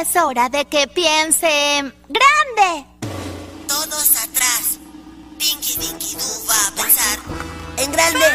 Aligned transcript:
Es 0.00 0.16
hora 0.16 0.48
de 0.48 0.64
que 0.64 0.88
piense 0.88 1.92
grande. 2.08 2.86
Todos 3.68 4.16
atrás. 4.16 4.78
Pinky 5.38 5.76
Dinky 5.76 6.16
Doo 6.16 6.46
va 6.48 6.68
a 6.68 6.70
pensar 6.70 7.18
en 7.76 7.92
grande. 7.92 8.24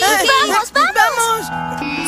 vamos, 0.00 0.72
vamos. 0.72 1.46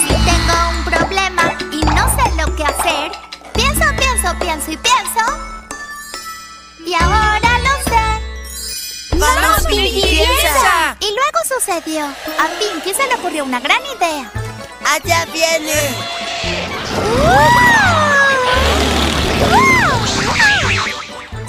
Si 0.00 0.14
tengo 0.24 0.54
un 0.70 0.84
problema 0.86 1.54
y 1.70 1.82
no 1.84 2.16
sé 2.16 2.24
lo 2.38 2.56
que 2.56 2.64
hacer, 2.64 3.12
pienso, 3.52 3.84
pienso, 3.98 4.38
pienso 4.40 4.70
y 4.70 4.76
pienso. 4.78 5.20
Y 6.86 6.94
ahora 6.94 7.58
lo 7.58 7.74
sé. 7.90 9.16
¡Vamos, 9.18 9.66
Pinky, 9.66 10.00
piensa! 10.00 10.96
Y 11.00 11.14
luego 11.14 11.40
sucedió. 11.46 12.06
A 12.06 12.48
Pinky 12.58 12.94
se 12.94 13.06
le 13.06 13.16
ocurrió 13.16 13.44
una 13.44 13.60
gran 13.60 13.82
idea. 13.84 14.32
Allá 14.82 15.26
viene. 15.26 15.94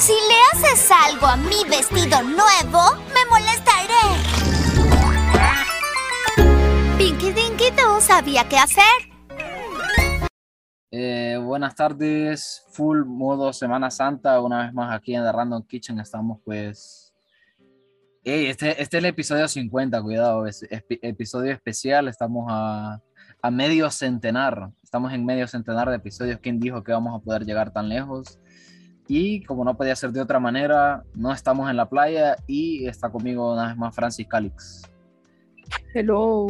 Si 0.05 0.13
le 0.13 0.35
haces 0.53 0.91
algo 0.91 1.25
a 1.25 1.35
mi 1.35 1.67
vestido 1.67 2.21
nuevo, 2.21 2.95
me 3.07 3.25
molestaré. 3.27 4.05
Pinky 6.95 7.31
Dinky 7.31 7.71
Doo 7.75 7.99
sabía 7.99 8.47
qué 8.47 8.59
hacer. 8.59 8.83
Eh, 10.91 11.39
buenas 11.43 11.73
tardes, 11.73 12.67
full 12.69 13.03
modo 13.03 13.51
Semana 13.51 13.89
Santa, 13.89 14.39
una 14.41 14.65
vez 14.65 14.73
más 14.75 14.95
aquí 14.95 15.15
en 15.15 15.23
The 15.23 15.31
Random 15.31 15.63
Kitchen 15.63 15.99
estamos 15.99 16.37
pues... 16.45 17.11
Este, 18.23 18.79
este 18.79 18.97
es 18.97 19.03
el 19.03 19.05
episodio 19.05 19.47
50, 19.47 20.03
cuidado, 20.03 20.45
es, 20.45 20.61
es 20.69 20.83
episodio 21.01 21.51
especial, 21.51 22.07
estamos 22.09 22.45
a, 22.47 23.01
a 23.41 23.49
medio 23.49 23.89
centenar, 23.89 24.69
estamos 24.83 25.11
en 25.13 25.25
medio 25.25 25.47
centenar 25.47 25.89
de 25.89 25.95
episodios, 25.95 26.39
¿quién 26.39 26.59
dijo 26.59 26.83
que 26.83 26.91
vamos 26.91 27.19
a 27.19 27.23
poder 27.23 27.43
llegar 27.43 27.73
tan 27.73 27.89
lejos? 27.89 28.39
Y 29.07 29.43
como 29.43 29.63
no 29.63 29.77
podía 29.77 29.95
ser 29.95 30.11
de 30.11 30.21
otra 30.21 30.39
manera, 30.39 31.03
no 31.13 31.31
estamos 31.31 31.69
en 31.69 31.77
la 31.77 31.87
playa 31.87 32.35
y 32.47 32.87
está 32.87 33.09
conmigo 33.09 33.53
una 33.53 33.67
vez 33.67 33.77
más 33.77 33.95
Francis 33.95 34.27
Calix. 34.27 34.81
Hello. 35.93 36.47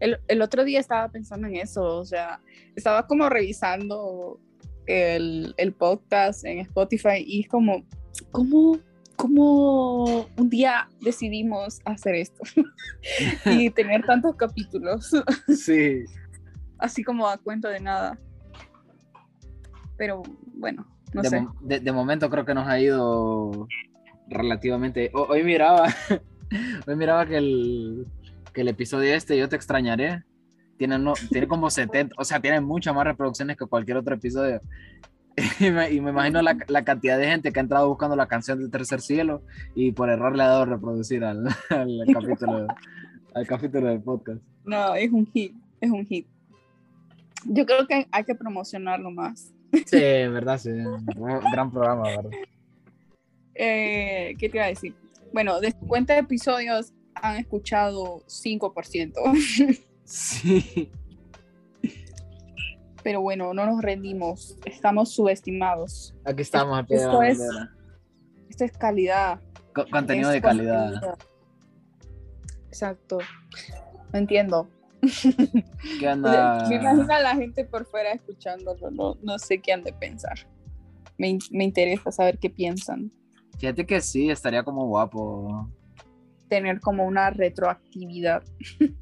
El, 0.00 0.18
el, 0.26 0.42
otro 0.42 0.64
día 0.64 0.80
estaba 0.80 1.08
pensando 1.08 1.46
en 1.46 1.56
eso, 1.56 1.82
o 1.84 2.04
sea, 2.04 2.40
estaba 2.74 3.06
como 3.06 3.28
revisando 3.28 4.40
el, 4.86 5.54
el 5.56 5.72
podcast 5.72 6.44
en 6.44 6.58
Spotify 6.60 7.24
y 7.24 7.42
es 7.42 7.48
como, 7.48 7.84
¿cómo, 8.30 8.78
¿cómo 9.16 10.26
un 10.36 10.50
día 10.50 10.88
decidimos 11.00 11.80
hacer 11.84 12.14
esto? 12.16 12.42
y 13.46 13.70
tener 13.70 14.04
tantos 14.04 14.36
capítulos. 14.36 15.10
Sí. 15.56 16.04
Así 16.78 17.04
como 17.04 17.28
a 17.28 17.38
cuento 17.38 17.68
de 17.68 17.80
nada. 17.80 18.18
Pero 19.96 20.22
bueno, 20.54 20.93
no 21.14 21.22
de, 21.22 21.28
sé. 21.30 21.46
de- 21.62 21.80
de 21.80 21.92
momento 21.92 22.28
creo 22.28 22.44
que 22.44 22.54
nos 22.54 22.66
ha 22.68 22.78
ido 22.80 23.66
relativamente... 24.28 25.10
ho- 25.14 25.26
Hoy 25.30 25.42
miraba, 25.44 25.86
hoy 26.86 26.96
miraba 26.96 27.26
que 27.26 27.36
el, 27.38 28.06
que 28.52 28.60
el 28.62 28.68
episodio 28.68 29.14
este, 29.14 29.36
Yo 29.38 29.48
te 29.48 29.56
extrañaré, 29.56 30.22
tiene, 30.76 30.98
no, 30.98 31.14
tiene 31.30 31.46
como 31.48 31.70
70, 31.70 32.14
o 32.18 32.24
sea, 32.24 32.40
tiene 32.40 32.60
muchas 32.60 32.94
más 32.94 33.04
reproducciones 33.04 33.56
que 33.56 33.66
cualquier 33.66 33.96
otro 33.98 34.14
episodio. 34.14 34.60
Y 35.58 35.68
me, 35.72 35.90
y 35.90 36.00
me 36.00 36.10
imagino 36.10 36.40
la, 36.42 36.56
la 36.68 36.84
cantidad 36.84 37.18
de 37.18 37.26
gente 37.26 37.50
que 37.50 37.58
ha 37.58 37.62
entrado 37.64 37.88
buscando 37.88 38.14
la 38.14 38.28
canción 38.28 38.60
del 38.60 38.70
tercer 38.70 39.00
cielo 39.00 39.42
y 39.74 39.90
por 39.90 40.08
error 40.08 40.36
le 40.36 40.44
ha 40.44 40.46
dado 40.46 40.64
reproducir 40.64 41.24
al, 41.24 41.48
al 41.70 42.00
capítulo, 42.12 42.66
al 43.34 43.46
capítulo 43.46 43.88
del 43.88 44.00
podcast. 44.00 44.40
No, 44.64 44.94
es 44.94 45.10
un 45.10 45.26
hit, 45.26 45.56
es 45.80 45.90
un 45.90 46.06
hit. 46.06 46.28
Yo 47.46 47.66
creo 47.66 47.84
que 47.88 48.06
hay 48.12 48.22
que 48.24 48.34
promocionarlo 48.36 49.10
más. 49.10 49.52
Sí, 49.86 49.96
en 50.02 50.32
verdad, 50.34 50.58
sí. 50.58 50.70
Gran 51.52 51.70
programa, 51.70 52.02
¿verdad? 52.08 52.30
Eh, 53.54 54.34
¿Qué 54.38 54.48
te 54.48 54.56
iba 54.56 54.64
a 54.66 54.68
decir? 54.68 54.94
Bueno, 55.32 55.60
de 55.60 55.70
50 55.72 56.18
episodios 56.18 56.92
han 57.14 57.36
escuchado 57.36 58.22
5%. 58.26 59.12
Sí. 60.06 60.92
Pero 63.02 63.22
bueno, 63.22 63.54
no 63.54 63.64
nos 63.66 63.80
rendimos. 63.82 64.58
Estamos 64.66 65.12
subestimados. 65.14 66.14
Aquí 66.26 66.42
estamos 66.42 66.76
al 66.78 66.86
pie 66.86 66.98
de 66.98 67.06
la 67.06 67.12
Esto 67.12 67.22
es- 67.22 67.38
bandera. 67.38 67.70
Esto 68.50 68.64
es 68.64 68.72
calidad. 68.72 69.40
Co- 69.74 69.86
Contenido 69.90 70.28
de 70.30 70.40
calidad. 70.42 70.90
contenido. 70.92 71.18
Exacto. 72.68 73.18
No 74.12 74.18
entiendo. 74.18 74.68
Me 75.04 76.76
imagino 76.76 77.12
a 77.12 77.20
la 77.20 77.34
gente 77.34 77.64
por 77.64 77.84
fuera 77.86 78.12
escuchándolo. 78.12 78.90
No, 78.90 79.16
no 79.22 79.38
sé 79.38 79.60
qué 79.60 79.72
han 79.72 79.82
de 79.82 79.92
pensar. 79.92 80.38
Me, 81.18 81.38
me 81.50 81.64
interesa 81.64 82.10
saber 82.10 82.38
qué 82.38 82.50
piensan. 82.50 83.10
Fíjate 83.58 83.86
que 83.86 84.00
sí, 84.00 84.30
estaría 84.30 84.62
como 84.64 84.86
guapo. 84.86 85.70
Tener 86.48 86.80
como 86.80 87.06
una 87.06 87.30
retroactividad. 87.30 88.42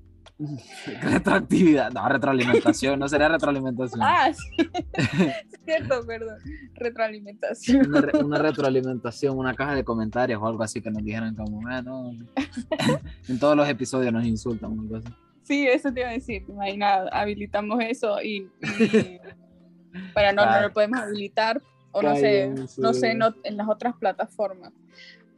Retroactividad, 1.03 1.93
no, 1.93 2.09
retroalimentación, 2.09 2.99
no 2.99 3.09
sería 3.09 3.29
retroalimentación. 3.29 4.01
Ah, 4.03 4.33
sí. 4.33 4.69
cierto, 5.65 6.05
perdón. 6.07 6.39
Retroalimentación. 6.75 7.87
Una, 7.87 8.01
re- 8.01 8.25
una 8.25 8.39
retroalimentación, 8.39 9.39
una 9.39 9.55
caja 9.55 9.75
de 9.77 9.85
comentarios 9.85 10.43
o 10.43 10.47
algo 10.47 10.63
así 10.65 10.81
que 10.81 10.91
nos 10.91 11.05
dijeran 11.05 11.35
como, 11.37 11.61
"Ah, 11.69 11.81
no". 11.83 12.11
en 13.29 13.39
todos 13.39 13.57
los 13.57 13.69
episodios 13.69 14.13
nos 14.13 14.25
insultan. 14.25 14.73
una 14.73 14.89
cosa. 15.01 15.17
Sí, 15.53 15.69
eso 15.69 15.93
te 15.93 16.01
iba 16.01 16.09
a 16.09 16.13
decir. 16.13 16.45
Imagina, 16.49 17.03
habilitamos 17.13 17.79
eso 17.85 18.23
y, 18.23 18.51
y- 18.63 19.21
bueno, 20.15 20.33
no, 20.33 20.51
no 20.51 20.63
lo 20.63 20.73
podemos 20.73 20.99
habilitar 20.99 21.61
o 21.91 22.01
no 22.01 22.17
sé, 22.17 22.49
no 22.79 22.95
sé, 22.95 23.15
no, 23.15 23.35
en 23.45 23.59
las 23.59 23.69
otras 23.69 23.95
plataformas. 23.99 24.73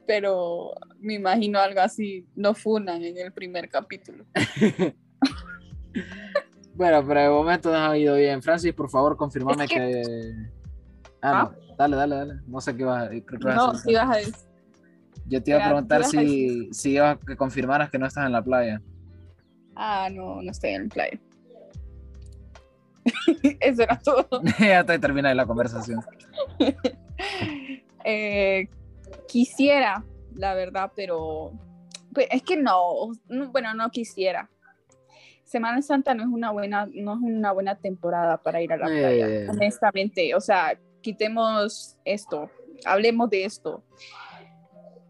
Pero 0.07 0.71
me 1.01 1.15
imagino 1.15 1.59
algo 1.59 1.81
así, 1.81 2.25
no 2.37 2.55
funan 2.55 3.03
en 3.03 3.19
el 3.19 3.33
primer 3.33 3.69
capítulo. 3.69 4.25
Bueno, 6.77 7.05
pero 7.07 7.21
de 7.21 7.29
momento 7.29 7.71
nos 7.71 7.89
ha 7.89 7.97
ido 7.97 8.17
bien. 8.17 8.43
Francis, 8.43 8.73
por 8.75 8.91
favor, 8.91 9.17
confirmame 9.17 9.63
Es 9.65 9.71
que... 9.71 9.77
que- 9.77 10.51
Ah, 11.23 11.45
no. 11.45 11.77
Dale, 11.79 11.97
dale, 11.97 12.17
dale. 12.17 12.35
No 12.49 12.61
sé 12.61 12.77
qué 12.77 12.85
vas, 12.85 13.09
creo 13.09 13.39
que 13.41 13.47
vas 13.47 13.55
a 13.55 13.73
No, 13.73 13.75
si 13.79 13.95
vas 13.95 14.11
a 14.11 14.17
decir. 14.19 14.35
Yo 15.27 15.41
te 15.43 15.51
iba 15.53 15.61
a 15.61 15.65
preguntar 15.67 16.01
¿qué 16.01 16.09
ibas 16.09 16.15
a 16.17 16.21
si, 16.21 16.75
si 16.75 16.91
ibas 16.95 17.17
a 17.17 17.27
que 17.27 17.37
confirmaras 17.37 17.91
que 17.91 17.99
no 17.99 18.07
estás 18.07 18.27
en 18.27 18.33
la 18.33 18.43
playa. 18.43 18.83
Ah, 19.77 20.09
no, 20.13 20.41
no 20.43 20.51
estoy 20.51 20.71
en 20.71 20.83
el 20.83 20.89
playa. 20.89 21.19
Eso 23.61 23.83
era 23.83 23.99
todo. 23.99 24.43
ya 24.59 24.85
te 24.85 24.99
termina 24.99 25.35
la 25.35 25.47
conversación. 25.47 26.01
Eh, 28.07 28.69
quisiera, 29.29 30.05
la 30.35 30.53
verdad, 30.53 30.93
pero 30.95 31.53
pues, 32.13 32.27
es 32.31 32.43
que 32.43 32.55
no, 32.55 33.13
no, 33.29 33.51
bueno, 33.51 33.73
no 33.73 33.89
quisiera. 33.91 34.51
Semana 35.45 35.81
Santa 35.81 36.13
no 36.13 36.23
es 36.25 36.29
una 36.29 36.51
buena, 36.51 36.87
no 36.93 37.15
es 37.15 37.21
una 37.23 37.53
buena 37.53 37.77
temporada 37.77 38.37
para 38.43 38.61
ir 38.61 38.75
a 38.75 38.77
la 38.77 38.87
playa, 38.87 39.27
Eh. 39.27 39.49
honestamente. 39.49 40.35
O 40.35 40.41
sea, 40.43 40.79
quitemos 41.01 41.97
esto, 42.05 42.51
hablemos 42.85 43.31
de 43.31 43.47
esto. 43.47 43.83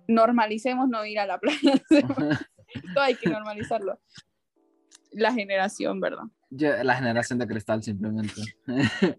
Normalicemos 0.07 0.89
no 0.89 1.05
ir 1.05 1.19
a 1.19 1.27
la 1.27 1.39
playa. 1.39 1.73
esto 1.91 3.01
hay 3.01 3.17
que 3.17 3.29
normalizarlo. 3.29 3.99
La 5.15 5.33
generación, 5.33 6.01
¿verdad? 6.01 6.25
Yo- 6.51 6.83
la 6.83 6.97
generación 6.97 7.39
de 7.39 7.47
cristal 7.47 7.83
simplemente. 7.83 8.41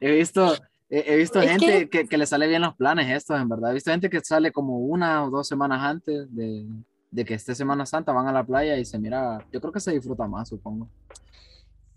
he 0.00 0.10
visto, 0.12 0.54
he, 0.88 1.14
he 1.14 1.16
visto 1.16 1.40
Es 1.40 1.50
gente 1.50 1.88
que... 1.88 2.06
Que, 2.06 2.18
le 2.18 2.26
sale 2.26 2.46
bien 2.46 2.62
los 2.62 2.76
planes 2.76 3.08
estos, 3.08 3.40
en 3.40 3.48
verdad. 3.48 3.70
He 3.70 3.74
visto 3.74 3.90
gente 3.90 4.10
que 4.10 4.20
sale 4.20 4.52
como 4.52 4.78
una 4.78 5.24
o 5.24 5.30
dos 5.30 5.48
semanas 5.48 5.80
antes 5.82 6.34
de, 6.34 6.66
de 7.10 7.24
que 7.24 7.34
esté 7.34 7.54
Semana 7.54 7.86
Santa, 7.86 8.12
van 8.12 8.28
a 8.28 8.32
la 8.32 8.44
playa 8.44 8.76
y 8.76 8.84
se 8.84 8.98
mira, 8.98 9.44
yo 9.52 9.60
creo 9.60 9.72
que 9.72 9.80
se 9.80 9.92
disfruta 9.92 10.26
más, 10.26 10.48
supongo. 10.48 10.88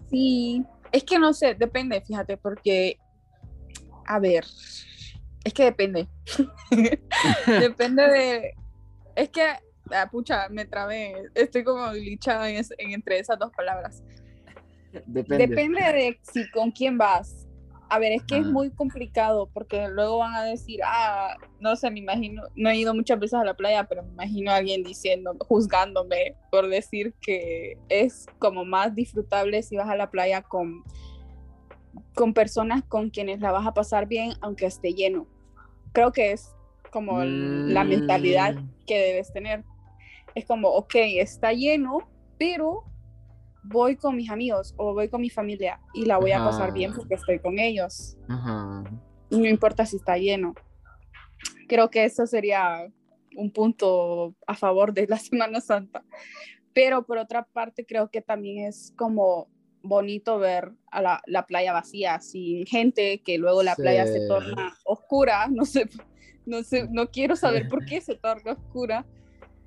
Sí, 0.10 0.66
es 0.92 1.04
que 1.04 1.20
no 1.20 1.34
sé, 1.34 1.56
depende, 1.56 2.02
fíjate, 2.02 2.38
porque, 2.38 2.98
a 4.06 4.20
ver, 4.20 4.46
es 5.44 5.54
que 5.54 5.64
depende. 5.64 6.08
depende 7.48 8.08
de, 8.08 8.54
es 9.16 9.30
que, 9.30 9.46
ah, 9.92 10.08
pucha, 10.12 10.48
me 10.50 10.66
trabé, 10.66 11.30
estoy 11.36 11.64
como 11.64 11.90
glitchada 11.92 12.50
en, 12.50 12.58
es- 12.58 12.74
en 12.78 12.92
entre 12.94 13.20
esas 13.20 13.38
dos 13.40 13.52
palabras. 13.52 14.04
Depende. 15.06 15.48
Depende 15.48 15.82
de 15.82 16.20
si 16.22 16.50
con 16.52 16.72
quién 16.72 16.98
vas. 16.98 17.48
A 17.90 18.00
ver, 18.00 18.12
es 18.14 18.24
que 18.24 18.38
es 18.38 18.42
Ajá. 18.42 18.52
muy 18.52 18.72
complicado 18.72 19.50
porque 19.54 19.88
luego 19.88 20.18
van 20.20 20.34
a 20.34 20.44
decir, 20.44 20.80
ah, 20.84 21.36
no 21.60 21.76
sé, 21.76 21.92
me 21.92 22.00
imagino, 22.00 22.42
no 22.56 22.70
he 22.70 22.78
ido 22.78 22.94
muchas 22.96 23.20
veces 23.20 23.36
a 23.36 23.44
la 23.44 23.54
playa, 23.56 23.84
pero 23.84 24.02
me 24.04 24.12
imagino 24.14 24.52
a 24.52 24.56
alguien 24.56 24.82
diciendo, 24.84 25.36
juzgándome 25.42 26.36
por 26.50 26.68
decir 26.70 27.14
que 27.22 27.78
es 27.90 28.26
como 28.40 28.66
más 28.66 28.96
disfrutable 28.96 29.62
si 29.62 29.76
vas 29.76 29.90
a 29.90 29.96
la 29.96 30.10
playa 30.10 30.42
con, 30.42 30.84
con 32.16 32.34
personas 32.34 32.84
con 32.88 33.10
quienes 33.12 33.42
la 33.42 33.52
vas 33.52 33.68
a 33.68 33.74
pasar 33.76 34.08
bien, 34.08 34.34
aunque 34.42 34.66
esté 34.66 34.94
lleno. 34.94 35.28
Creo 35.92 36.12
que 36.12 36.32
es 36.32 36.50
como 36.92 37.24
la 37.24 37.84
mentalidad 37.84 38.56
Mm, 38.56 38.86
que 38.88 38.98
debes 39.00 39.32
tener. 39.34 39.64
Es 40.36 40.46
como, 40.46 40.70
ok, 40.70 40.96
está 40.96 41.54
lleno, 41.54 42.00
pero 42.38 42.86
voy 43.64 43.96
con 43.96 44.16
mis 44.16 44.30
amigos 44.30 44.74
o 44.78 44.94
voy 44.94 45.10
con 45.10 45.22
mi 45.22 45.30
familia 45.30 45.80
y 45.94 46.06
la 46.06 46.18
voy 46.18 46.32
a 46.32 46.44
pasar 46.44 46.74
bien 46.74 46.94
porque 46.94 47.16
estoy 47.16 47.40
con 47.40 47.60
ellos. 47.60 48.18
Ajá. 48.28 48.84
No 49.30 49.48
importa 49.48 49.86
si 49.86 49.98
está 49.98 50.18
lleno. 50.18 50.54
Creo 51.68 51.90
que 51.90 52.04
eso 52.04 52.28
sería 52.28 52.88
un 53.36 53.52
punto 53.52 54.36
a 54.48 54.56
favor 54.56 54.94
de 54.94 55.08
la 55.08 55.18
Semana 55.20 55.62
Santa. 55.62 56.04
Pero 56.74 57.06
por 57.06 57.18
otra 57.18 57.46
parte, 57.46 57.86
creo 57.86 58.10
que 58.10 58.22
también 58.22 58.68
es 58.68 58.94
como 58.98 59.48
bonito 59.84 60.40
ver 60.40 60.72
a 60.92 61.02
la, 61.02 61.22
la 61.28 61.46
playa 61.46 61.74
vacía, 61.74 62.20
sin 62.20 62.66
gente, 62.66 63.22
que 63.22 63.38
luego 63.38 63.64
la 63.64 63.76
playa 63.76 64.08
se 64.08 64.28
torna 64.28 64.76
oscura. 64.86 65.48
No 65.52 65.66
sé, 65.66 65.88
no 66.46 66.64
sé, 66.64 66.88
no 66.90 67.10
quiero 67.10 67.36
saber 67.36 67.68
por 67.68 67.86
qué 67.86 68.02
se 68.02 68.16
torna 68.16 68.54
oscura. 68.54 69.06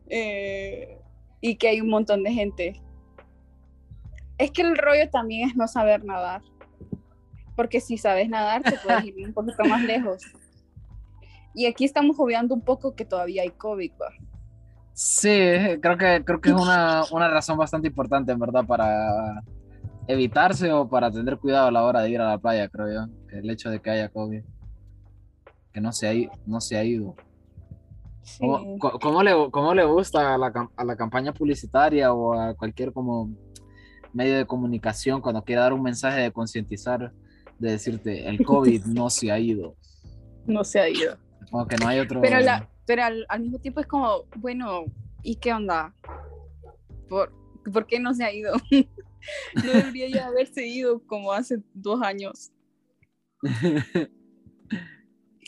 Eh, 0.08 0.98
y 1.40 1.56
que 1.56 1.68
hay 1.68 1.80
un 1.80 1.88
montón 1.88 2.22
de 2.22 2.32
gente. 2.32 2.82
Es 4.38 4.50
que 4.50 4.62
el 4.62 4.76
rollo 4.76 5.08
también 5.10 5.48
es 5.48 5.56
no 5.56 5.66
saber 5.66 6.04
nadar. 6.04 6.42
Porque 7.54 7.80
si 7.80 7.96
sabes 7.96 8.28
nadar, 8.28 8.62
te 8.62 8.72
puedes 8.84 9.04
ir 9.04 9.14
un 9.26 9.32
poquito 9.32 9.64
más 9.64 9.82
lejos. 9.82 10.22
Y 11.54 11.66
aquí 11.66 11.84
estamos 11.86 12.16
obviando 12.18 12.54
un 12.54 12.60
poco 12.60 12.94
que 12.94 13.06
todavía 13.06 13.42
hay 13.42 13.50
COVID, 13.50 13.92
¿va? 14.00 14.12
Sí, 14.92 15.28
creo 15.80 15.96
que, 15.96 16.22
creo 16.24 16.40
que 16.40 16.50
es 16.50 16.54
una, 16.54 17.02
una 17.10 17.28
razón 17.28 17.56
bastante 17.56 17.88
importante, 17.88 18.32
en 18.32 18.38
verdad, 18.38 18.64
para 18.66 19.42
evitarse 20.06 20.72
o 20.72 20.88
para 20.88 21.10
tener 21.10 21.38
cuidado 21.38 21.68
a 21.68 21.70
la 21.70 21.84
hora 21.84 22.02
de 22.02 22.10
ir 22.10 22.20
a 22.20 22.28
la 22.28 22.38
playa, 22.38 22.68
creo 22.68 22.92
yo. 22.92 23.12
El 23.30 23.50
hecho 23.50 23.70
de 23.70 23.80
que 23.80 23.90
haya 23.90 24.08
COVID. 24.08 24.42
Que 25.72 25.80
no 25.80 25.92
se 25.92 26.08
ha, 26.08 26.30
no 26.46 26.60
se 26.60 26.76
ha 26.76 26.84
ido. 26.84 27.14
Sí. 28.26 28.44
¿Cómo, 29.00 29.23
le, 29.23 29.32
cómo 29.52 29.73
le 29.73 29.84
gusta 29.84 30.34
a 30.34 30.38
la, 30.38 30.52
a 30.76 30.84
la 30.84 30.96
campaña 30.96 31.32
publicitaria 31.32 32.12
o 32.12 32.34
a 32.34 32.55
cualquier 32.55 32.93
como 32.93 33.31
medio 34.12 34.37
de 34.37 34.46
comunicación 34.46 35.20
cuando 35.20 35.44
quiera 35.44 35.62
dar 35.62 35.73
un 35.73 35.82
mensaje 35.82 36.20
de 36.23 36.32
concientizar, 36.32 37.12
de 37.58 37.70
decirte, 37.70 38.28
el 38.28 38.44
COVID 38.44 38.84
no 38.87 39.11
se 39.11 39.31
ha 39.31 39.38
ido? 39.38 39.76
No 40.44 40.64
se 40.64 40.81
ha 40.81 40.88
ido. 40.88 41.17
Como 41.50 41.69
que 41.69 41.76
no 41.76 41.87
hay 41.87 42.00
otro... 42.00 42.20
Pero, 42.20 42.40
la, 42.40 42.69
pero 42.84 43.05
al, 43.05 43.25
al 43.28 43.40
mismo 43.43 43.61
tiempo 43.61 43.81
es 43.81 43.87
como, 43.87 44.25
bueno, 44.37 44.87
¿y 45.23 45.37
qué 45.37 45.52
onda? 45.52 45.94
¿Por, 47.08 47.32
¿por 47.73 47.87
qué 47.87 48.00
no 48.00 48.12
se 48.12 48.25
ha 48.25 48.32
ido? 48.32 48.55
no 49.55 49.73
debería 49.73 50.08
ya 50.08 50.26
haberse 50.26 50.67
ido 50.67 51.00
como 51.06 51.32
hace 51.32 51.62
dos 51.75 52.02
años. 52.02 52.50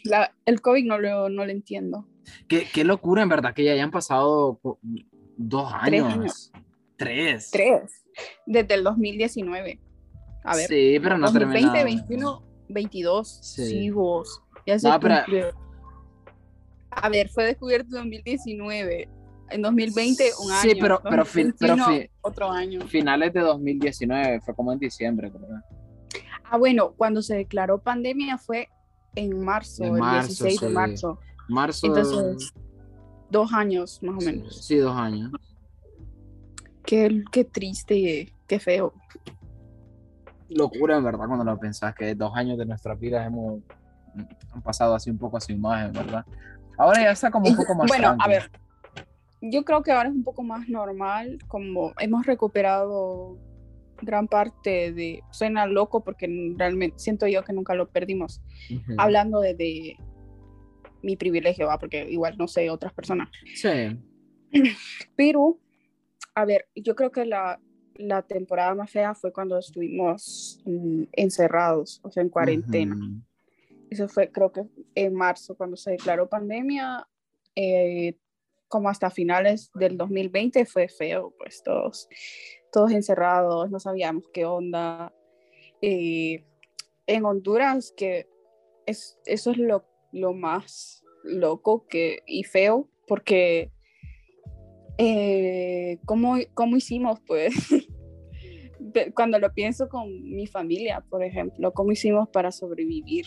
La- 0.05 0.33
el 0.47 0.61
COVID 0.61 0.85
no 0.85 0.99
lo, 0.99 1.29
no 1.29 1.45
lo 1.45 1.51
entiendo. 1.51 2.07
Qué, 2.49 2.67
qué 2.73 2.85
locura, 2.85 3.23
en 3.23 3.29
verdad, 3.29 3.55
que 3.55 3.65
ya 3.65 3.73
hayan 3.73 3.91
pasado 3.91 4.61
dos 5.37 5.73
Tres 5.85 6.03
años. 6.03 6.13
años. 6.15 6.53
Tres. 6.97 7.51
Tres. 7.51 8.05
Desde 8.47 8.75
el 8.75 8.85
2019. 8.85 9.81
A 10.45 10.57
ver. 10.57 10.67
Sí, 10.69 10.99
pero 11.03 11.19
no 11.19 11.27
2020, 11.31 11.71
termina. 11.79 11.85
21, 11.85 12.43
22. 12.69 13.39
Sí. 13.43 13.67
Sí, 13.67 13.91
vos. 13.91 14.43
Ya 14.67 14.79
se 14.79 14.89
No, 14.89 14.99
pero-. 14.99 15.25
A 16.91 17.09
ver, 17.09 17.29
fue 17.29 17.45
descubierto 17.45 17.89
en 17.97 18.05
2019. 18.05 19.09
En 19.51 19.63
2020, 19.63 20.25
un 20.45 20.53
año. 20.53 20.61
Sí, 20.63 20.77
pero- 20.81 21.01
pero 21.03 21.25
fin- 21.25 21.55
pero 21.59 21.77
2021, 21.77 21.87
fin- 22.03 22.11
otro 22.23 22.51
año. 22.51 22.81
Finales 22.87 23.33
de 23.33 23.41
2019, 23.41 24.41
fue 24.43 24.55
como 24.55 24.73
en 24.73 24.79
diciembre, 24.79 25.31
creo. 25.31 25.47
Ah, 26.51 26.57
bueno, 26.59 26.93
cuando 26.97 27.23
se 27.23 27.37
declaró 27.37 27.79
pandemia 27.83 28.37
fue 28.39 28.69
en 29.15 29.39
marzo, 29.43 29.85
En 29.85 29.95
el 29.95 30.01
marzo, 30.01 30.29
16 30.29 30.61
de 30.61 30.69
sí. 30.69 30.73
marzo. 30.75 31.19
Marzo. 31.49 31.87
Entonces, 31.87 32.53
dos 33.31 33.53
años 33.53 34.03
más 34.03 34.23
o 34.23 34.27
menos. 34.27 34.65
sí, 34.65 34.77
dos 34.77 34.97
años. 34.97 35.33
Qué, 36.85 37.23
qué 37.31 37.45
triste, 37.45 38.33
qué 38.47 38.59
feo. 38.59 38.93
Locura, 40.49 40.97
en 40.97 41.05
verdad, 41.05 41.27
cuando 41.27 41.45
lo 41.45 41.59
pensás, 41.59 41.95
que 41.95 42.15
dos 42.15 42.33
años 42.35 42.57
de 42.57 42.65
nuestras 42.65 42.99
vidas 42.99 43.27
hemos 43.27 43.61
han 44.53 44.63
pasado 44.63 44.95
así 44.95 45.11
un 45.11 45.19
poco 45.19 45.37
a 45.37 45.41
su 45.41 45.53
imagen, 45.53 45.93
¿verdad? 45.93 46.25
Ahora 46.77 47.03
ya 47.03 47.11
está 47.11 47.31
como 47.31 47.49
un 47.49 47.57
poco 47.57 47.75
más 47.75 47.89
bueno, 47.89 48.17
a 48.19 48.29
ver, 48.29 48.51
yo 49.41 49.65
creo 49.65 49.83
que 49.83 49.93
ahora 49.93 50.09
es 50.09 50.15
un 50.15 50.25
poco 50.25 50.43
más 50.43 50.69
normal, 50.69 51.39
como 51.47 51.93
hemos 51.99 52.27
recuperado 52.27 53.37
gran 54.01 54.29
parte 54.29 54.93
de, 54.93 55.23
suena 55.31 55.67
loco 55.67 56.05
porque 56.05 56.55
realmente 56.57 56.99
siento 56.99 57.27
yo 57.27 57.45
que 57.45 57.53
nunca 57.53 57.75
lo 57.75 57.89
perdimos, 57.89 58.41
hablando 58.97 59.41
de, 59.41 59.55
de 59.55 59.97
mi 61.03 61.17
privilegio, 61.17 61.67
¿va? 61.67 61.79
porque 61.79 62.09
igual 62.11 62.37
no 62.39 62.49
sé 62.49 62.71
otras 62.71 62.93
personas, 62.93 63.29
Sí. 63.55 63.99
pero, 65.17 65.59
a 66.35 66.45
ver, 66.45 66.69
yo 66.75 66.95
creo 66.95 67.13
que 67.13 67.25
la, 67.25 67.61
la 67.95 68.23
temporada 68.23 68.75
más 68.75 68.91
fea 68.91 69.15
fue 69.15 69.33
cuando 69.33 69.59
estuvimos 69.59 70.63
mm, 70.65 71.05
encerrados, 71.13 72.01
o 72.03 72.11
sea, 72.11 72.23
en 72.23 72.31
cuarentena. 72.31 72.97
Ujú. 72.97 73.23
Eso 73.91 74.09
fue, 74.09 74.31
creo 74.31 74.53
que 74.53 74.63
en 74.95 75.15
marzo, 75.15 75.57
cuando 75.57 75.77
se 75.77 75.93
declaró 75.93 76.29
pandemia, 76.29 77.07
eh, 77.55 78.17
como 78.69 78.89
hasta 78.89 79.11
finales 79.11 79.71
del 79.75 79.97
2020 79.97 80.65
fue 80.67 80.89
feo, 80.89 81.35
pues 81.39 81.63
todos, 81.63 82.09
todos 82.71 82.93
encerrados, 82.93 83.71
no 83.71 83.81
sabíamos 83.81 84.25
qué 84.33 84.45
onda. 84.45 85.13
Eh, 85.81 86.45
en 87.07 87.25
Honduras, 87.25 87.93
que 87.97 88.29
es, 88.87 89.19
eso 89.25 89.51
es 89.51 89.57
lo, 89.59 89.85
lo 90.13 90.33
más 90.33 91.05
loco 91.25 91.87
que, 91.89 92.23
y 92.27 92.45
feo, 92.45 92.89
porque 93.07 93.71
eh, 94.99 95.99
¿cómo, 96.05 96.37
¿cómo 96.55 96.77
hicimos, 96.77 97.21
pues? 97.27 97.55
Cuando 99.15 99.39
lo 99.39 99.53
pienso 99.53 99.89
con 99.89 100.09
mi 100.25 100.47
familia, 100.47 101.05
por 101.09 101.23
ejemplo, 101.23 101.73
¿cómo 101.73 101.93
hicimos 101.93 102.29
para 102.29 102.51
sobrevivir? 102.51 103.27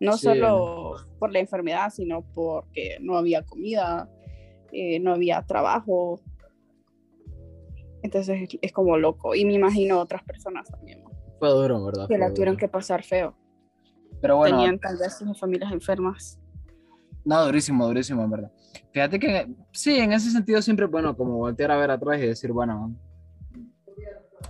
No 0.00 0.16
Sí. 0.16 0.26
solo 0.26 0.96
por 1.18 1.32
la 1.32 1.38
enfermedad, 1.38 1.90
sino 1.90 2.22
porque 2.34 2.98
no 3.00 3.16
había 3.16 3.42
comida, 3.42 4.08
eh, 4.72 5.00
no 5.00 5.12
había 5.12 5.42
trabajo. 5.42 6.20
Entonces 8.02 8.48
es, 8.60 8.72
como 8.72 8.96
loco. 8.98 9.34
Y 9.34 9.44
me 9.44 9.54
imagino 9.54 10.00
otras 10.00 10.22
personas 10.24 10.68
también. 10.68 11.02
Fue 11.38 11.48
duro, 11.50 11.84
¿verdad? 11.84 12.08
que 12.08 12.18
la 12.18 12.32
tuvieron 12.32 12.56
que 12.56 12.68
pasar 12.68 13.02
feo. 13.02 13.34
Pero 14.24 14.38
bueno, 14.38 14.56
Tenían 14.56 14.78
tal 14.78 14.96
vez 14.96 15.18
sus 15.18 15.38
familias 15.38 15.70
enfermas. 15.70 16.40
no, 17.26 17.44
durísimo, 17.44 17.86
durísimo, 17.86 18.24
en 18.24 18.30
verdad. 18.30 18.50
Fíjate 18.90 19.18
que 19.18 19.54
sí, 19.70 19.98
en 19.98 20.14
ese 20.14 20.30
sentido 20.30 20.62
siempre 20.62 20.86
bueno 20.86 21.14
como 21.14 21.36
voltear 21.36 21.70
a 21.70 21.76
ver 21.76 21.90
atrás 21.90 22.18
y 22.22 22.28
decir, 22.28 22.50
bueno, 22.50 22.96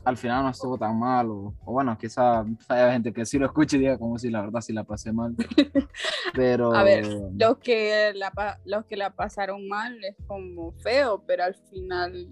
al 0.05 0.17
final 0.17 0.45
no 0.45 0.51
estuvo 0.51 0.79
tan 0.79 0.97
mal, 0.97 1.29
o, 1.29 1.57
o 1.65 1.73
bueno, 1.73 1.99
quizá 1.99 2.45
haya 2.69 2.93
gente 2.93 3.13
que 3.13 3.27
sí 3.27 3.37
lo 3.37 3.47
escuche 3.47 3.77
y 3.77 3.81
diga 3.81 3.99
como 3.99 4.17
si 4.17 4.31
la 4.31 4.43
verdad 4.43 4.61
sí 4.61 4.73
la 4.73 4.85
pasé 4.85 5.13
mal. 5.13 5.35
Pero... 6.35 6.73
A 6.73 6.85
ver, 6.85 7.09
Los 7.37 7.59
que, 7.59 8.13
la, 8.15 8.61
los 8.65 8.85
que 8.85 8.97
la 8.97 9.11
pasaron 9.11 9.67
mal 9.67 9.99
es 10.05 10.15
como 10.29 10.71
feo, 10.75 11.25
pero 11.27 11.43
al 11.43 11.57
final, 11.57 12.29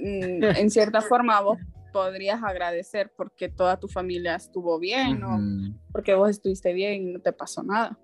mm, 0.00 0.44
en 0.44 0.70
cierta 0.70 1.02
forma, 1.02 1.42
vos 1.42 1.58
podrías 1.96 2.42
agradecer 2.42 3.10
porque 3.16 3.48
toda 3.48 3.78
tu 3.80 3.88
familia 3.88 4.34
estuvo 4.36 4.78
bien. 4.78 5.24
Ujú. 5.24 5.74
porque 5.92 6.14
vos 6.14 6.28
estuviste 6.30 6.72
bien 6.74 7.08
y 7.08 7.12
no 7.12 7.20
te 7.20 7.32
pasó 7.32 7.62
nada. 7.62 7.98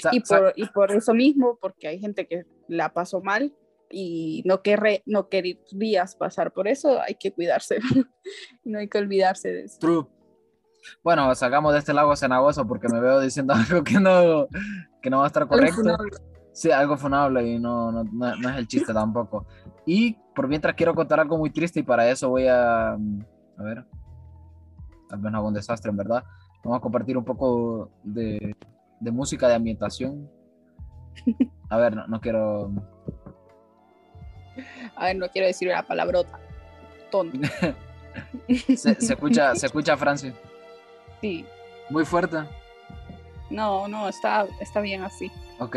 Sa- 0.00 0.10
Y 0.12 0.20
por, 0.20 0.52
y 0.54 0.66
por 0.66 0.92
eso 0.92 1.12
mismo, 1.14 1.58
porque 1.60 1.88
hay 1.88 1.98
gente 1.98 2.26
que 2.28 2.44
la 2.68 2.92
pasó 2.92 3.20
mal 3.20 3.52
y 3.90 4.42
no, 4.46 4.62
querré, 4.62 5.02
no 5.06 5.28
querrías 5.28 6.14
pasar 6.14 6.52
por 6.52 6.68
eso, 6.68 7.00
hay 7.00 7.14
que 7.16 7.32
cuidarse. 7.32 7.78
no 8.64 8.78
hay 8.78 8.88
que 8.88 8.98
olvidarse 8.98 9.48
de 9.52 9.64
eso. 9.64 9.78
True. 9.80 10.06
Bueno, 11.02 11.34
sacamos 11.34 11.72
de 11.72 11.78
este 11.80 11.92
lago 11.92 12.14
cenagoso 12.16 12.66
porque 12.66 12.88
me 12.88 13.00
veo 13.00 13.20
diciendo 13.20 13.54
algo 13.56 13.82
que 13.82 13.98
no, 14.00 14.46
que 15.02 15.10
no 15.10 15.18
va 15.18 15.24
a 15.24 15.26
estar 15.28 15.46
correcto. 15.48 15.82
Sí, 16.54 16.70
algo 16.70 16.96
funable 16.98 17.42
y 17.48 17.58
no, 17.58 17.90
no, 17.90 18.04
no- 18.04 18.50
es 18.50 18.56
el 18.56 18.68
chiste 18.68 18.92
tampoco. 18.92 19.46
Y 19.86 20.16
por 20.34 20.46
mientras 20.48 20.74
quiero 20.74 20.94
contar 20.94 21.18
algo 21.18 21.38
muy 21.38 21.50
triste 21.50 21.80
y 21.80 21.82
para 21.82 22.08
eso 22.10 22.28
voy 22.28 22.46
a, 22.46 22.96
a 23.58 23.62
ver, 23.62 23.84
tal 25.08 25.20
vez 25.20 25.32
no 25.32 25.38
hago 25.38 25.48
un 25.48 25.54
desastre 25.54 25.90
en 25.90 25.96
verdad. 25.96 26.24
Vamos 26.64 26.78
a 26.78 26.80
compartir 26.80 27.16
un 27.18 27.24
poco 27.24 27.90
de, 28.02 28.56
de 29.00 29.10
música 29.10 29.48
de 29.48 29.54
ambientación. 29.54 30.30
A 31.68 31.76
ver, 31.76 31.96
no, 31.96 32.06
no 32.06 32.20
quiero... 32.20 32.70
A 34.96 35.06
ver, 35.06 35.16
no 35.16 35.28
quiero 35.28 35.46
decir 35.46 35.68
una 35.68 35.82
palabrota. 35.82 36.38
Tonto. 37.10 37.38
Se, 38.46 38.76
se 38.76 39.14
escucha, 39.14 39.54
se 39.54 39.66
escucha 39.66 39.96
Francis. 39.96 40.34
Sí. 41.22 41.46
Muy 41.88 42.04
fuerte. 42.04 42.38
No, 43.48 43.88
no, 43.88 44.08
está, 44.08 44.46
está 44.60 44.80
bien 44.80 45.02
así. 45.02 45.30
Ok. 45.58 45.76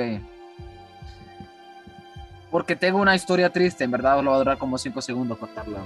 Porque 2.52 2.76
tengo 2.76 3.00
una 3.00 3.16
historia 3.16 3.50
triste, 3.50 3.84
en 3.84 3.92
verdad 3.92 4.22
lo 4.22 4.32
va 4.32 4.38
a 4.38 4.40
durar 4.40 4.58
como 4.58 4.78
5 4.78 5.02
segundos 5.02 5.38
contarla. 5.38 5.80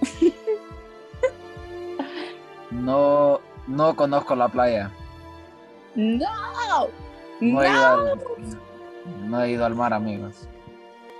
No, 2.74 3.40
no 3.68 3.94
conozco 3.94 4.34
la 4.34 4.48
playa. 4.48 4.90
No, 5.94 6.26
No 7.40 7.62
he, 7.62 7.68
ido 7.70 7.86
al, 7.86 8.20
no 9.22 9.42
he 9.42 9.50
ido 9.52 9.64
al 9.64 9.74
mar, 9.76 9.94
amigos. 9.94 10.48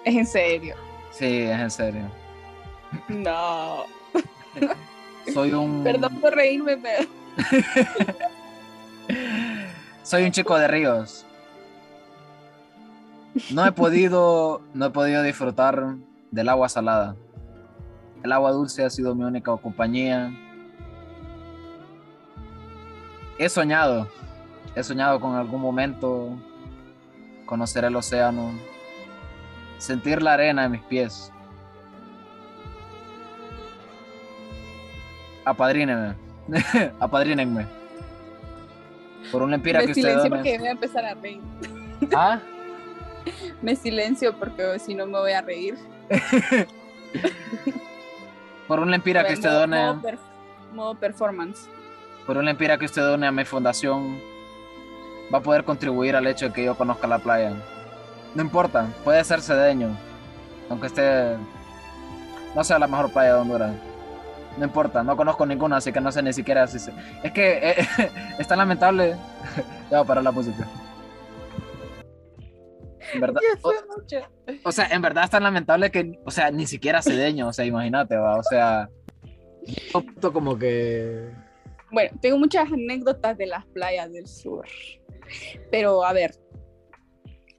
es 0.04 0.16
en 0.16 0.26
serio. 0.26 0.75
Sí, 1.12 1.42
es 1.42 1.61
en 1.61 1.70
serio. 1.70 2.02
No. 3.08 3.84
Soy 5.32 5.52
un. 5.52 5.84
Perdón 5.84 6.20
por 6.20 6.34
reírme, 6.34 6.76
pero 6.76 7.08
Soy 10.02 10.25
un 10.25 10.32
chico 10.32 10.58
de 10.58 10.68
ríos. 10.68 11.25
No 13.52 13.64
he 13.66 13.73
podido, 13.73 14.61
no 14.75 14.87
he 14.87 14.90
podido 14.90 15.23
disfrutar 15.23 15.94
del 16.30 16.49
agua 16.49 16.68
salada. 16.68 17.16
El 18.23 18.32
agua 18.32 18.50
dulce 18.52 18.84
ha 18.84 18.90
sido 18.90 19.14
mi 19.14 19.25
única 19.25 19.56
compañía. 19.56 20.32
He 23.38 23.48
soñado, 23.48 24.08
he 24.74 24.82
soñado 24.82 25.20
con 25.20 25.34
algún 25.34 25.60
momento 25.60 26.30
conocer 27.46 27.84
el 27.84 27.96
océano, 27.96 28.52
sentir 29.78 30.22
la 30.22 30.34
arena 30.34 30.64
en 30.64 30.72
mis 30.72 30.82
pies. 30.82 31.30
Apadrínenme, 35.44 36.14
apadrínenme. 37.00 37.66
Por 39.30 39.42
un 39.42 39.50
lempira 39.50 39.80
me 39.80 39.86
que 39.86 39.92
usted 39.92 40.02
silencio 40.02 40.30
done. 40.30 40.36
porque 40.36 40.58
voy 40.58 40.68
a 40.68 40.70
empezar 40.70 41.04
a 41.04 41.14
reír. 41.14 41.40
Ah, 42.14 42.38
Me 43.62 43.74
silencio 43.76 44.36
porque 44.38 44.78
si 44.78 44.94
no 44.94 45.06
me 45.06 45.18
voy 45.18 45.32
a 45.32 45.40
reír. 45.40 45.76
por 48.68 48.80
un 48.80 48.90
lempira 48.90 49.22
A 49.22 49.24
que 49.26 49.34
usted 49.34 49.48
done. 49.50 49.76
modo 49.80 50.02
per- 50.02 50.18
modo 50.74 50.94
performance. 50.96 51.68
Por 52.26 52.36
una 52.36 52.50
empira 52.50 52.78
que 52.78 52.86
usted 52.86 53.02
done 53.02 53.26
a 53.26 53.32
mi 53.32 53.44
fundación, 53.44 54.20
va 55.32 55.38
a 55.38 55.42
poder 55.42 55.64
contribuir 55.64 56.16
al 56.16 56.26
hecho 56.26 56.46
de 56.46 56.52
que 56.52 56.64
yo 56.64 56.76
conozca 56.76 57.06
la 57.06 57.18
playa. 57.18 57.54
No 58.34 58.42
importa, 58.42 58.88
puede 59.04 59.22
ser 59.24 59.40
cedeño, 59.42 59.96
aunque 60.68 60.88
esté, 60.88 61.36
no 62.54 62.64
sea 62.64 62.78
la 62.78 62.86
mejor 62.86 63.12
playa 63.12 63.34
de 63.34 63.40
Honduras. 63.40 63.74
No 64.56 64.64
importa, 64.64 65.02
no 65.02 65.16
conozco 65.16 65.44
ninguna, 65.44 65.78
así 65.78 65.92
que 65.92 66.00
no 66.00 66.12
sé 66.12 66.22
ni 66.22 66.32
siquiera 66.32 66.66
si 66.66 66.78
se... 66.78 66.92
Es 67.22 67.32
que 67.32 67.70
eh, 67.70 67.88
es 68.38 68.46
tan 68.46 68.58
lamentable. 68.58 69.16
ya 69.90 69.98
voy 69.98 69.98
a 69.98 70.04
parar 70.04 70.24
la 70.24 70.30
música. 70.30 70.66
En 73.12 73.20
verdad, 73.20 73.40
o, 74.64 74.72
sea, 74.72 74.86
en 74.86 75.02
verdad 75.02 75.24
es 75.24 75.30
tan 75.30 75.42
lamentable 75.42 75.90
que, 75.90 76.18
o 76.24 76.30
sea, 76.30 76.50
ni 76.50 76.66
siquiera 76.66 77.02
cedeño, 77.02 77.48
o 77.48 77.52
sea, 77.52 77.64
imagínate, 77.64 78.16
va, 78.16 78.38
o 78.38 78.42
sea, 78.42 78.88
como 80.32 80.58
que 80.58 81.30
Bueno, 81.94 82.18
tengo 82.20 82.38
muchas 82.38 82.70
anécdotas 82.72 83.38
de 83.38 83.46
las 83.46 83.64
playas 83.66 84.12
del 84.12 84.26
sur. 84.26 84.66
Pero 85.70 86.04
a 86.04 86.12
ver, 86.12 86.34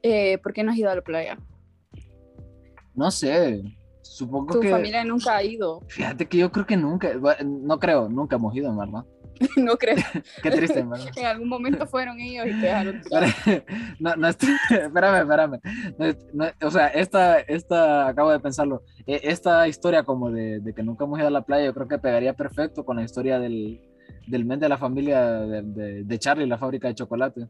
eh, 0.04 0.38
¿por 0.39 0.54
qué 0.54 0.63
no 0.63 0.72
has 0.72 0.77
ido 0.77 0.92
a 0.92 0.96
la 0.96 1.01
playa? 1.01 1.38
No 2.94 3.10
sé. 3.12 3.63
Supongo 4.01 4.54
Tu 4.54 4.60
que. 4.62 4.70
familia 4.70 5.04
nunca 5.04 5.36
ha 5.38 5.44
ido. 5.44 5.82
Fíjate 5.88 6.27
que 6.27 6.38
yo 6.38 6.51
creo 6.51 6.65
que 6.65 6.77
nunca. 6.77 7.10
No 7.44 7.80
creo, 7.80 8.08
nunca 8.08 8.36
hemos 8.36 8.56
ido, 8.56 8.70
en 8.70 8.77
verdad. 8.77 9.04
no 9.58 9.75
creo. 9.77 9.96
Qué 10.44 10.51
triste, 10.51 10.80
en 10.80 10.89
verdad. 10.92 11.08
En 11.18 11.25
algún 11.25 11.50
momento 11.50 11.86
fueron 11.88 12.20
ellos 12.22 12.46
y 12.48 12.51
te 12.51 12.68
dejaron. 12.68 13.01
No, 14.00 14.15
no, 14.15 14.27
estoy- 14.30 14.56
espérame, 14.70 15.22
espérame. 15.24 15.60
No, 15.98 16.06
no, 16.34 16.68
o 16.68 16.72
sea, 16.72 16.88
esta, 16.88 17.39
esta, 17.39 18.08
acabo 18.08 18.32
de 18.32 18.39
pensarlo. 18.39 18.84
e- 19.08 19.22
Esta 19.24 19.68
historia 19.68 20.04
como 20.04 20.30
de, 20.32 20.60
de 20.60 20.74
que 20.74 20.84
nunca 20.84 21.04
hemos 21.06 21.18
ido 21.20 21.27
a 21.27 21.32
la 21.32 21.42
playa, 21.42 21.65
yo 21.65 21.74
creo 21.74 21.88
que 21.88 21.98
pegaría 21.98 22.34
perfecto 22.34 22.86
con 22.86 22.96
la 22.98 23.04
historia 23.04 23.39
del, 23.39 23.82
del 24.27 24.46
men 24.46 24.60
de 24.60 24.70
la 24.70 24.77
familia 24.77 25.22
de, 25.41 25.62
de, 25.62 26.03
de 26.03 26.20
Charlie, 26.20 26.48
la 26.48 26.58
fábrica 26.58 26.88
de 26.88 26.96
chocolate. 26.96 27.48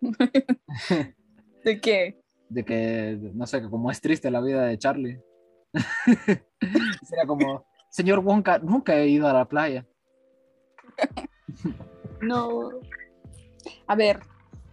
¿De 1.64 1.80
qué? 1.80 2.20
De 2.48 2.64
que, 2.64 3.18
no 3.34 3.46
sé, 3.46 3.60
que 3.60 3.68
como 3.70 3.90
es 3.90 4.00
triste 4.00 4.30
la 4.30 4.40
vida 4.40 4.64
de 4.66 4.78
Charlie. 4.78 5.20
Sería 7.02 7.26
como, 7.26 7.66
señor 7.90 8.20
Wonka, 8.20 8.58
nunca 8.58 8.96
he 8.96 9.08
ido 9.08 9.26
a 9.28 9.32
la 9.32 9.44
playa. 9.46 9.86
No. 12.22 12.70
A 13.86 13.94
ver, 13.94 14.20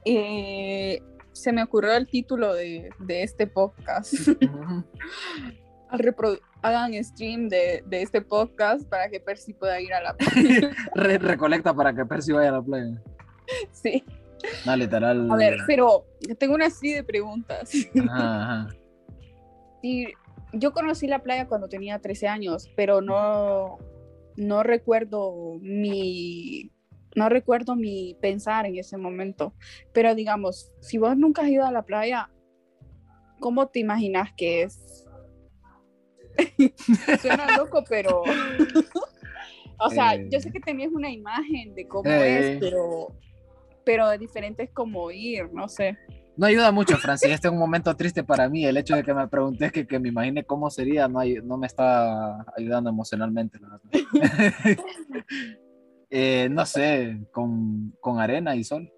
eh, 0.05 1.01
se 1.33 1.51
me 1.51 1.61
ocurrió 1.63 1.93
el 1.93 2.07
título 2.07 2.53
de, 2.53 2.89
de 2.99 3.23
este 3.23 3.47
podcast. 3.47 4.13
Al 5.89 5.99
reprodu- 5.99 6.39
Hagan 6.63 6.93
stream 7.03 7.49
de, 7.49 7.83
de 7.85 8.01
este 8.01 8.21
podcast 8.21 8.87
para 8.87 9.09
que 9.09 9.19
Percy 9.19 9.53
pueda 9.53 9.79
ir 9.81 9.93
a 9.93 10.01
la 10.01 10.15
playa. 10.15 10.71
Re- 10.95 11.17
recolecta 11.17 11.73
para 11.73 11.93
que 11.93 12.05
Percy 12.05 12.31
vaya 12.31 12.49
a 12.49 12.53
la 12.53 12.61
playa. 12.61 13.01
Sí. 13.71 14.03
No, 14.65 14.75
literal. 14.75 15.29
A 15.31 15.35
ver, 15.35 15.57
pero 15.67 16.05
tengo 16.39 16.55
una 16.55 16.69
serie 16.69 16.95
de 16.95 17.03
preguntas. 17.03 17.71
Ajá, 18.09 18.43
ajá. 18.63 18.75
Sí, 19.81 20.07
yo 20.53 20.71
conocí 20.71 21.07
la 21.07 21.19
playa 21.19 21.47
cuando 21.47 21.67
tenía 21.67 21.99
13 21.99 22.27
años, 22.27 22.69
pero 22.75 23.01
no, 23.01 23.77
no 24.37 24.63
recuerdo 24.63 25.57
mi 25.61 26.71
no 27.15 27.29
recuerdo 27.29 27.75
mi 27.75 28.17
pensar 28.21 28.65
en 28.65 28.77
ese 28.77 28.97
momento. 28.97 29.53
Pero 29.93 30.15
digamos, 30.15 30.71
si 30.79 30.97
vos 30.97 31.15
nunca 31.17 31.43
has 31.43 31.49
ido 31.49 31.65
a 31.65 31.71
la 31.71 31.83
playa, 31.83 32.29
¿cómo 33.39 33.67
te 33.67 33.79
imaginas 33.79 34.29
que 34.35 34.63
es? 34.63 35.02
Suena 37.21 37.57
loco, 37.57 37.83
pero 37.87 38.23
o 39.79 39.89
sea, 39.89 40.15
Eh. 40.15 40.27
yo 40.31 40.39
sé 40.39 40.51
que 40.51 40.59
tenías 40.59 40.91
una 40.91 41.09
imagen 41.09 41.73
de 41.75 41.87
cómo 41.87 42.09
Eh. 42.09 42.53
es, 42.55 42.59
pero 42.59 43.07
pero 43.85 44.17
diferente 44.17 44.63
es 44.63 44.69
como 44.71 45.11
ir, 45.11 45.51
no 45.51 45.67
sé. 45.67 45.97
No 46.37 46.45
ayuda 46.47 46.71
mucho, 46.71 46.97
Francis. 46.97 47.29
Este 47.31 47.47
es 47.47 47.51
un 47.53 47.59
momento 47.59 47.93
triste 47.95 48.23
para 48.23 48.47
mí. 48.49 48.65
El 48.65 48.77
hecho 48.77 48.95
de 48.95 49.03
que 49.03 49.13
me 49.13 49.27
preguntes 49.27 49.71
que, 49.71 49.85
que 49.85 49.99
me 49.99 50.07
imagine 50.09 50.43
cómo 50.45 50.69
sería 50.71 51.07
no, 51.07 51.19
ay- 51.19 51.41
no 51.43 51.57
me 51.57 51.67
está 51.67 52.43
ayudando 52.57 52.89
emocionalmente, 52.89 53.59
la 53.59 53.69
verdad. 53.69 53.89
Eh, 56.15 56.47
no 56.51 56.63
sé, 56.67 57.21
con, 57.31 57.91
con 57.99 58.19
arena 58.19 58.55
y 58.55 58.63
sol. 58.63 58.91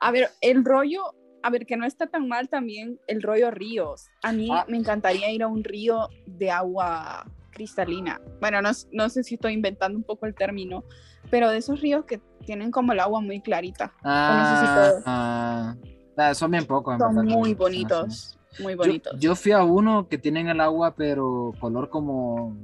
A 0.00 0.10
ver, 0.12 0.30
el 0.40 0.64
rollo, 0.64 1.02
a 1.42 1.50
ver, 1.50 1.66
que 1.66 1.76
no 1.76 1.84
está 1.86 2.06
tan 2.06 2.28
mal 2.28 2.48
también 2.48 2.98
el 3.06 3.22
rollo 3.22 3.50
ríos. 3.50 4.08
A 4.22 4.32
mí 4.32 4.48
Ah. 4.50 4.64
me 4.68 4.76
encantaría 4.76 5.30
ir 5.30 5.42
a 5.42 5.48
un 5.48 5.64
río 5.64 6.08
de 6.26 6.50
agua 6.50 7.26
cristalina. 7.50 8.20
Bueno, 8.40 8.62
no, 8.62 8.70
no 8.92 9.08
sé 9.08 9.22
si 9.24 9.34
estoy 9.34 9.52
inventando 9.54 9.96
un 9.98 10.04
poco 10.04 10.26
el 10.26 10.34
término, 10.34 10.84
pero 11.30 11.50
de 11.50 11.58
esos 11.58 11.80
ríos 11.80 12.04
que 12.04 12.20
tienen 12.46 12.70
como 12.70 12.92
el 12.92 13.00
agua 13.00 13.20
muy 13.20 13.40
clarita. 13.40 13.92
Ah, 14.02 14.92
ah. 15.06 15.76
Ah, 16.16 16.34
son 16.34 16.50
bien 16.50 16.66
pocos. 16.66 16.98
Son 16.98 17.14
verdad, 17.14 17.30
muy 17.36 17.54
bonitos, 17.54 18.38
muy 18.60 18.72
Yo- 18.72 18.78
bonitos. 18.78 19.18
Yo, 19.18 19.34
fui 19.34 19.52
a 19.52 19.62
uno 19.64 20.08
que 20.08 20.18
tienen 20.18 20.48
el 20.48 20.60
agua, 20.60 20.94
pero 20.94 21.52
color 21.58 21.88
como 21.88 22.56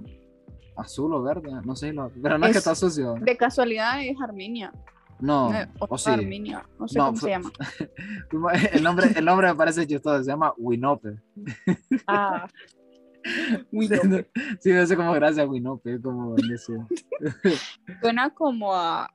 azul 0.76 1.12
o 1.14 1.22
verde. 1.22 1.50
No 1.64 1.74
sé, 1.74 1.92
lo- 1.92 2.10
pero 2.22 2.36
no 2.38 2.46
es, 2.46 2.52
que 2.52 2.58
Es- 2.58 2.66
está 2.66 2.74
sucio. 2.74 3.14
De 3.20 3.36
casualidad 3.36 4.02
es 4.02 4.16
Armenia. 4.20 4.72
No, 5.20 5.50
o 5.78 5.98
sí. 5.98 6.10
No 6.78 6.88
sé 6.88 6.98
No, 6.98 7.06
cómo 7.06 7.16
se 7.16 7.30
llama. 7.30 7.50
El 8.72 8.82
nombre, 8.82 9.08
el 9.16 9.24
nombre 9.24 9.48
me 9.48 9.54
parece 9.54 9.86
chistoso, 9.86 10.22
se 10.22 10.30
llama 10.30 10.52
Winope. 10.56 11.20
Ah, 12.06 12.46
muy 13.72 13.88
Sí, 14.60 14.70
me 14.70 14.78
hace 14.78 14.96
como 14.96 15.12
gracia 15.12 15.44
Winope, 15.44 16.00
como 16.00 16.34
necio. 16.36 16.86
Suena 18.00 18.30
como 18.30 18.74
a... 18.74 19.10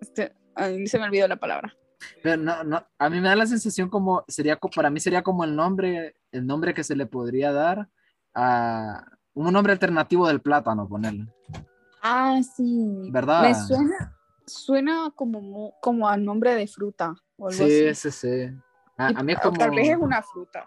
este, 0.00 0.32
a 0.54 0.68
mí 0.68 0.86
se 0.86 0.98
me 0.98 1.04
olvidó 1.04 1.28
la 1.28 1.36
palabra. 1.36 1.74
Pero 2.22 2.36
no, 2.42 2.64
no, 2.64 2.84
a 2.98 3.10
mí 3.10 3.20
me 3.20 3.28
da 3.28 3.36
la 3.36 3.46
sensación 3.46 3.88
como, 3.88 4.24
sería, 4.26 4.58
para 4.74 4.90
mí 4.90 4.98
sería 4.98 5.22
como 5.22 5.44
el 5.44 5.54
nombre, 5.54 6.16
el 6.32 6.46
nombre 6.46 6.74
que 6.74 6.84
se 6.84 6.96
le 6.96 7.06
podría 7.06 7.52
dar 7.52 7.88
a 8.34 9.06
un 9.34 9.52
nombre 9.52 9.72
alternativo 9.72 10.26
del 10.26 10.40
plátano, 10.40 10.88
ponerle. 10.88 11.26
Ah, 12.02 12.40
sí. 12.42 13.08
¿Verdad? 13.10 13.42
Me 13.42 13.54
suena, 13.54 14.16
suena 14.46 15.10
como, 15.14 15.74
como 15.80 16.08
a 16.08 16.16
nombre 16.16 16.54
de 16.54 16.66
fruta 16.66 17.14
o 17.36 17.48
algo 17.48 17.66
Sí, 17.66 17.86
así. 17.88 18.10
sí, 18.10 18.28
sí. 18.50 18.56
A, 18.98 19.12
Y 19.12 19.14
a 19.16 19.22
mí 19.22 19.32
es 19.32 19.40
como... 19.40 19.56
Tal 19.58 19.70
vez 19.70 19.88
es 19.90 19.96
una 19.96 20.22
fruta. 20.22 20.66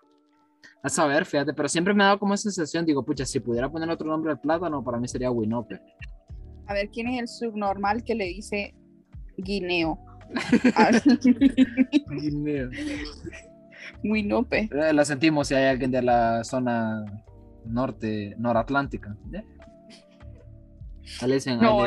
A 0.83 0.89
saber, 0.89 1.25
fíjate, 1.25 1.53
pero 1.53 1.67
siempre 1.67 1.93
me 1.93 2.03
ha 2.03 2.07
dado 2.07 2.19
como 2.19 2.33
esa 2.33 2.43
sensación, 2.43 2.85
digo, 2.85 3.03
pucha, 3.03 3.25
si 3.25 3.39
pudiera 3.39 3.69
poner 3.69 3.89
otro 3.89 4.07
nombre 4.07 4.31
al 4.31 4.39
plátano, 4.39 4.83
para 4.83 4.99
mí 4.99 5.07
sería 5.07 5.31
Winope. 5.31 5.79
A 6.67 6.73
ver, 6.73 6.89
¿quién 6.89 7.07
es 7.07 7.19
el 7.21 7.27
subnormal 7.27 8.03
que 8.03 8.15
le 8.15 8.25
dice 8.25 8.73
guineo? 9.37 9.99
Ah, 10.75 10.89
Winope. 14.03 14.69
Eh, 14.71 14.93
Lo 14.93 15.05
sentimos 15.05 15.47
si 15.47 15.53
hay 15.55 15.65
alguien 15.65 15.91
de 15.91 16.01
la 16.01 16.43
zona 16.43 17.05
norte, 17.65 18.35
noratlántica. 18.37 19.15
¿Ya? 19.31 19.43
No. 21.57 21.77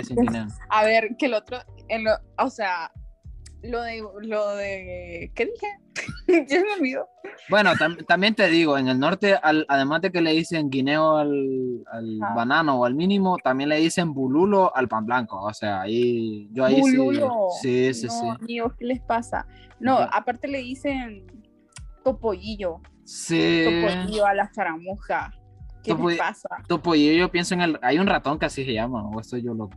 A 0.70 0.84
ver, 0.84 1.16
que 1.18 1.26
el 1.26 1.34
otro, 1.34 1.58
en 1.88 2.04
lo- 2.04 2.18
o 2.38 2.50
sea, 2.50 2.90
lo 3.62 3.82
de, 3.82 4.02
lo 4.22 4.54
de, 4.56 5.32
¿qué 5.34 5.46
dije? 5.46 6.46
ya 6.48 6.60
me 6.60 6.74
olvidó. 6.78 7.08
Bueno, 7.50 7.72
tam- 7.74 8.04
también 8.06 8.34
te 8.34 8.48
digo, 8.48 8.78
en 8.78 8.88
el 8.88 8.98
norte, 9.00 9.34
al- 9.34 9.66
además 9.68 10.00
de 10.02 10.12
que 10.12 10.20
le 10.20 10.32
dicen 10.32 10.70
guineo 10.70 11.16
al, 11.16 11.84
al 11.90 12.18
banano 12.36 12.78
o 12.80 12.84
al 12.84 12.94
mínimo, 12.94 13.36
también 13.42 13.68
le 13.70 13.76
dicen 13.78 14.12
bululo 14.14 14.74
al 14.76 14.86
pan 14.88 15.04
blanco. 15.06 15.40
O 15.42 15.52
sea, 15.52 15.80
ahí, 15.82 16.48
yo 16.52 16.64
ahí 16.64 16.80
Bululo. 16.80 17.48
sí. 17.60 17.92
Sí, 17.92 18.02
sí, 18.02 18.06
no, 18.06 18.36
sí. 18.38 18.46
Dios, 18.46 18.72
¿qué 18.78 18.84
les 18.84 19.00
pasa? 19.00 19.46
No, 19.80 19.98
Ajá. 19.98 20.10
aparte 20.16 20.46
le 20.48 20.58
dicen 20.58 21.26
topollillo, 22.04 22.80
Sí. 23.04 23.64
topollillo 23.64 24.26
a 24.26 24.34
la 24.34 24.50
charamuja. 24.52 25.32
¿Qué 25.82 25.92
Topo- 25.92 26.10
pasa? 26.18 26.48
Yo 26.68 27.30
pienso 27.30 27.54
en 27.54 27.60
el. 27.62 27.78
Hay 27.82 27.98
un 27.98 28.06
ratón 28.06 28.38
que 28.38 28.46
así 28.46 28.64
se 28.64 28.72
llama, 28.72 29.08
o 29.08 29.20
estoy 29.20 29.42
yo 29.42 29.54
loco. 29.54 29.76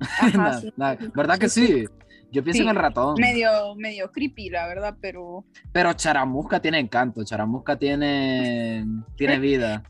Ajá, 0.00 0.28
Nah, 0.36 0.52
sí. 0.60 0.72
nah, 0.76 0.96
¿Verdad 1.14 1.38
que 1.38 1.48
sí? 1.48 1.84
Yo 2.30 2.42
pienso 2.42 2.58
Sí. 2.58 2.62
en 2.64 2.68
el 2.68 2.76
ratón. 2.76 3.14
Medio, 3.18 3.74
medio 3.76 4.10
creepy, 4.12 4.50
la 4.50 4.66
verdad, 4.66 4.96
pero 5.00 5.44
Pero 5.72 5.92
Charamusca 5.94 6.60
tiene 6.60 6.78
encanto, 6.78 7.24
Charamusca 7.24 7.78
tiene, 7.78 8.84
tiene 9.16 9.38
vida. 9.40 9.82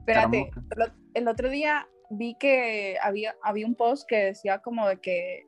espérate, 0.00 0.50
Charamusca. 0.50 0.60
el, 0.76 0.82
ot- 0.82 1.10
el 1.14 1.28
otro 1.28 1.48
día 1.48 1.88
vi 2.10 2.36
que 2.38 2.96
había, 3.02 3.34
había 3.42 3.66
un 3.66 3.74
post 3.76 4.06
que 4.08 4.16
decía 4.16 4.58
como 4.58 4.86
de 4.88 5.00
que 5.00 5.44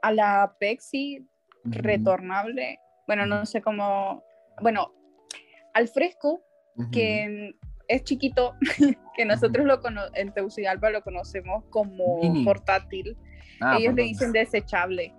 a 0.00 0.12
la 0.12 0.54
Pepsi 0.60 1.26
retornable, 1.64 2.78
bueno, 3.06 3.26
no 3.26 3.44
sé 3.46 3.60
cómo, 3.62 4.22
bueno, 4.60 4.92
al 5.74 5.88
fresco, 5.88 6.40
que 6.90 7.54
es 7.88 8.04
chiquito, 8.04 8.54
que 9.16 9.24
nosotros 9.24 9.66
lo 9.66 9.80
cono- 9.80 10.08
en 10.14 10.32
Tegucigalpa 10.32 10.90
lo 10.90 11.02
conocemos 11.02 11.64
como 11.70 12.20
Mini. 12.20 12.44
portátil, 12.44 13.16
Ah, 13.60 13.76
ellos 13.78 13.94
le 13.94 14.02
dicen 14.04 14.32
desechable. 14.32 15.14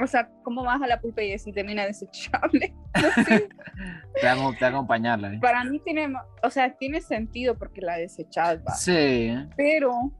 O 0.00 0.06
sea, 0.06 0.30
¿cómo 0.44 0.62
vas 0.62 0.80
a 0.80 0.86
la 0.86 1.00
pulpa 1.00 1.22
y 1.22 1.30
decís 1.30 1.52
termina 1.54 1.84
desechable? 1.84 2.72
No 3.02 3.24
sé. 3.24 3.48
Te 4.20 4.28
a- 4.28 4.36
te 4.58 4.64
acompañarla. 4.64 5.34
¿eh? 5.34 5.38
Para 5.40 5.64
mí 5.64 5.80
tiene, 5.80 6.12
o 6.42 6.50
sea, 6.50 6.76
tiene 6.76 7.00
sentido 7.00 7.56
porque 7.56 7.80
la 7.80 7.96
desechaba, 7.96 8.72
Sí. 8.74 9.32
pero 9.56 10.12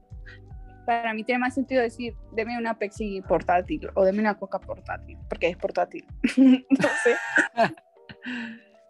para 0.85 1.13
mí 1.13 1.23
tiene 1.23 1.39
más 1.39 1.53
sentido 1.53 1.81
decir, 1.81 2.15
deme 2.33 2.57
una 2.57 2.77
Pepsi 2.77 3.21
portátil 3.21 3.89
o 3.95 4.03
deme 4.03 4.19
una 4.21 4.35
Coca 4.37 4.59
portátil, 4.59 5.17
porque 5.29 5.47
es 5.49 5.57
portátil. 5.57 6.05
no 6.37 6.89
sé. 7.03 7.15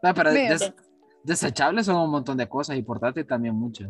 No, 0.02 0.14
pero 0.14 0.32
desechables 1.24 1.86
son 1.86 1.98
un 1.98 2.10
montón 2.12 2.38
de 2.38 2.48
cosas 2.48 2.78
y 2.78 2.82
portátil 2.82 3.26
también 3.26 3.56
mucho. 3.56 3.86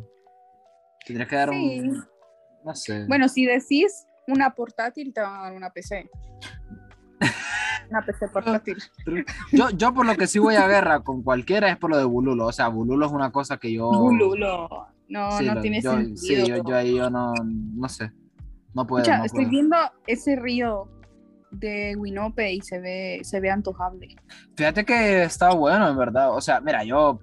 Tendrías 1.05 1.29
que 1.29 1.35
dar 1.35 1.49
Sí. 1.49 1.79
un. 1.81 2.03
No 2.65 2.75
sé. 2.75 3.05
Bueno, 3.07 3.29
si 3.29 3.45
decís 3.45 4.05
una 4.27 4.53
portátil, 4.53 5.13
te 5.13 5.21
van 5.21 5.39
a 5.39 5.43
dar 5.43 5.53
una 5.55 5.69
PC. 5.69 6.09
Una 7.89 8.01
PC 8.05 8.27
portátil. 8.27 8.77
Yo, 9.51 9.69
yo 9.71 9.93
por 9.95 10.05
lo 10.05 10.15
que 10.15 10.27
sí 10.27 10.37
voy 10.37 10.55
a 10.55 10.67
guerra 10.67 10.99
con 10.99 11.23
cualquiera 11.23 11.69
es 11.71 11.77
por 11.77 11.89
lo 11.89 11.97
de 11.97 12.03
Bululo. 12.03 12.45
O 12.45 12.51
sea, 12.51 12.67
Bululo 12.67 13.07
es 13.07 13.11
una 13.11 13.31
cosa 13.31 13.57
que 13.57 13.73
yo. 13.73 13.89
Bululo. 13.89 14.69
No, 15.07 15.31
Sí, 15.39 15.45
no 15.45 15.55
lo- 15.55 15.61
tiene 15.61 15.81
yo- 15.81 15.93
sentido. 15.93 16.17
Sí, 16.17 16.45
yo, 16.47 16.63
yo 16.63 16.75
ahí 16.75 16.95
yo 16.95 17.09
no, 17.09 17.33
no 17.43 17.89
sé. 17.89 18.11
No 18.75 18.85
puedo. 18.85 19.01
Escucha, 19.01 19.17
no 19.17 19.25
estoy 19.25 19.39
puedo. 19.45 19.49
viendo 19.49 19.77
ese 20.05 20.35
río 20.35 20.87
de 21.51 21.95
Winope 21.97 22.51
y 22.53 22.61
se 22.61 22.79
ve, 22.79 23.19
se 23.23 23.39
ve 23.39 23.49
antojable. 23.49 24.15
Fíjate 24.55 24.85
que 24.85 25.23
está 25.23 25.53
bueno, 25.53 25.89
en 25.89 25.97
verdad. 25.97 26.35
O 26.35 26.41
sea, 26.41 26.59
mira, 26.61 26.83
yo. 26.83 27.19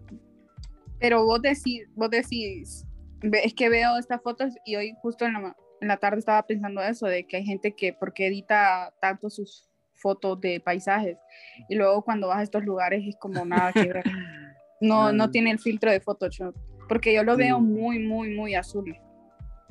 Pero 0.99 1.25
vos 1.25 1.43
decís, 1.43 1.89
vos 1.95 2.11
decís, 2.11 2.85
es 3.23 3.55
que 3.55 3.69
veo 3.69 3.99
estas 3.99 4.23
fotos 4.23 4.55
y 4.65 4.77
hoy 4.77 4.95
justo 5.03 5.25
en 5.25 5.35
la, 5.35 5.57
en 5.81 5.89
la 5.89 5.97
tarde 5.97 6.19
estaba 6.19 6.43
pensando 6.45 6.81
eso, 6.83 7.07
de 7.07 7.27
que 7.27 7.39
hay 7.39 7.45
gente 7.45 7.75
que, 7.75 7.93
porque 7.93 8.27
edita 8.27 8.93
tanto 9.01 9.31
sus 9.31 9.69
fotos 9.95 10.41
de 10.41 10.61
paisajes 10.61 11.17
y 11.69 11.75
luego 11.75 12.03
cuando 12.03 12.29
vas 12.29 12.39
a 12.39 12.43
estos 12.43 12.65
lugares 12.65 13.03
es 13.07 13.17
como 13.17 13.45
nada 13.45 13.73
que 13.73 13.93
ver. 13.93 14.05
No, 14.79 15.11
no 15.11 15.31
tiene 15.31 15.51
el 15.51 15.59
filtro 15.59 15.91
de 15.91 16.01
Photoshop, 16.01 16.55
porque 16.87 17.15
yo 17.15 17.25
lo 17.25 17.35
veo 17.35 17.61
muy, 17.61 17.99
muy, 17.99 18.35
muy 18.37 18.55
azul. 18.55 18.95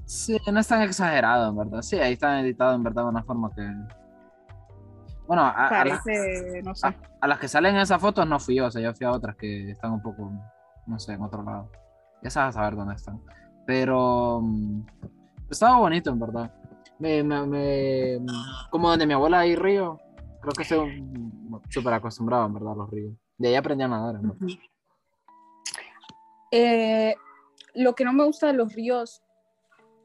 Sí, 0.05 0.35
no 0.51 0.59
es 0.59 0.67
tan 0.67 0.81
exagerado, 0.81 1.50
en 1.50 1.57
verdad. 1.57 1.81
Sí, 1.83 1.97
ahí 2.00 2.13
está 2.13 2.41
editado, 2.41 2.74
en 2.74 2.81
verdad, 2.81 3.03
de 3.03 3.09
una 3.09 3.24
forma 3.24 3.51
que. 3.55 3.62
Bueno, 5.27 5.44
a, 5.44 5.67
a 5.67 5.86
las- 5.86 6.01
Parece, 6.03 6.62
no 6.63 6.75
sé. 6.75 6.88
a- 6.88 6.96
a 7.22 7.27
las 7.27 7.39
que 7.39 7.48
salen 7.48 7.75
en 7.75 7.82
esas 7.82 8.00
fotos 8.01 8.27
no 8.27 8.39
fui 8.39 8.55
yo, 8.55 8.67
o 8.67 8.72
sea, 8.72 8.82
yo 8.82 8.94
fui 8.94 9.05
a 9.05 9.12
otras 9.12 9.36
que 9.36 9.72
están 9.72 9.91
un 9.94 10.01
poco, 10.01 10.32
no 10.86 11.00
sé, 11.00 11.13
en 11.13 11.22
otro 11.24 11.41
lado. 11.44 11.72
Ya 12.22 12.29
sabes 12.29 12.55
a 12.55 12.60
saber 12.60 12.75
dónde 12.75 12.96
están. 12.96 13.20
Pero 13.65 14.41
mm, 14.44 14.82
estaba 15.50 15.77
bonito, 15.77 16.10
en 16.12 16.20
verdad. 16.20 16.53
Me, 17.00 17.24
me- 17.24 17.46
me- 17.48 18.20
como 18.70 18.89
donde 18.89 19.05
mi 19.08 19.13
abuela 19.13 19.39
hay 19.39 19.55
río, 19.55 20.00
creo 20.41 20.53
que 20.53 21.01
mm, 21.01 21.61
súper 21.70 21.94
acostumbrado, 21.94 22.46
en 22.46 22.53
verdad, 22.53 22.74
a 22.74 22.75
los 22.75 22.90
ríos. 22.92 23.14
De 23.38 23.50
ahí 23.50 23.55
aprendí 23.55 23.83
a 23.83 23.88
nadar, 23.88 24.16
en 24.16 24.22
verdad. 24.29 24.48
Eh, 26.51 27.16
lo 27.74 27.94
que 27.96 28.05
no 28.05 28.14
me 28.14 28.24
gusta 28.24 28.48
de 28.48 28.53
los 28.53 28.74
ríos 28.74 29.22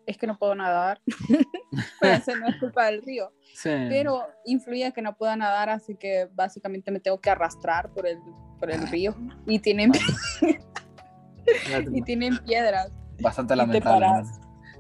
es 0.07 0.17
que 0.19 0.27
no 0.27 0.37
puedo 0.39 0.55
nadar. 0.55 1.01
Pero 2.01 2.15
eso 2.15 2.37
no 2.37 2.49
es 2.49 2.57
culpa 2.57 2.87
del 2.87 3.03
río. 3.03 3.31
Sí. 3.55 3.71
Pero 3.89 4.27
influye 4.45 4.93
que 4.93 5.03
no 5.03 5.15
pueda 5.17 5.37
nadar, 5.37 5.69
así 5.71 5.95
que 5.97 6.29
básicamente 6.35 6.91
me 6.91 7.01
tengo 7.01 7.21
que 7.21 7.31
arrastrar 7.31 7.91
por 7.91 8.07
el, 8.07 8.19
por 8.59 8.71
el 8.71 8.87
río. 8.89 9.15
Y 9.47 9.59
tienen, 9.59 9.93
y 11.93 12.03
tienen 12.03 12.39
piedras. 12.39 12.91
Bastante 13.21 13.53
te 13.53 13.57
lamentable. 13.57 14.07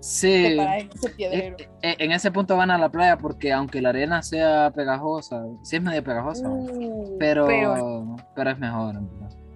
Sí. 0.00 0.42
Te 0.48 0.57
paras 0.57 0.83
en 0.83 0.90
ese. 0.94 1.14
Eh, 1.18 1.57
eh, 1.83 1.96
en 1.98 2.12
ese 2.12 2.31
punto 2.31 2.57
van 2.57 2.70
a 2.70 2.79
la 2.79 2.88
playa 2.88 3.18
porque 3.18 3.53
aunque 3.53 3.83
la 3.83 3.90
arena 3.90 4.22
sea 4.22 4.70
pegajosa, 4.74 5.44
sí 5.62 5.76
es 5.76 5.83
medio 5.83 6.03
pegajosa, 6.03 6.48
Uh, 6.48 7.16
pero, 7.18 7.46
pero, 7.46 8.16
pero 8.35 8.50
es 8.50 8.59
mejor, 8.59 9.00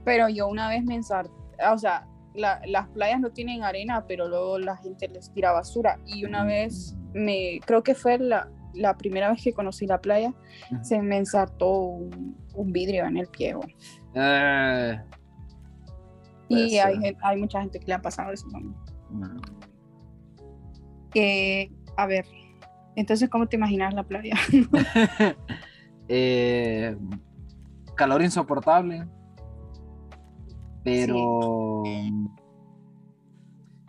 pero 0.05 0.29
yo 0.29 0.47
una 0.49 0.69
vez 0.69 0.85
me 0.85 0.97
ensarté, 0.97 1.33
o 1.73 1.79
sea, 1.79 2.07
la- 2.35 2.61
las 2.67 2.89
playas 2.89 3.21
no 3.21 3.31
tienen 3.31 3.63
arena, 3.63 4.05
pero 4.07 4.29
luego 4.29 4.59
la 4.59 4.77
gente 4.77 5.09
les 5.09 5.33
tira 5.33 5.53
basura. 5.53 5.99
Y 6.05 6.27
una 6.27 6.45
vez 6.45 6.95
me, 7.15 7.61
creo 7.65 7.83
que 7.83 7.95
fue 7.95 8.19
la, 8.19 8.51
la 8.75 8.97
primera 8.97 9.31
vez 9.31 9.43
que 9.43 9.53
conocí 9.53 9.87
la 9.87 10.01
playa, 10.01 10.35
se 10.83 11.01
me 11.01 11.17
ensartó 11.17 11.71
un, 11.71 12.37
un 12.55 12.73
vidrio 12.73 13.07
en 13.07 13.17
el 13.17 13.29
pie. 13.29 13.55
Eh, 14.15 15.01
Puede 16.49 16.67
Y 16.67 16.79
hay, 16.79 17.17
hay 17.23 17.37
mucha 17.39 17.61
gente 17.61 17.81
que 17.81 17.87
le 17.87 17.95
ha 17.95 18.03
pasado 18.03 18.33
eso 18.33 18.47
también. 18.51 18.75
Eh, 21.15 21.71
a 21.97 22.07
ver, 22.07 22.27
entonces, 22.97 23.29
¿cómo 23.31 23.47
te 23.47 23.57
imaginas 23.57 23.95
la 23.95 24.03
playa? 24.03 24.37
Eh, 26.07 26.95
calor 27.95 28.21
insoportable, 28.23 29.09
pero 30.83 31.83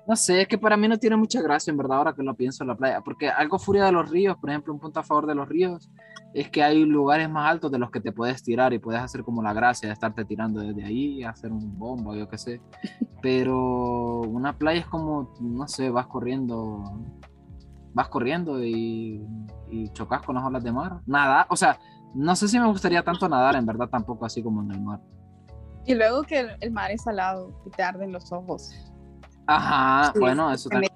no 0.07 0.15
sé, 0.15 0.41
es 0.41 0.47
que 0.47 0.57
para 0.57 0.77
mí 0.77 0.87
no 0.87 0.97
tiene 0.97 1.15
mucha 1.15 1.41
gracia 1.41 1.71
en 1.71 1.77
verdad 1.77 1.97
ahora 1.97 2.13
que 2.13 2.21
lo 2.21 2.35
pienso 2.35 2.63
en 2.63 2.67
la 2.67 2.75
playa, 2.75 3.01
porque 3.01 3.29
algo 3.29 3.57
furia 3.57 3.85
de 3.85 3.91
los 3.91 4.09
ríos, 4.09 4.37
por 4.37 4.49
ejemplo, 4.49 4.73
un 4.73 4.79
punto 4.79 4.99
a 4.99 5.03
favor 5.03 5.25
de 5.25 5.35
los 5.35 5.47
ríos 5.47 5.89
es 6.33 6.49
que 6.49 6.61
hay 6.63 6.83
lugares 6.83 7.29
más 7.29 7.49
altos 7.49 7.71
de 7.71 7.79
los 7.79 7.89
que 7.89 8.01
te 8.01 8.11
puedes 8.11 8.43
tirar 8.43 8.73
y 8.73 8.79
puedes 8.79 9.01
hacer 9.01 9.23
como 9.23 9.41
la 9.41 9.53
gracia 9.53 9.87
de 9.87 9.93
estarte 9.93 10.25
tirando 10.25 10.59
desde 10.59 10.83
ahí, 10.83 11.23
hacer 11.23 11.51
un 11.51 11.77
bombo, 11.77 12.13
yo 12.13 12.29
qué 12.29 12.37
sé, 12.37 12.61
pero 13.21 14.21
una 14.21 14.57
playa 14.57 14.81
es 14.81 14.87
como, 14.87 15.33
no 15.39 15.67
sé, 15.67 15.89
vas 15.89 16.07
corriendo, 16.07 16.83
vas 17.93 18.09
corriendo 18.09 18.63
y, 18.63 19.25
y 19.71 19.89
chocas 19.93 20.21
con 20.21 20.35
las 20.35 20.43
olas 20.43 20.63
de 20.63 20.71
mar, 20.71 20.99
nada, 21.07 21.47
o 21.49 21.55
sea, 21.55 21.79
no 22.13 22.35
sé 22.35 22.47
si 22.47 22.59
me 22.59 22.67
gustaría 22.67 23.03
tanto 23.03 23.27
nadar, 23.27 23.55
en 23.55 23.65
verdad 23.65 23.89
tampoco 23.89 24.25
así 24.25 24.43
como 24.43 24.61
en 24.61 24.71
el 24.71 24.81
mar. 24.81 25.01
Y 25.85 25.95
luego 25.95 26.23
que 26.23 26.39
el, 26.39 26.57
el 26.61 26.71
mar 26.71 26.91
es 26.91 27.03
salado 27.03 27.61
y 27.65 27.69
te 27.69 27.83
arden 27.83 28.11
los 28.11 28.31
ojos. 28.31 28.73
Ajá, 29.47 30.11
Sí, 30.13 30.19
bueno, 30.19 30.51
eso 30.51 30.69
también. 30.69 30.91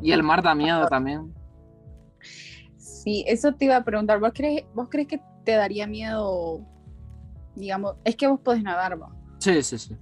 Y, 0.00 0.12
el 0.12 0.22
mar 0.22 0.42
da 0.42 0.54
miedo 0.54 0.86
también. 0.88 1.32
Sí, 2.76 3.24
eso 3.26 3.52
te 3.54 3.64
iba 3.64 3.76
a 3.76 3.84
preguntar. 3.84 4.20
¿Vos 4.20 4.32
crees, 4.34 4.64
¿Vos 4.74 4.88
crees 4.90 5.08
que 5.08 5.20
te 5.44 5.52
daría 5.52 5.86
miedo? 5.86 6.60
Digamos, 7.56 7.96
es 8.04 8.16
que 8.16 8.26
vos 8.28 8.40
podés 8.40 8.62
nadar, 8.62 9.00
¿va? 9.00 9.10
Sí, 9.38 9.62
sí, 9.62 9.76
sí. 9.78 9.96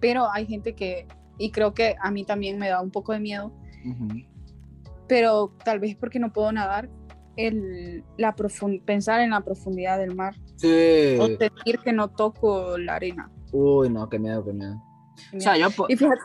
pero 0.00 0.30
hay 0.32 0.46
gente 0.46 0.74
que, 0.74 1.06
y 1.38 1.50
creo 1.50 1.74
que 1.74 1.94
a 2.00 2.10
mí 2.10 2.24
también 2.24 2.58
me 2.58 2.68
da 2.68 2.80
un 2.80 2.90
poco 2.90 3.12
de 3.12 3.20
miedo, 3.20 3.52
pero 5.06 5.54
tal 5.62 5.78
vez 5.78 5.94
porque 5.96 6.18
no 6.18 6.32
puedo 6.32 6.50
nadar, 6.52 6.88
el, 7.36 8.02
la 8.16 8.34
pensar 8.84 9.20
en 9.20 9.30
la 9.30 9.42
profundidad 9.42 9.98
del 9.98 10.14
mar 10.14 10.34
Sí. 10.56 11.16
o 11.20 11.26
sentir 11.26 11.78
que 11.84 11.92
no 11.92 12.08
toco 12.08 12.78
la 12.78 12.96
arena. 12.96 13.30
Uy, 13.52 13.90
no, 13.90 14.08
qué 14.08 14.18
miedo, 14.18 14.44
qué 14.44 14.52
miedo. 14.52 14.82
O 15.36 15.40
sea, 15.40 15.56
yo... 15.56 15.68
Y 15.88 15.96
fíjate, 15.96 16.20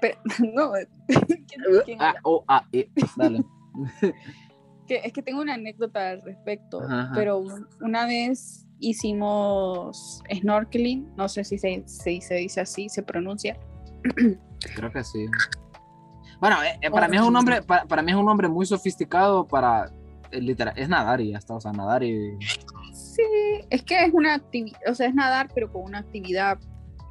pero, 0.00 0.18
no, 0.54 0.72
¿quién- 1.06 1.44
quién 1.84 2.02
Ah, 2.02 2.08
habla? 2.08 2.20
oh, 2.24 2.44
ah, 2.48 2.66
eh, 2.72 2.88
dale. 3.16 3.44
que, 4.86 5.00
es 5.04 5.12
que 5.12 5.22
tengo 5.22 5.40
una 5.40 5.54
anécdota 5.54 6.10
al 6.10 6.22
respecto, 6.22 6.80
Ajá, 6.82 7.10
pero 7.14 7.38
un- 7.38 7.66
una 7.80 8.06
vez 8.06 8.66
hicimos 8.78 10.22
snorkeling, 10.32 11.14
no 11.16 11.28
sé 11.28 11.44
si 11.44 11.58
se, 11.58 11.82
si 11.86 12.20
se 12.20 12.34
dice 12.34 12.60
así, 12.60 12.88
se 12.88 13.02
pronuncia. 13.02 13.58
Creo 14.74 14.92
que 14.92 15.02
sí. 15.04 15.26
Bueno, 16.40 16.62
eh, 16.62 16.78
eh, 16.82 16.90
para 16.90 17.08
mí 17.08 17.16
es 17.16 17.22
un 17.22 17.32
nombre, 17.32 17.62
para, 17.62 17.84
para 17.86 18.02
mí 18.02 18.10
es 18.12 18.16
un 18.16 18.26
nombre 18.26 18.48
muy 18.48 18.66
sofisticado 18.66 19.46
para 19.46 19.90
eh, 20.30 20.40
literal, 20.40 20.74
es 20.76 20.88
nadar 20.88 21.20
y 21.20 21.30
ya 21.32 21.38
está, 21.38 21.54
o 21.54 21.60
sea, 21.60 21.72
nadar 21.72 22.02
y 22.02 22.36
Sí, 22.92 23.22
es 23.70 23.82
que 23.82 24.04
es 24.04 24.12
una 24.12 24.34
actividad, 24.34 24.78
o 24.86 24.94
sea, 24.94 25.06
es 25.08 25.14
nadar, 25.14 25.48
pero 25.54 25.72
con 25.72 25.82
una 25.84 25.98
actividad. 26.00 26.58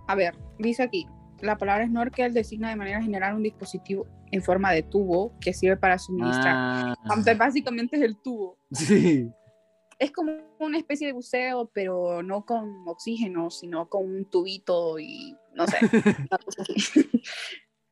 A 0.08 0.16
ver, 0.16 0.36
dice 0.60 0.84
aquí, 0.84 1.08
la 1.42 1.58
palabra 1.58 1.86
snorkel 1.86 2.34
designa 2.34 2.70
de 2.70 2.76
manera 2.76 3.02
general 3.02 3.36
un 3.36 3.44
dispositivo 3.44 4.08
en 4.32 4.42
forma 4.42 4.72
de 4.72 4.84
tubo 4.84 5.38
que 5.40 5.54
sirve 5.54 5.78
para 5.78 5.98
suministrar. 5.98 6.56
Ah, 6.56 6.96
básicamente 7.38 7.98
es 7.98 8.04
el 8.04 8.18
tubo. 8.18 8.58
sí. 8.72 9.30
es 10.00 10.12
como 10.12 10.34
una 10.60 10.78
especie 10.78 11.08
de 11.08 11.14
buceo, 11.14 11.70
pero 11.74 12.22
no 12.22 12.46
con 12.46 12.88
oxígeno, 12.88 13.50
sino 13.50 13.88
con 13.88 14.06
un 14.06 14.26
tubito 14.26 15.00
y 15.00 15.36
no 15.54 15.66
sé, 15.68 15.78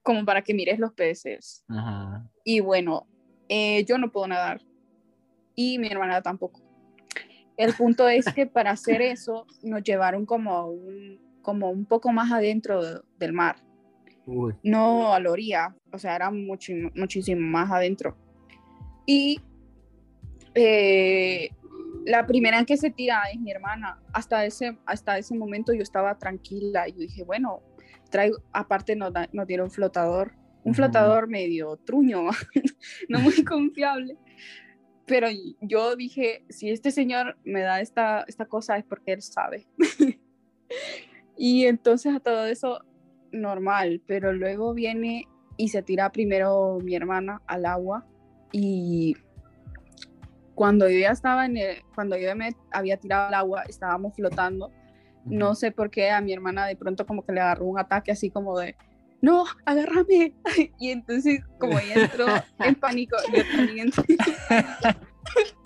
como 0.03 0.25
para 0.25 0.41
que 0.41 0.53
mires 0.53 0.79
los 0.79 0.93
peces. 0.93 1.63
Ajá. 1.69 2.29
Y 2.43 2.59
bueno, 2.59 3.07
eh, 3.47 3.85
yo 3.85 3.97
no 3.97 4.11
puedo 4.11 4.27
nadar 4.27 4.61
y 5.55 5.77
mi 5.79 5.87
hermana 5.87 6.21
tampoco. 6.21 6.61
El 7.55 7.73
punto 7.73 8.09
es 8.09 8.25
que 8.33 8.47
para 8.47 8.71
hacer 8.71 9.01
eso 9.01 9.45
nos 9.61 9.83
llevaron 9.83 10.25
como 10.25 10.53
a 10.55 10.65
un, 10.65 11.19
como 11.43 11.69
un 11.69 11.85
poco 11.85 12.11
más 12.11 12.31
adentro 12.31 12.83
de- 12.83 13.01
del 13.19 13.33
mar, 13.33 13.57
Uy. 14.25 14.55
no 14.63 15.13
a 15.13 15.19
la 15.19 15.29
orilla, 15.29 15.75
o 15.91 15.99
sea, 15.99 16.15
era 16.15 16.31
mucho, 16.31 16.73
muchísimo 16.95 17.41
más 17.41 17.69
adentro. 17.71 18.17
Y 19.05 19.39
eh, 20.55 21.49
la 22.05 22.25
primera 22.25 22.57
en 22.59 22.65
que 22.65 22.77
se 22.77 22.89
tira 22.89 23.21
es 23.33 23.39
mi 23.39 23.51
hermana. 23.51 24.01
Hasta 24.13 24.45
ese, 24.45 24.77
hasta 24.85 25.17
ese 25.17 25.35
momento 25.35 25.73
yo 25.73 25.81
estaba 25.83 26.17
tranquila 26.17 26.87
y 26.87 26.93
yo 26.93 26.99
dije, 26.99 27.23
bueno, 27.23 27.61
traigo, 28.09 28.37
aparte 28.51 28.95
nos, 28.95 29.11
da- 29.13 29.29
nos 29.33 29.45
dieron 29.47 29.69
flotador, 29.71 30.33
un 30.63 30.71
Ujú. 30.71 30.75
flotador 30.75 31.27
medio 31.27 31.75
truño, 31.77 32.23
no 33.09 33.19
muy 33.19 33.43
confiable. 33.43 34.17
Pero 35.05 35.27
yo 35.59 35.97
dije, 35.97 36.45
si 36.49 36.69
este 36.69 36.89
señor 36.91 37.37
me 37.43 37.59
da 37.61 37.81
esta, 37.81 38.23
esta 38.27 38.45
cosa 38.45 38.77
es 38.77 38.85
porque 38.85 39.11
él 39.13 39.21
sabe. 39.21 39.67
y 41.45 41.65
entonces 41.65 42.15
a 42.15 42.21
todo 42.21 42.45
eso, 42.45 42.79
normal, 43.33 44.01
pero 44.07 44.31
luego 44.31 44.73
viene 44.73 45.27
y 45.57 45.67
se 45.67 45.83
tira 45.83 46.09
primero 46.09 46.77
mi 46.81 46.95
hermana 46.95 47.41
al 47.47 47.65
agua 47.65 48.05
y 48.53 49.17
cuando 50.55 50.87
yo 50.87 50.99
ya 50.99 51.09
estaba 51.09 51.45
en 51.45 51.57
el, 51.57 51.83
cuando 51.95 52.15
yo 52.15 52.33
me 52.37 52.51
había 52.71 52.95
tirado 52.95 53.27
al 53.27 53.33
agua, 53.33 53.63
estábamos 53.67 54.15
flotando. 54.15 54.71
No 55.25 55.53
sé 55.53 55.73
por 55.73 55.89
qué 55.89 56.11
a 56.11 56.21
mi 56.21 56.31
hermana 56.31 56.65
de 56.65 56.77
pronto 56.77 57.05
como 57.05 57.25
que 57.25 57.33
le 57.33 57.41
agarró 57.41 57.65
un 57.65 57.77
ataque 57.77 58.13
así 58.13 58.29
como 58.29 58.57
de, 58.57 58.77
no, 59.19 59.43
agárrame. 59.65 60.33
Y 60.79 60.91
entonces 60.91 61.41
como 61.59 61.77
ella 61.77 62.05
entró 62.05 62.25
en 62.59 62.75
pánico, 62.75 63.17
yo 63.35 63.43
también 63.53 63.87
entré. 63.87 64.15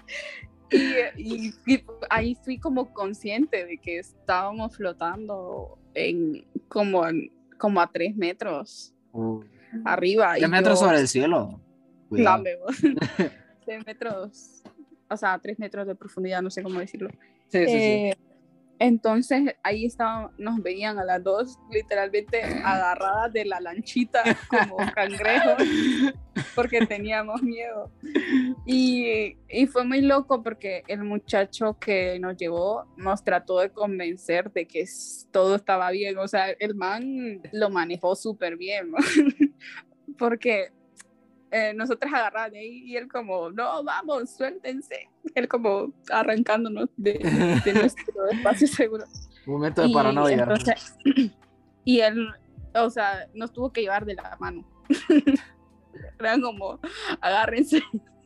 Y, 0.72 1.48
y- 1.48 1.54
y 1.66 1.84
ahí 2.10 2.36
fui 2.36 2.58
como 2.60 2.94
consciente 2.94 3.66
de 3.66 3.78
que 3.78 4.00
estábamos 4.00 4.76
flotando 4.76 5.78
en 5.94 6.46
como, 6.68 7.04
como 7.58 7.80
a 7.82 7.92
tres 7.92 8.16
metros 8.16 8.94
Uy. 9.14 9.46
arriba. 9.86 10.36
¿Qué 10.36 10.46
y 10.46 10.48
metros 10.48 10.80
yo- 10.80 10.86
sobre 10.86 11.00
el 11.00 11.08
cielo? 11.08 11.62
Cuidado. 12.10 12.44
Vos. 12.66 12.76
tres 13.66 13.86
metros, 13.86 14.64
o 15.10 15.18
sea, 15.18 15.38
tres 15.40 15.60
metros 15.60 15.88
de 15.88 15.96
profundidad, 15.96 16.42
no 16.42 16.50
sé 16.50 16.64
cómo 16.64 16.80
decirlo. 16.80 17.10
Sí, 17.50 17.66
sí, 17.66 17.72
sí. 18.12 18.12
Entonces 18.80 19.56
ahí 19.64 19.86
estaban, 19.86 20.30
nos 20.38 20.62
veían 20.62 21.00
a 21.00 21.04
las 21.04 21.24
dos 21.24 21.58
literalmente 21.72 22.44
agarradas 22.44 23.34
de 23.34 23.46
la 23.46 23.60
lanchita 23.60 24.24
como 24.50 24.78
cangrejos 24.94 25.64
porque 26.56 26.86
teníamos 26.86 27.42
miedo. 27.42 27.92
Y, 28.66 29.36
fue 29.72 29.84
muy 29.84 30.02
loco 30.02 30.44
porque 30.44 30.84
el 30.88 31.04
muchacho 31.04 31.78
que 31.80 32.20
nos 32.20 32.38
llevó 32.38 32.86
nos 32.98 33.24
trató 33.24 33.60
de 33.60 33.72
convencer 33.72 34.52
de 34.52 34.68
que 34.68 34.86
todo 35.32 35.56
estaba 35.56 35.92
bien. 35.92 36.18
O 36.18 36.28
sea, 36.28 36.52
el 36.52 36.76
man 36.76 37.42
lo 37.52 37.70
manejó 37.70 38.16
súper 38.16 38.58
bien, 38.58 38.92
porque 40.18 40.72
eh, 41.52 41.74
nosotras 41.74 42.14
agarradas 42.14 42.52
de 42.52 42.60
ahí 42.60 42.84
y 42.86 42.98
él 42.98 43.08
como, 43.08 43.50
no, 43.52 43.84
vamos, 43.84 44.30
suéltense. 44.36 45.10
Él 45.36 45.48
como 45.48 45.94
arrancándonos 46.12 46.90
de, 46.98 47.14
de 47.66 47.74
nuestro 47.74 48.28
espacio 48.30 48.68
seguro. 48.68 49.06
Un 49.46 49.54
momento 49.54 49.82
de 49.82 49.88
Y 49.88 49.94
paranoia. 49.94 50.38
entonces- 50.44 50.98
y 51.86 52.02
él, 52.02 52.28
o 52.76 52.90
sea, 52.90 53.28
nos 53.34 53.54
tuvo 53.54 53.72
que 53.72 53.82
llevar 53.82 54.06
de 54.06 54.16
la 54.16 54.36
mano. 54.40 54.66
Eran 56.20 56.42
como, 56.42 56.80
agárrense. 57.22 57.82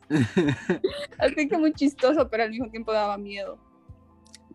Así 1.18 1.48
que 1.48 1.56
muy 1.58 1.72
chistoso, 1.72 2.28
pero 2.28 2.42
al 2.44 2.50
mismo 2.50 2.70
tiempo 2.70 2.92
daba 2.92 3.16
miedo. 3.18 3.58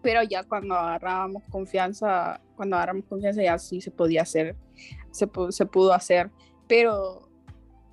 Pero 0.01 0.21
ya 0.23 0.43
cuando 0.43 0.75
agarrábamos 0.75 1.43
confianza, 1.49 2.39
cuando 2.55 2.75
agarramos 2.75 3.05
confianza 3.05 3.41
ya 3.41 3.57
sí 3.57 3.81
se 3.81 3.91
podía 3.91 4.21
hacer, 4.21 4.55
se, 5.11 5.27
se 5.49 5.65
pudo 5.65 5.93
hacer. 5.93 6.29
Pero 6.67 7.26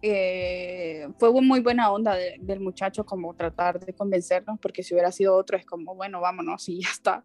eh, 0.07 1.09
fue 1.19 1.33
muy 1.41 1.61
buena 1.61 1.91
onda 1.91 2.15
de- 2.15 2.37
del 2.39 2.61
muchacho 2.61 3.07
como 3.07 3.35
tratar 3.35 3.81
de 3.81 3.95
convencernos, 3.95 4.59
porque 4.61 4.83
si 4.83 4.93
hubiera 4.93 5.11
sido 5.11 5.35
otro 5.35 5.57
es 5.57 5.65
como, 5.65 5.95
bueno, 5.95 6.21
vámonos 6.21 6.69
y 6.69 6.83
ya 6.83 6.91
está. 6.91 7.25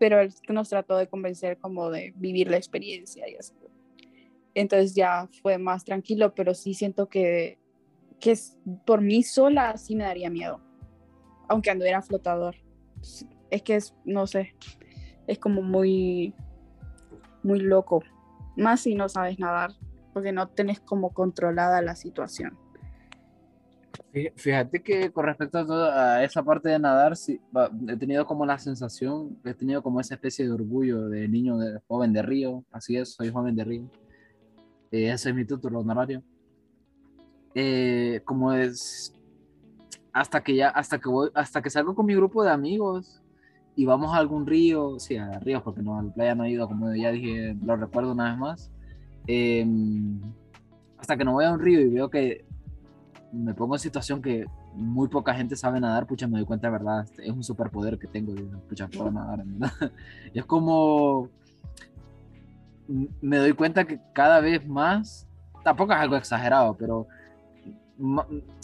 Pero 0.00 0.18
él 0.20 0.34
nos 0.48 0.68
trató 0.68 0.96
de 0.96 1.06
convencer 1.06 1.58
como 1.58 1.90
de 1.90 2.12
vivir 2.16 2.50
la 2.50 2.56
experiencia 2.56 3.28
y 3.28 3.36
así. 3.36 3.54
Entonces 4.54 4.96
ya 4.96 5.28
fue 5.42 5.58
más 5.58 5.84
tranquilo, 5.84 6.34
pero 6.34 6.54
sí 6.54 6.74
siento 6.74 7.08
que, 7.08 7.60
que 8.18 8.36
por 8.84 9.00
mí 9.00 9.22
sola 9.22 9.76
sí 9.76 9.94
me 9.94 10.02
daría 10.02 10.28
miedo, 10.28 10.60
aunque 11.48 11.70
anduviera 11.70 12.02
flotador. 12.02 12.56
Es 13.48 13.62
que 13.62 13.76
es, 13.76 13.94
no 14.04 14.26
sé, 14.26 14.56
es 15.28 15.38
como 15.38 15.62
muy, 15.62 16.34
muy 17.44 17.60
loco. 17.60 18.02
Más 18.56 18.80
si 18.80 18.96
no 18.96 19.08
sabes 19.08 19.38
nadar, 19.38 19.70
porque 20.12 20.32
no 20.32 20.48
tenés 20.48 20.80
como 20.80 21.10
controlada 21.10 21.80
la 21.82 21.94
situación. 21.96 22.56
Fí- 24.12 24.32
Fíjate 24.36 24.82
que 24.82 25.10
con 25.10 25.24
respecto 25.24 25.58
a, 25.58 25.66
todo- 25.66 25.90
a 25.92 26.22
esa 26.24 26.42
parte 26.42 26.68
de 26.68 26.78
nadar, 26.78 27.16
sí, 27.16 27.40
he 27.88 27.96
tenido 27.96 28.26
como 28.26 28.44
la 28.46 28.58
sensación, 28.58 29.38
he 29.44 29.54
tenido 29.54 29.82
como 29.82 30.00
esa 30.00 30.14
especie 30.14 30.44
de 30.46 30.52
orgullo 30.52 31.08
de 31.08 31.28
niño, 31.28 31.56
de 31.58 31.80
joven 31.88 32.12
de 32.12 32.22
río, 32.22 32.64
así 32.70 32.96
es, 32.96 33.14
soy 33.14 33.30
joven 33.30 33.56
de 33.56 33.64
río. 33.64 33.82
Eh, 34.90 35.10
ese 35.10 35.30
es 35.30 35.34
mi 35.34 35.44
título 35.44 35.80
honorario. 35.80 36.22
Eh, 37.54 38.20
como 38.24 38.52
es, 38.52 39.12
hasta 40.12 40.42
que 40.42 40.56
ya, 40.56 40.68
hasta 40.68 40.98
que 40.98 41.08
voy, 41.08 41.30
hasta 41.34 41.60
que 41.62 41.70
salgo 41.70 41.94
con 41.94 42.06
mi 42.06 42.14
grupo 42.14 42.42
de 42.44 42.50
amigos 42.50 43.22
y 43.76 43.84
vamos 43.86 44.12
a 44.14 44.18
algún 44.18 44.46
río, 44.46 44.98
sí, 44.98 45.16
a 45.16 45.38
ríos, 45.38 45.62
porque 45.62 45.82
no, 45.82 45.98
a 45.98 46.02
la 46.02 46.12
playa 46.12 46.34
no 46.34 46.44
he 46.44 46.50
ido, 46.50 46.68
como 46.68 46.94
ya 46.94 47.10
dije, 47.12 47.56
lo 47.64 47.76
recuerdo 47.76 48.12
una 48.12 48.30
vez 48.30 48.38
más. 48.38 48.70
Em, 49.26 50.20
hasta 50.98 51.16
que 51.16 51.24
no 51.24 51.32
voy 51.32 51.44
a 51.44 51.52
un 51.52 51.60
río 51.60 51.80
y 51.80 51.88
veo 51.88 52.10
que 52.10 52.44
me 53.32 53.54
pongo 53.54 53.74
en 53.74 53.80
situación 53.80 54.20
que 54.20 54.46
muy 54.74 55.08
poca 55.08 55.34
gente 55.34 55.56
sabe 55.56 55.80
nadar, 55.80 56.06
pucha, 56.06 56.26
me 56.26 56.38
doy 56.38 56.46
cuenta 56.46 56.68
de 56.68 56.72
verdad, 56.72 57.04
este, 57.04 57.24
es 57.24 57.30
un 57.30 57.42
superpoder 57.42 57.98
que 57.98 58.06
tengo, 58.06 58.34
pucha, 58.68 58.88
puedo 58.88 59.10
nadar, 59.10 59.40
en 59.40 59.58
verdad. 59.58 59.92
Y 60.34 60.38
es 60.38 60.44
como, 60.44 61.28
me 63.20 63.36
doy 63.38 63.52
cuenta 63.52 63.84
que 63.84 64.00
cada 64.12 64.40
vez 64.40 64.66
más, 64.66 65.26
tampoco 65.64 65.92
es 65.92 65.98
algo 65.98 66.16
exagerado, 66.16 66.74
pero, 66.76 67.06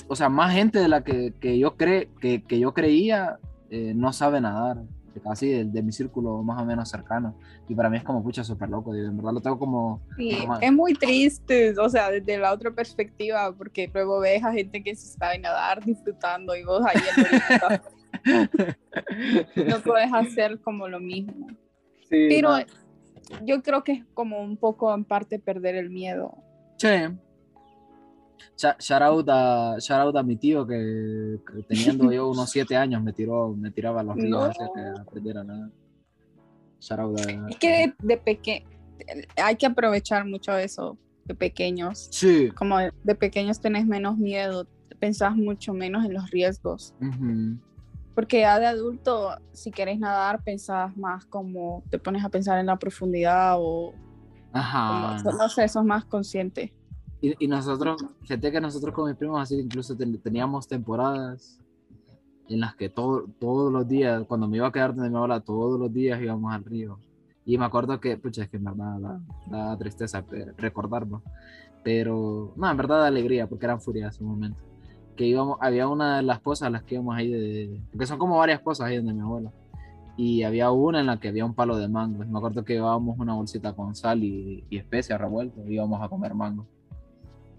o 0.09 0.17
sea, 0.17 0.29
más 0.29 0.53
gente 0.53 0.79
de 0.79 0.89
la 0.89 1.03
que, 1.03 1.35
que 1.41 1.59
yo, 1.59 1.77
cre, 1.77 2.11
que, 2.21 2.43
que 2.43 2.59
yo 2.59 2.73
creía 2.73 3.39
eh, 3.71 3.93
no 3.95 4.13
sabe 4.13 4.41
nadar, 4.41 4.79
de 5.19 5.25
casi 5.25 5.49
de, 5.49 5.65
de 5.65 5.83
mi 5.83 5.93
círculo 5.93 6.43
más 6.43 6.61
o 6.63 6.65
menos 6.65 6.89
cercano. 6.89 7.35
Y 7.69 7.75
para 7.75 7.91
mí 7.91 7.97
es 7.99 8.05
como, 8.05 8.23
pucha, 8.23 8.45
súper 8.45 8.69
loco, 8.69 8.93
digo, 8.93 9.09
en 9.09 9.17
verdad 9.17 9.33
lo 9.33 9.41
tengo 9.41 9.59
como... 9.59 10.01
Sí, 10.17 10.37
normal. 10.39 10.59
es 10.63 10.73
muy 10.73 10.95
triste, 10.95 11.79
o 11.79 11.89
sea, 11.89 12.11
desde 12.11 12.39
la 12.39 12.53
otra 12.53 12.71
perspectiva, 12.71 13.53
porque 13.53 13.91
luego 13.93 14.21
ves 14.21 14.43
a 14.45 14.53
gente 14.53 14.83
que 14.83 14.95
se 14.95 15.19
sabe 15.19 15.39
nadar 15.39 15.85
disfrutando 15.85 16.55
y 16.57 16.65
vos 16.65 16.83
ahí 16.87 17.01
en 17.17 17.81
no 19.69 19.81
puedes 19.81 20.13
hacer 20.13 20.61
como 20.61 20.89
lo 20.89 21.01
mismo. 21.01 21.49
Sí, 22.09 22.27
Pero 22.29 22.59
no. 22.59 22.65
yo 23.45 23.63
creo 23.63 23.85
que 23.85 23.93
es 23.93 24.05
como 24.15 24.41
un 24.41 24.57
poco 24.57 24.95
en 24.95 25.05
parte 25.05 25.39
perder 25.39 25.75
el 25.75 25.91
miedo. 25.91 26.35
Che. 26.77 27.11
Shout 28.57 29.03
out, 29.03 29.29
a, 29.29 29.77
shout 29.81 30.01
out 30.01 30.17
a 30.17 30.23
mi 30.23 30.37
tío 30.37 30.67
que, 30.67 31.39
que 31.47 31.63
teniendo 31.65 32.11
yo 32.13 32.29
unos 32.31 32.51
siete 32.51 32.77
años 32.77 33.03
me 33.03 33.13
tiró, 33.13 33.55
me 33.55 33.71
tiraba 33.71 34.01
a 34.01 34.05
los 34.05 34.17
ríos 34.17 34.31
No. 34.31 34.45
hacia 34.45 34.69
que 34.75 35.01
aprendiera 35.01 35.45
nada. 35.45 35.71
Shout 36.81 37.01
out 37.01 37.21
a- 37.21 37.49
Es 37.51 37.57
que 37.59 37.95
de, 38.03 38.17
pequeño 38.17 38.67
hay 39.43 39.57
que 39.57 39.67
aprovechar 39.67 40.25
mucho 40.27 40.57
eso 40.57 40.97
de 41.25 41.35
pequeños. 41.35 42.09
Sí. 42.11 42.51
Como 42.57 42.79
de, 42.79 42.93
de 43.05 43.15
pequeños 43.15 43.61
tenés 43.61 43.87
menos 43.87 44.17
miedo, 44.19 44.67
pensás 44.99 45.37
mucho 45.37 45.73
menos 45.75 46.05
en 46.05 46.15
los 46.15 46.31
riesgos. 46.31 46.95
Ujú. 47.01 47.59
Porque 48.15 48.41
ya 48.41 48.59
de 48.59 48.67
adulto, 48.67 49.31
si 49.53 49.71
querés 49.71 49.99
nadar, 50.01 50.43
pensás 50.43 50.97
más 50.97 51.25
como 51.27 51.85
te 51.91 51.99
pones 52.01 52.25
a 52.25 52.29
pensar 52.29 52.59
en 52.59 52.67
la 52.67 52.77
profundidad 52.77 53.55
o 53.59 53.95
Ajá. 54.53 55.19
como- 55.23 55.39
no 55.39 55.49
sé, 55.49 55.69
sos 55.69 55.85
más 55.85 56.05
consciente. 56.05 56.73
Y, 57.21 57.45
y 57.45 57.49
nosotros, 57.49 58.05
fíjate 58.23 58.53
que 58.53 58.61
nosotros 58.61 58.95
con 58.95 59.09
mis 59.09 59.17
primos 59.17 59.41
así 59.41 59.59
incluso 59.59 59.97
ten- 59.97 60.21
teníamos 60.21 60.69
temporadas 60.69 61.59
en 62.49 62.61
las 62.61 62.77
que 62.77 62.89
todo, 62.89 63.25
todos 63.39 63.73
los 63.73 63.87
días, 63.89 64.25
cuando 64.27 64.49
me 64.49 64.57
iba 64.57 64.69
a 64.69 64.73
quedar 64.73 64.95
de 64.95 65.11
mi 65.11 65.17
abuela, 65.17 65.41
todos 65.41 65.79
los 65.79 65.93
días 65.93 66.21
íbamos 66.23 66.53
al 66.53 66.65
río. 66.65 66.99
Y 67.45 67.59
me 67.59 67.65
acuerdo 67.65 67.99
que, 68.01 68.17
pucha, 68.17 68.43
es 68.45 68.49
que 68.49 68.59
en 68.59 68.65
verdad 68.65 68.99
da, 69.01 69.21
da 69.47 69.77
tristeza 69.79 70.25
recordarlo. 70.57 71.23
Pero, 71.83 72.53
no, 72.57 72.71
en 72.71 72.77
verdad 72.77 73.01
da 73.01 73.07
alegría 73.07 73.47
porque 73.47 73.67
eran 73.67 73.81
furias 73.81 74.19
en 74.21 74.27
un 74.27 74.33
momento. 74.33 74.61
que 75.17 75.27
íbamos, 75.27 75.59
había 75.61 75.89
una 75.89 76.19
de 76.19 76.23
las 76.23 76.41
pozas 76.41 76.69
a 76.69 76.71
las 76.71 76.85
que 76.85 76.95
íbamos 76.95 77.17
ahí, 77.17 77.31
de, 77.31 77.81
porque 77.91 78.07
son 78.07 78.19
como 78.19 78.39
varias 78.39 78.61
pozas 78.61 78.87
ahí 78.87 78.97
donde 78.99 79.13
mi 79.15 79.21
abuela. 79.21 79.51
Y 80.17 80.43
había 80.45 80.71
una 80.71 81.01
en 81.01 81.07
la 81.07 81.19
que 81.19 81.29
había 81.29 81.45
un 81.45 81.55
palo 81.55 81.77
de 81.77 81.89
mango. 81.89 82.25
Me 82.25 82.39
acuerdo 82.39 82.65
que 82.65 82.75
llevábamos 82.75 83.19
una 83.19 83.35
bolsita 83.35 83.73
con 83.73 83.95
sal 83.95 84.23
y, 84.23 84.65
y 84.71 84.79
especias 84.79 85.21
revueltas 85.21 85.65
y 85.67 85.75
íbamos 85.75 86.01
a 86.01 86.09
comer 86.09 86.35
mango. 86.35 86.67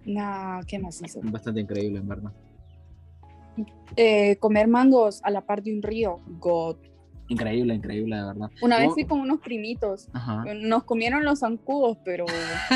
Nah, 0.06 0.62
qué 0.68 0.80
macizo. 0.80 1.20
Bastante 1.24 1.62
increíble, 1.62 2.00
en 2.00 2.08
verdad. 2.08 2.32
Eh, 3.96 4.38
comer 4.38 4.68
mangos 4.68 5.22
a 5.24 5.30
la 5.32 5.42
par 5.42 5.62
de 5.62 5.74
un 5.76 5.82
río, 5.82 6.18
God. 6.40 6.78
Increíble, 7.28 7.76
increíble, 7.76 8.16
de 8.16 8.24
verdad. 8.24 8.50
Una 8.62 8.80
vez 8.80 8.92
fui 8.94 9.06
con 9.06 9.20
unos 9.20 9.40
primitos. 9.42 10.10
Ajá. 10.14 10.46
Nos 10.56 10.84
comieron 10.86 11.24
los 11.24 11.40
zancudos, 11.42 11.98
pero 12.04 12.26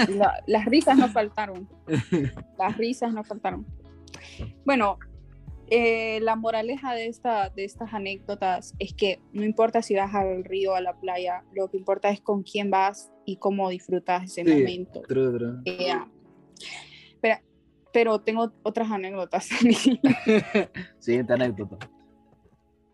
la- 0.09 0.43
las 0.45 0.65
risas 0.65 0.97
no 0.97 1.07
faltaron. 1.07 1.67
Las 2.59 2.77
risas 2.77 3.13
no 3.13 3.23
faltaron. 3.23 3.65
Bueno, 4.65 4.99
eh, 5.69 6.19
la 6.21 6.35
moraleja 6.35 6.93
de, 6.93 7.07
esta, 7.07 7.49
de 7.49 7.63
estas 7.63 7.93
anécdotas 7.93 8.75
es 8.77 8.93
que 8.93 9.19
no 9.31 9.43
importa 9.43 9.81
si 9.81 9.95
vas 9.95 10.13
al 10.13 10.43
río, 10.43 10.75
a 10.75 10.81
la 10.81 10.93
playa, 10.99 11.43
lo 11.53 11.69
que 11.69 11.77
importa 11.77 12.09
es 12.09 12.21
con 12.21 12.43
quién 12.43 12.69
vas 12.69 13.11
y 13.25 13.37
cómo 13.37 13.69
disfrutas 13.69 14.23
ese 14.25 14.43
Sí. 14.43 14.51
momento. 14.51 15.01
True, 15.07 15.35
true. 15.37 15.61
Eh, 15.65 15.93
pero, 17.23 17.37
pero 17.93 18.19
tengo 18.19 18.51
otras 18.63 18.91
anécdotas. 18.91 19.45
Siguiente 20.99 21.33
anécdota. 21.33 21.77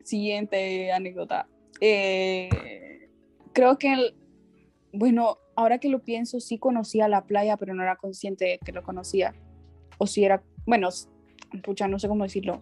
Siguiente 0.04 0.92
anécdota. 0.92 1.48
Eh, 1.82 3.10
creo 3.54 3.78
que, 3.78 3.94
el- 3.94 4.16
bueno, 4.94 5.38
ahora 5.56 5.80
que 5.80 5.90
lo 5.90 6.00
pienso, 6.04 6.40
sí 6.40 6.58
conocía 6.60 7.08
la 7.08 7.26
playa, 7.26 7.58
pero 7.58 7.74
no 7.74 7.82
era 7.84 7.96
consciente 7.96 8.46
de 8.46 8.60
que 8.60 8.72
lo 8.72 8.84
conocía. 8.84 9.34
O 9.98 10.08
si 10.08 10.24
era, 10.24 10.44
bueno, 10.66 10.90
pucha, 11.64 11.88
no 11.88 12.00
sé 12.00 12.08
cómo 12.08 12.24
decirlo. 12.24 12.62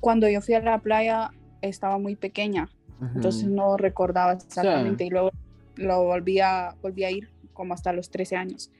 Cuando 0.00 0.28
yo 0.28 0.40
fui 0.42 0.54
a 0.54 0.60
la 0.60 0.80
playa 0.80 1.30
estaba 1.62 1.98
muy 1.98 2.16
pequeña, 2.16 2.68
entonces 3.14 3.44
Ujú. 3.44 3.54
no 3.54 3.76
recordaba 3.76 4.32
exactamente 4.32 5.04
y 5.04 5.10
luego 5.10 5.30
lo 5.76 6.04
volví 6.04 6.40
a, 6.40 6.74
volví 6.82 7.04
a 7.04 7.10
ir 7.10 7.30
como 7.52 7.74
hasta 7.74 7.92
los 7.92 8.10
13 8.10 8.36
años. 8.36 8.70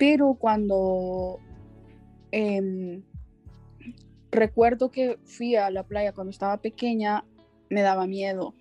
Pero 0.00 0.32
cuando 0.32 1.38
em, 2.32 3.02
recuerdo 4.32 4.90
que 4.90 5.18
fui 5.26 5.56
a 5.56 5.68
la 5.68 5.82
playa 5.82 6.14
cuando 6.14 6.30
estaba 6.30 6.56
pequeña, 6.56 7.26
me 7.68 7.82
daba 7.82 8.06
miedo. 8.06 8.54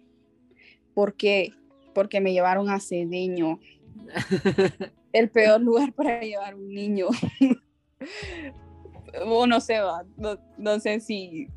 ¿Por 0.93 1.15
qué? 1.15 1.53
Porque 1.95 2.19
me 2.19 2.33
llevaron 2.33 2.69
a 2.69 2.81
Cedeño, 2.81 3.57
el 5.13 5.29
peor 5.29 5.61
lugar 5.61 5.93
para 5.93 6.19
llevar 6.19 6.55
un 6.55 6.73
niño. 6.73 7.07
o 9.25 9.47
no 9.47 9.61
sé, 9.61 9.79
va, 9.79 10.03
no, 10.17 10.37
no 10.57 10.77
sé 10.81 10.99
si, 10.99 11.47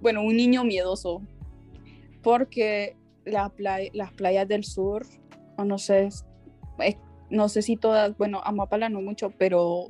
bueno, 0.00 0.22
un 0.22 0.34
niño 0.34 0.64
miedoso, 0.64 1.20
porque 2.22 2.96
la 3.26 3.50
playa, 3.50 3.90
las 3.92 4.14
playas 4.14 4.48
del 4.48 4.64
sur, 4.64 5.04
o 5.58 5.64
no 5.66 5.76
sé, 5.76 6.06
es- 6.06 6.24
no 7.30 7.48
sé 7.48 7.62
si 7.62 7.76
todas, 7.76 8.16
bueno, 8.16 8.40
Amapala 8.44 8.88
no 8.88 9.00
mucho, 9.00 9.30
pero 9.30 9.88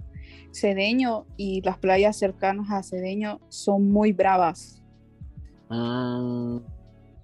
Cedeño 0.53 1.27
y 1.37 1.61
las 1.62 1.79
playas 1.79 2.18
cercanas 2.18 2.70
a 2.70 2.83
Cedeño 2.83 3.40
son 3.49 3.90
muy 3.90 4.12
bravas. 4.12 4.83
Ah, 5.68 6.59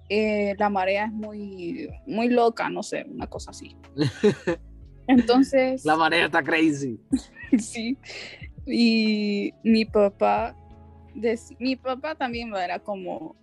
Eh, 0.09 0.53
la 0.57 0.69
marea 0.69 1.05
es 1.05 1.11
muy, 1.11 1.89
muy 2.05 2.29
loca, 2.29 2.69
no 2.69 2.83
sé, 2.83 3.05
una 3.09 3.27
cosa 3.27 3.51
así. 3.51 3.75
Entonces, 5.07 5.83
la 5.85 5.95
marea 5.95 6.25
está 6.25 6.43
crazy. 6.43 6.99
sí. 7.57 7.97
Y 8.65 9.53
mi 9.63 9.85
papá, 9.85 10.55
mi 11.59 11.75
papá 11.75 12.15
también 12.15 12.53
era 12.55 12.79
como, 12.79 13.35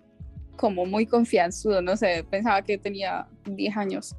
como 0.57 0.87
muy 0.87 1.07
confianzudo, 1.07 1.83
no 1.83 1.97
sé, 1.97 2.25
pensaba 2.31 2.63
que 2.63 2.79
tenía 2.79 3.27
10 3.45 3.77
años. 3.77 4.17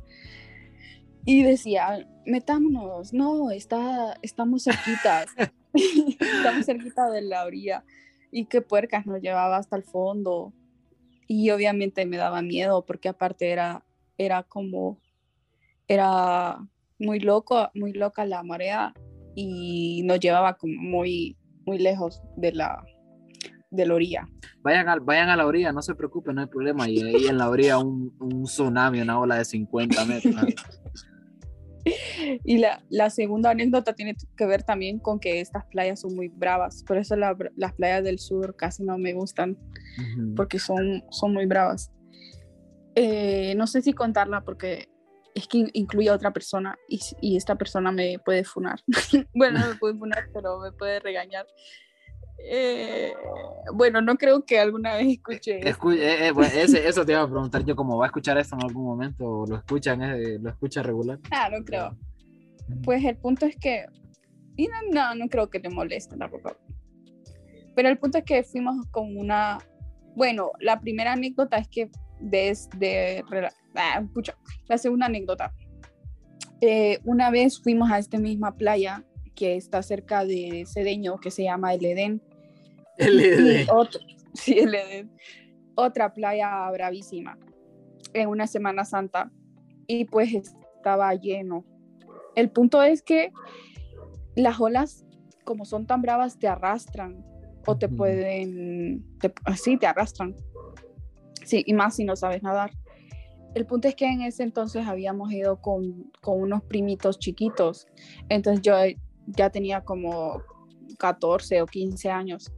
Y 1.26 1.44
decía, 1.44 2.08
metámonos, 2.26 3.14
no, 3.14 3.52
está, 3.52 4.16
estamos 4.22 4.64
cerquitas, 4.64 5.28
estamos 6.20 6.66
cerquita 6.66 7.10
de 7.10 7.22
la 7.22 7.46
orilla. 7.46 7.84
Y 8.32 8.46
qué 8.46 8.62
puercas 8.62 9.06
nos 9.06 9.22
llevaba 9.22 9.58
hasta 9.58 9.76
el 9.76 9.84
fondo. 9.84 10.54
Y 11.28 11.50
obviamente 11.52 12.06
me 12.06 12.18
daba 12.18 12.42
miedo 12.42 12.86
porque 12.86 13.10
aparte 13.10 13.50
era, 13.52 13.86
era 14.18 14.44
como, 14.44 15.00
era 15.88 16.58
muy 17.00 17.20
loco, 17.20 17.70
muy 17.74 17.94
loca 17.94 18.26
la 18.26 18.44
marea 18.44 18.94
y 19.36 20.02
nos 20.06 20.20
llevaba 20.20 20.56
como 20.58 20.74
muy, 20.82 21.38
muy 21.66 21.78
lejos 21.78 22.22
de 22.38 22.52
la, 22.54 22.84
de 23.70 23.86
la 23.86 23.94
orilla. 23.94 24.28
Vayan, 24.62 24.90
al- 24.90 25.00
vayan 25.00 25.30
a 25.30 25.36
la 25.36 25.46
orilla, 25.46 25.72
no 25.72 25.82
se 25.82 25.96
preocupen, 25.96 26.36
no 26.36 26.42
hay 26.42 26.48
problema. 26.48 26.90
Y 26.90 27.02
ahí 27.02 27.28
en 27.28 27.38
la 27.38 27.50
orilla 27.50 27.78
un, 27.80 28.14
un 28.20 28.44
tsunami, 28.44 29.02
una 29.02 29.20
ola 29.20 29.36
de 29.36 29.46
50 29.46 30.06
metros. 30.06 30.36
Y 32.46 32.58
la, 32.60 32.82
la 32.90 33.10
segunda 33.10 33.50
anécdota 33.52 33.94
tiene 33.94 34.16
que 34.38 34.46
ver 34.46 34.64
también 34.64 35.00
con 35.00 35.20
que 35.20 35.42
estas 35.42 35.66
playas 35.66 36.02
son 36.02 36.16
muy 36.16 36.28
bravas, 36.30 36.84
por 36.88 36.98
eso 36.98 37.16
la- 37.16 37.36
las 37.56 37.74
playas 37.74 38.04
del 38.04 38.20
sur 38.20 38.56
casi 38.56 38.84
no 38.84 38.98
me 38.98 39.14
gustan 39.14 39.58
Ujú. 39.98 40.36
porque 40.36 40.60
son, 40.60 41.04
son 41.10 41.34
muy 41.34 41.46
bravas. 41.46 41.92
Eh, 42.96 43.54
no 43.56 43.68
sé 43.68 43.82
si 43.82 43.94
contarla 43.94 44.42
porque 44.44 44.88
es 45.34 45.48
que 45.48 45.60
in- 45.60 45.70
incluye 45.74 46.10
a 46.10 46.14
otra 46.14 46.32
persona 46.34 46.78
y, 46.90 47.00
y 47.22 47.38
esta 47.38 47.56
persona 47.56 47.92
me 47.92 48.20
puede 48.20 48.44
funar. 48.44 48.80
bueno, 49.34 49.60
no 49.60 49.68
me 49.70 49.76
puede 49.76 49.96
funar, 49.98 50.26
pero 50.34 50.60
me 50.60 50.72
puede 50.72 51.00
regañar. 51.00 51.48
Eh, 52.44 53.14
bueno, 53.74 54.02
no 54.02 54.16
creo 54.18 54.44
que 54.46 54.60
alguna 54.60 54.96
vez 54.96 55.08
escuche 55.18 55.60
esto. 55.60 55.70
Escu- 55.70 55.98
eh, 55.98 56.28
eh, 56.28 56.32
bueno, 56.32 56.52
ese- 56.54 56.88
eso 56.88 57.06
te 57.06 57.12
iba 57.14 57.22
a 57.22 57.30
preguntar 57.30 57.64
yo, 57.66 57.76
como 57.76 57.98
va 57.98 58.06
a 58.06 58.08
escuchar 58.08 58.38
esto 58.38 58.56
en 58.56 58.64
algún 58.64 58.84
momento 58.86 59.26
o 59.26 59.46
lo 59.48 59.56
escuchan, 59.58 60.02
eh, 60.02 60.38
lo 60.40 60.50
escucha 60.50 60.82
regular. 60.84 61.20
Ah, 61.32 61.50
no 61.52 61.64
creo. 61.64 61.96
Pues 62.84 63.04
el 63.06 63.18
punto 63.18 63.46
es 63.46 63.56
que. 63.56 63.86
Y 64.58 64.68
no, 64.68 64.76
no, 64.92 65.16
no 65.16 65.28
creo 65.30 65.50
que 65.50 65.60
le 65.60 65.70
moleste 65.70 66.18
tampoco. 66.18 66.56
Pero 67.76 67.90
el 67.90 67.98
punto 67.98 68.18
es 68.18 68.24
que 68.24 68.44
fuimos 68.44 68.86
con 68.92 69.16
una. 69.18 69.60
Bueno, 70.16 70.52
la 70.60 70.80
primera 70.80 71.14
anécdota 71.14 71.58
es 71.58 71.68
que 71.68 71.90
desde. 72.20 73.24
Ah, 73.76 74.04
pucha, 74.14 74.36
la 74.68 74.78
segunda 74.78 75.06
anécdota. 75.06 75.54
Eh, 76.60 77.00
una 77.06 77.32
vez 77.32 77.60
fuimos 77.62 77.90
a 77.92 77.98
esta 77.98 78.18
misma 78.20 78.56
playa 78.56 79.04
que 79.36 79.56
está 79.56 79.82
cerca 79.82 80.26
de 80.26 80.66
Cedeño, 80.72 81.18
que 81.20 81.32
se 81.32 81.44
llama 81.44 81.74
El 81.74 81.86
Edén. 81.86 82.22
LD. 82.98 83.68
Otro, 83.72 84.00
sí. 84.34 84.58
Otra 85.76 86.14
playa 86.14 86.70
bravísima 86.72 87.38
en 88.14 88.30
una 88.30 88.48
Semana 88.48 88.86
Santa 88.86 89.32
y 89.88 90.06
pues 90.06 90.34
estaba 90.76 91.14
lleno. 91.16 91.66
El 92.36 92.50
punto 92.50 92.82
es 92.82 93.02
que 93.02 93.32
las 94.36 94.60
olas, 94.60 95.06
como 95.44 95.66
son 95.66 95.86
tan 95.86 96.02
bravas, 96.02 96.40
te 96.40 96.48
arrastran 96.48 97.26
o 97.66 97.78
te 97.78 97.90
pueden, 97.90 99.06
te- 99.20 99.34
así 99.46 99.78
te 99.78 99.88
arrastran. 99.88 100.36
Sí, 101.46 101.64
y 101.66 101.74
más 101.74 101.96
si 101.96 102.06
no 102.06 102.16
sabes 102.16 102.44
nadar. 102.44 102.72
El 103.54 103.66
punto 103.66 103.88
es 103.88 103.96
que 103.96 104.06
en 104.06 104.22
ese 104.22 104.44
entonces 104.44 104.88
habíamos 104.88 105.32
ido 105.34 105.60
con, 105.60 106.12
con 106.22 106.40
unos 106.42 106.64
primitos 106.64 107.20
chiquitos. 107.20 107.86
Entonces 108.30 108.62
yo 108.62 108.74
ya 109.28 109.50
tenía 109.50 109.82
como 109.82 110.42
14 110.98 111.62
o 111.62 111.66
15 111.66 112.10
años 112.10 112.52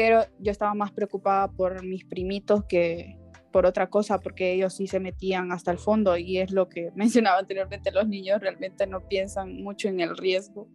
pero 0.00 0.22
yo 0.38 0.50
estaba 0.50 0.72
más 0.72 0.92
preocupada 0.92 1.48
por 1.48 1.84
mis 1.84 2.06
primitos 2.06 2.64
que 2.64 3.18
por 3.52 3.66
otra 3.66 3.90
cosa, 3.90 4.18
porque 4.18 4.54
ellos 4.54 4.74
sí 4.74 4.86
se 4.86 4.98
metían 4.98 5.52
hasta 5.52 5.72
el 5.72 5.76
fondo 5.76 6.16
y 6.16 6.38
es 6.38 6.52
lo 6.52 6.70
que 6.70 6.90
mencionaba 6.94 7.38
anteriormente, 7.38 7.92
los 7.92 8.08
niños 8.08 8.40
realmente 8.40 8.86
no 8.86 9.06
piensan 9.06 9.62
mucho 9.62 9.88
en 9.88 10.00
el 10.00 10.16
riesgo. 10.16 10.68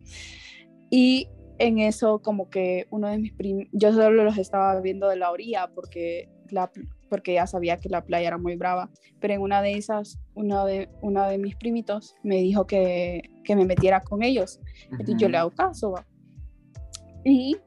Y 0.91 1.27
en 1.57 1.79
eso 1.79 2.21
como 2.21 2.51
que 2.51 2.85
uno 2.91 3.07
de 3.07 3.17
mis 3.17 3.33
primos, 3.33 3.65
yo 3.71 3.91
solo 3.93 4.23
los 4.23 4.37
estaba 4.37 4.79
viendo 4.79 5.09
de 5.09 5.15
la 5.15 5.31
orilla 5.31 5.71
porque, 5.73 6.29
la, 6.51 6.71
porque 7.09 7.33
ya 7.33 7.47
sabía 7.47 7.77
que 7.77 7.89
la 7.89 8.05
playa 8.05 8.27
era 8.27 8.37
muy 8.37 8.55
brava, 8.57 8.91
pero 9.19 9.33
en 9.33 9.41
una 9.41 9.63
de 9.63 9.71
esas, 9.71 10.19
uno 10.35 10.67
de, 10.67 10.87
uno 11.01 11.27
de 11.27 11.39
mis 11.39 11.55
primitos 11.55 12.13
me 12.21 12.35
dijo 12.35 12.67
que, 12.67 13.23
que 13.43 13.55
me 13.55 13.65
metiera 13.65 14.01
con 14.01 14.21
ellos. 14.21 14.59
Entonces 14.91 15.15
yo 15.17 15.29
le 15.29 15.37
hago 15.37 15.49
caso, 15.49 15.93
va. 15.93 16.05
Y 17.23 17.57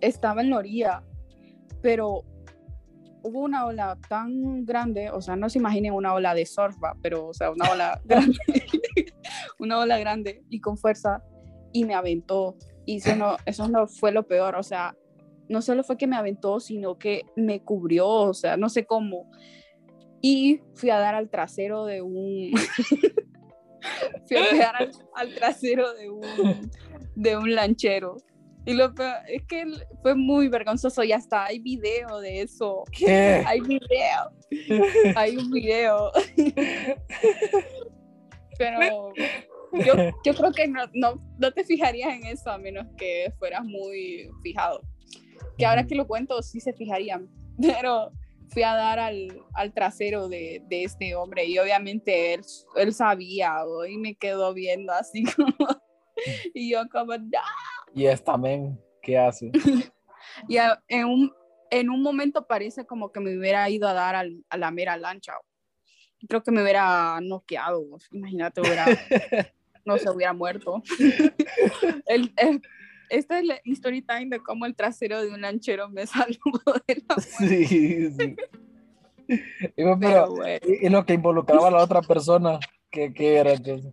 estaba 0.00 0.40
en 0.40 0.50
la 0.50 0.58
orilla, 0.58 1.02
pero 1.82 2.24
hubo 3.22 3.40
una 3.40 3.66
ola 3.66 3.98
tan 4.08 4.64
grande, 4.64 5.10
o 5.10 5.20
sea, 5.20 5.36
no 5.36 5.48
se 5.48 5.58
imaginen 5.58 5.92
una 5.92 6.14
ola 6.14 6.34
de 6.34 6.46
surf, 6.46 6.76
va, 6.82 6.96
pero, 7.02 7.28
o 7.28 7.34
sea, 7.34 7.50
una 7.50 7.70
ola 7.70 8.00
grande, 8.04 8.38
una 9.58 9.78
ola 9.78 9.98
grande 9.98 10.42
y 10.48 10.60
con 10.60 10.76
fuerza, 10.76 11.22
y 11.72 11.84
me 11.84 11.94
aventó. 11.94 12.56
Y 12.86 12.96
eso 12.96 13.14
no, 13.16 13.36
eso 13.44 13.68
no 13.68 13.86
fue 13.86 14.12
lo 14.12 14.26
peor, 14.26 14.56
o 14.56 14.62
sea, 14.62 14.96
no 15.48 15.62
solo 15.62 15.84
fue 15.84 15.96
que 15.96 16.06
me 16.06 16.16
aventó, 16.16 16.60
sino 16.60 16.98
que 16.98 17.24
me 17.36 17.62
cubrió, 17.62 18.08
o 18.08 18.34
sea, 18.34 18.56
no 18.56 18.68
sé 18.68 18.86
cómo. 18.86 19.30
Y 20.20 20.60
fui 20.74 20.90
a 20.90 20.98
dar 20.98 21.14
al 21.14 21.30
trasero 21.30 21.84
de 21.84 22.02
un... 22.02 22.52
fui 24.26 24.36
a 24.36 24.50
pegar 24.50 24.76
al, 24.76 24.90
al 25.14 25.34
trasero 25.34 25.94
de 25.94 26.10
un, 26.10 26.70
de 27.14 27.36
un 27.36 27.54
lanchero. 27.54 28.16
Y 28.68 28.74
lo 28.74 28.92
es 29.28 29.42
que 29.44 29.64
fue 30.02 30.14
muy 30.14 30.48
vergonzoso 30.48 31.02
y 31.02 31.10
hasta 31.10 31.46
hay 31.46 31.58
video 31.58 32.20
de 32.20 32.42
eso. 32.42 32.84
¿Qué? 32.92 33.42
Hay 33.46 33.60
video. 33.60 34.30
Hay 35.16 35.38
un 35.38 35.50
video. 35.50 36.12
Pero 38.58 39.14
yo, 39.72 39.94
yo 40.22 40.34
creo 40.34 40.52
que 40.52 40.68
no, 40.68 40.82
no, 40.92 41.18
no 41.38 41.50
te 41.50 41.64
fijarías 41.64 42.14
en 42.14 42.26
eso 42.26 42.50
a 42.50 42.58
menos 42.58 42.86
que 42.98 43.32
fueras 43.38 43.64
muy 43.64 44.30
fijado. 44.42 44.82
Que 45.56 45.64
ahora 45.64 45.86
que 45.86 45.94
lo 45.94 46.06
cuento 46.06 46.42
sí 46.42 46.60
se 46.60 46.74
fijarían. 46.74 47.26
Pero 47.58 48.12
fui 48.50 48.64
a 48.64 48.74
dar 48.74 48.98
al, 48.98 49.44
al 49.54 49.72
trasero 49.72 50.28
de, 50.28 50.62
de 50.68 50.84
este 50.84 51.14
hombre 51.14 51.46
y 51.46 51.58
obviamente 51.58 52.34
él, 52.34 52.42
él 52.76 52.92
sabía 52.92 53.54
y 53.88 53.96
me 53.96 54.14
quedó 54.14 54.52
viendo 54.52 54.92
así 54.92 55.24
como... 55.24 55.54
Y 56.52 56.72
yo 56.72 56.82
como, 56.90 57.16
"No". 57.16 57.38
Y 57.94 58.06
esta 58.06 58.36
men, 58.36 58.80
¿qué 59.02 59.18
hace? 59.18 59.50
Y 60.48 60.56
a- 60.58 60.82
en 60.88 61.06
un, 61.06 61.32
en 61.70 61.90
un 61.90 62.02
momento 62.02 62.46
parece 62.46 62.84
como 62.84 63.10
que 63.10 63.20
me 63.20 63.36
hubiera 63.38 63.68
ido 63.70 63.88
a 63.88 63.92
dar 63.92 64.14
al- 64.14 64.44
a 64.50 64.56
la 64.56 64.70
mera 64.70 64.96
lancha. 64.96 65.32
Creo 66.28 66.42
que 66.42 66.50
me 66.50 66.62
hubiera 66.62 67.18
noqueado. 67.22 67.84
Imagínate, 68.12 68.60
hubiera, 68.60 68.86
no 69.84 69.96
se 69.98 70.10
hubiera 70.10 70.32
muerto. 70.32 70.82
El- 72.06 72.32
el- 72.36 72.62
esta 73.10 73.38
es 73.38 73.46
la 73.46 73.58
story 73.64 74.02
time 74.02 74.26
de 74.28 74.40
cómo 74.40 74.66
el 74.66 74.74
trasero 74.76 75.22
de 75.22 75.28
un 75.30 75.40
lanchero 75.40 75.88
me 75.88 76.06
salvó 76.06 76.60
de 76.86 77.02
la 77.08 77.16
Sí, 77.22 78.10
sí. 78.12 78.36
Pero, 79.74 79.98
pero, 79.98 80.30
bueno, 80.30 80.58
y, 80.66 80.86
y 80.86 80.88
lo 80.90 81.06
que 81.06 81.14
involucraba 81.14 81.68
a 81.68 81.70
la 81.70 81.82
otra 81.82 82.02
persona, 82.02 82.58
¿qué, 82.90 83.12
qué 83.14 83.36
era 83.36 83.52
entonces? 83.52 83.92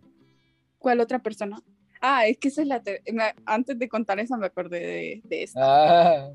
¿Cuál 0.79 0.99
otra 0.99 1.19
persona? 1.19 1.61
Ah, 2.07 2.27
es 2.27 2.37
que 2.37 2.49
esa 2.49 2.61
es 2.61 2.67
la... 2.67 2.83
antes 3.47 3.79
de 3.79 3.89
contar 3.89 4.19
esa 4.19 4.37
me 4.37 4.45
acordé 4.45 4.79
de, 4.79 5.21
de 5.23 5.43
esta. 5.43 5.59
Ah, 5.63 6.29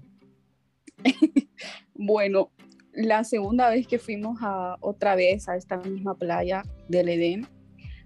Bueno, 1.95 2.51
la 2.93 3.23
segunda 3.23 3.71
vez 3.71 3.87
que 3.87 4.01
fuimos 4.01 4.41
a 4.43 4.77
otra 4.81 5.15
vez 5.15 5.49
a 5.49 5.57
esta 5.57 5.77
misma 5.77 6.17
playa 6.17 6.65
del 6.89 7.11
Edén, 7.11 7.47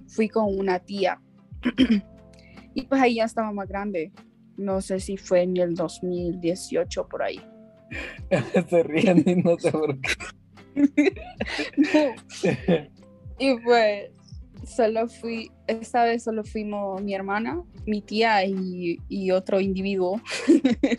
fui 0.09 0.29
con 0.29 0.59
una 0.59 0.79
tía. 0.79 1.22
y 2.74 2.83
pues 2.83 3.00
ahí 3.00 3.14
ya 3.14 3.24
estaba 3.24 3.50
más 3.50 3.66
grande. 3.66 4.12
No 4.59 4.83
sé 4.83 5.00
si 5.00 5.16
fue 5.16 5.40
en 5.42 5.57
el 5.57 5.74
2018 5.74 7.09
por 7.09 7.22
ahí. 7.22 7.40
se 8.68 8.83
ríen 8.83 9.22
y 9.24 9.37
no 9.37 9.59
sé 9.59 9.72
por 9.72 9.98
qué. 10.00 10.12
y 13.38 13.59
pues 13.61 14.11
solo 14.66 15.09
fui, 15.09 15.50
esta 15.66 16.05
vez 16.05 16.24
solo 16.24 16.44
fuimos 16.44 17.03
mi 17.03 17.14
hermana, 17.14 17.62
mi 17.87 18.03
tía 18.03 18.44
y, 18.44 18.98
y 19.09 19.31
otro 19.31 19.61
individuo. 19.61 20.20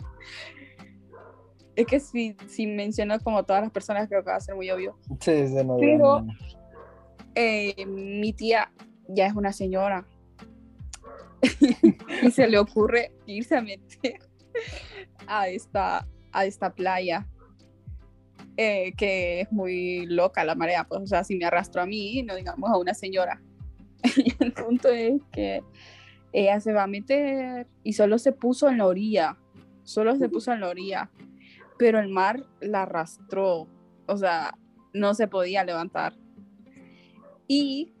es 1.76 1.86
que 1.86 2.00
si, 2.00 2.36
si 2.48 2.66
menciono 2.66 3.18
como 3.20 3.44
todas 3.44 3.62
las 3.62 3.70
personas 3.70 4.08
creo 4.08 4.24
que 4.24 4.30
va 4.30 4.36
a 4.36 4.40
ser 4.40 4.54
muy 4.54 4.70
obvio. 4.70 4.98
Sí, 5.20 5.46
se 5.48 5.64
Pero- 5.78 6.26
eh, 7.34 7.84
mi 7.86 8.32
tía 8.32 8.72
ya 9.08 9.26
es 9.26 9.34
una 9.34 9.52
señora 9.52 10.06
y 12.22 12.30
se 12.30 12.48
le 12.48 12.58
ocurre 12.58 13.12
irse 13.26 13.56
a 13.56 13.60
meter 13.60 14.18
a 15.26 15.48
esta, 15.48 16.08
a 16.32 16.46
esta 16.46 16.74
playa 16.74 17.26
eh, 18.56 18.94
que 18.96 19.42
es 19.42 19.52
muy 19.52 20.06
loca 20.06 20.42
la 20.44 20.54
marea, 20.54 20.84
pues 20.84 21.02
o 21.02 21.06
sea, 21.06 21.24
si 21.24 21.36
me 21.36 21.44
arrastró 21.44 21.82
a 21.82 21.86
mí, 21.86 22.22
no 22.22 22.34
digamos 22.34 22.70
a 22.70 22.78
una 22.78 22.94
señora. 22.94 23.42
El 24.40 24.52
punto 24.52 24.88
es 24.88 25.20
que 25.32 25.62
ella 26.32 26.60
se 26.60 26.72
va 26.72 26.84
a 26.84 26.88
meter 26.88 27.66
y 27.82 27.94
solo 27.94 28.18
se 28.18 28.32
puso 28.32 28.68
en 28.68 28.78
la 28.78 28.86
orilla, 28.86 29.38
solo 29.84 30.16
se 30.16 30.28
puso 30.28 30.52
en 30.52 30.60
la 30.60 30.68
orilla, 30.68 31.10
pero 31.78 31.98
el 31.98 32.08
mar 32.08 32.44
la 32.60 32.82
arrastró, 32.82 33.68
o 34.06 34.16
sea, 34.16 34.54
no 34.92 35.14
se 35.14 35.28
podía 35.28 35.64
levantar. 35.64 36.14
Y 37.48 37.92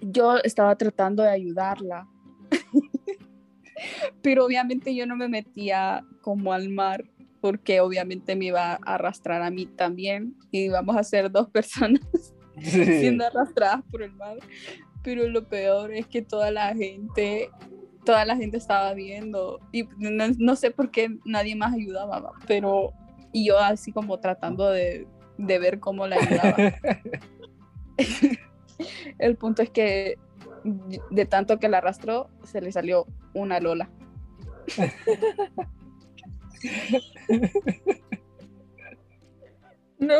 yo 0.00 0.36
estaba 0.38 0.76
tratando 0.76 1.22
de 1.22 1.30
ayudarla. 1.30 2.06
Pero 4.22 4.44
obviamente 4.44 4.94
yo 4.94 5.06
no 5.06 5.16
me 5.16 5.28
metía 5.28 6.04
como 6.20 6.52
al 6.52 6.68
mar 6.68 7.04
porque 7.40 7.80
obviamente 7.80 8.34
me 8.34 8.46
iba 8.46 8.72
a 8.72 8.94
arrastrar 8.94 9.42
a 9.42 9.50
mí 9.50 9.66
también 9.66 10.34
y 10.50 10.64
íbamos 10.64 10.96
a 10.96 11.04
ser 11.04 11.30
dos 11.30 11.48
personas 11.48 12.34
Sí. 12.62 12.84
siendo 13.00 13.24
arrastradas 13.26 13.82
por 13.90 14.02
el 14.02 14.12
mar. 14.12 14.38
Pero 15.02 15.28
lo 15.28 15.48
peor 15.48 15.92
es 15.92 16.06
que 16.06 16.22
toda 16.22 16.50
la 16.50 16.74
gente, 16.74 17.50
toda 18.04 18.24
la 18.24 18.36
gente 18.36 18.56
estaba 18.56 18.92
viendo 18.94 19.60
y 19.72 19.84
no, 19.96 20.28
no 20.38 20.56
sé 20.56 20.70
por 20.70 20.90
qué 20.90 21.16
nadie 21.24 21.54
más 21.54 21.72
ayudaba, 21.74 22.32
pero 22.46 22.92
y 23.32 23.46
yo 23.46 23.58
así 23.58 23.92
como 23.92 24.18
tratando 24.18 24.68
de, 24.70 25.06
de 25.36 25.58
ver 25.58 25.78
cómo 25.78 26.06
la 26.06 26.16
ayudaba. 26.16 26.56
El 29.18 29.36
punto 29.36 29.62
es 29.62 29.70
que 29.70 30.16
de 31.10 31.26
tanto 31.26 31.58
que 31.58 31.68
la 31.68 31.78
arrastró, 31.78 32.28
se 32.44 32.60
le 32.60 32.72
salió 32.72 33.06
una 33.34 33.60
lola. 33.60 33.88
no. 39.98 40.14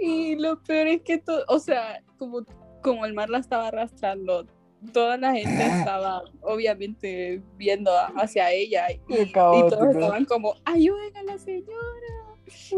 Y 0.00 0.36
lo 0.36 0.62
peor 0.62 0.86
es 0.88 1.02
que 1.02 1.18
todo, 1.18 1.44
o 1.48 1.58
sea, 1.58 2.02
como, 2.18 2.44
como 2.82 3.04
el 3.06 3.14
mar 3.14 3.30
la 3.30 3.38
estaba 3.38 3.68
arrastrando, 3.68 4.46
toda 4.92 5.16
la 5.16 5.32
gente 5.32 5.64
estaba 5.64 6.22
obviamente 6.42 7.42
viendo 7.56 7.90
a- 7.90 8.06
hacia 8.16 8.50
ella 8.50 8.86
y, 8.90 9.32
todos 9.32 9.94
estaban 9.94 10.24
como, 10.26 10.54
ayuden 10.64 11.16
a 11.16 11.22
la 11.22 11.38
señora. 11.38 12.36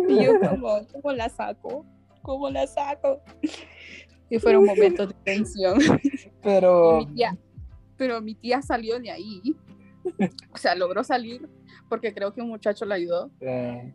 Y 0.08 0.24
yo 0.24 0.32
como, 0.50 0.86
¿cómo 0.92 1.12
la 1.12 1.28
saco? 1.28 1.84
¿Cómo 2.22 2.50
la 2.50 2.66
saco? 2.66 3.20
Y 4.28 4.40
fueron 4.40 4.64
momentos 4.64 5.06
de 5.08 5.14
tensión. 5.22 5.78
Pero, 6.42 6.98
mi 6.98 7.06
tía, 7.14 7.38
pero 7.96 8.20
mi 8.20 8.34
tía 8.34 8.60
salió 8.60 8.98
de 8.98 9.12
ahí. 9.12 9.40
O 10.52 10.58
sea, 10.58 10.74
logró 10.74 11.04
salir 11.04 11.48
porque 11.88 12.12
creo 12.12 12.34
que 12.34 12.42
un 12.42 12.48
muchacho 12.48 12.84
la 12.84 12.96
ayudó. 12.96 13.30
eh, 13.40 13.94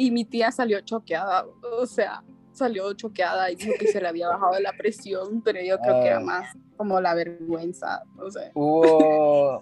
Y 0.00 0.12
mi 0.12 0.24
tía 0.24 0.52
salió 0.52 0.80
choqueada. 0.80 1.44
O 1.80 1.84
sea, 1.84 2.22
salió 2.52 2.92
choqueada 2.92 3.50
y 3.50 3.56
dijo 3.56 3.72
que 3.80 3.88
se 3.88 4.00
le 4.00 4.06
había 4.06 4.28
bajado 4.28 4.60
la 4.60 4.72
presión, 4.78 5.42
pero 5.42 5.60
yo 5.60 5.76
creo 5.80 6.00
que 6.00 6.06
era 6.06 6.18
Ah. 6.18 6.20
más 6.20 6.56
como 6.76 7.00
la 7.00 7.14
vergüenza. 7.14 8.02
No 8.16 8.30
sé. 8.30 8.52
hubo, 8.54 9.60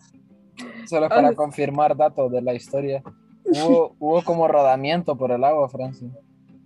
solo 0.87 1.09
para 1.09 1.35
confirmar 1.35 1.96
datos 1.96 2.31
de 2.31 2.42
la 2.42 2.53
historia, 2.53 3.03
hubo, 3.46 3.96
hubo 3.99 4.22
como 4.25 4.46
rodamiento 4.46 5.16
por 5.16 5.33
el 5.33 5.42
agua, 5.42 5.70
Francis. 5.70 6.12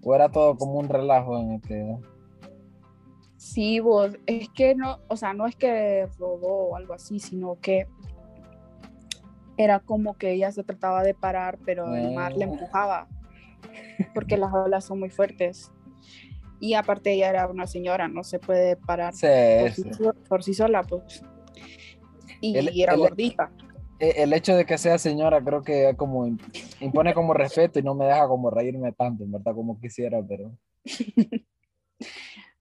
O 0.02 0.14
era 0.16 0.28
todo 0.30 0.56
como 0.56 0.74
un 0.80 0.88
relajo 0.88 1.38
en 1.38 1.52
el 1.52 1.60
que... 1.60 1.96
Sí, 3.36 3.78
vos, 3.78 4.18
es 4.26 4.48
que 4.48 4.74
no, 4.74 4.98
o 5.08 5.16
sea, 5.16 5.32
no 5.32 5.46
es 5.46 5.54
que 5.54 6.08
rodó 6.18 6.48
o 6.48 6.76
algo 6.76 6.92
así, 6.94 7.20
sino 7.20 7.56
que 7.60 7.86
era 9.56 9.78
como 9.80 10.14
que 10.16 10.32
ella 10.32 10.50
se 10.52 10.64
trataba 10.64 11.02
de 11.02 11.14
parar, 11.14 11.58
pero 11.64 11.94
el 11.94 12.14
mar 12.14 12.32
le 12.36 12.44
Ah. 12.44 12.48
empujaba, 12.48 13.08
porque 14.14 14.36
las 14.36 14.52
olas 14.52 14.84
son 14.84 14.98
muy 15.00 15.10
fuertes. 15.10 15.70
Y 16.60 16.74
aparte 16.74 17.12
ella 17.12 17.30
era 17.30 17.46
una 17.48 17.66
señora, 17.66 18.06
no 18.08 18.22
se 18.22 18.38
puede 18.38 18.76
parar 18.76 19.14
Sí, 19.14 19.26
por, 19.60 19.72
sí. 19.72 19.82
sí, 19.94 20.04
por 20.28 20.42
sí 20.44 20.54
sola, 20.54 20.82
pues. 20.82 21.22
Y 22.40 22.56
El- 22.56 22.80
era 22.80 22.94
el- 22.94 23.00
gordita. 23.00 23.50
El 23.98 24.32
hecho 24.32 24.54
de 24.56 24.64
que 24.64 24.78
sea 24.78 24.96
señora 24.96 25.44
creo 25.44 25.62
que 25.62 25.94
como 25.94 26.26
im- 26.26 26.38
impone 26.80 27.12
como 27.12 27.34
respeto 27.34 27.78
y 27.78 27.82
no 27.82 27.94
me 27.94 28.06
deja 28.06 28.26
como 28.28 28.48
reírme 28.50 28.92
tanto, 28.92 29.24
en 29.24 29.32
verdad, 29.32 29.54
como 29.54 29.78
quisiera, 29.78 30.22
pero... 30.26 30.56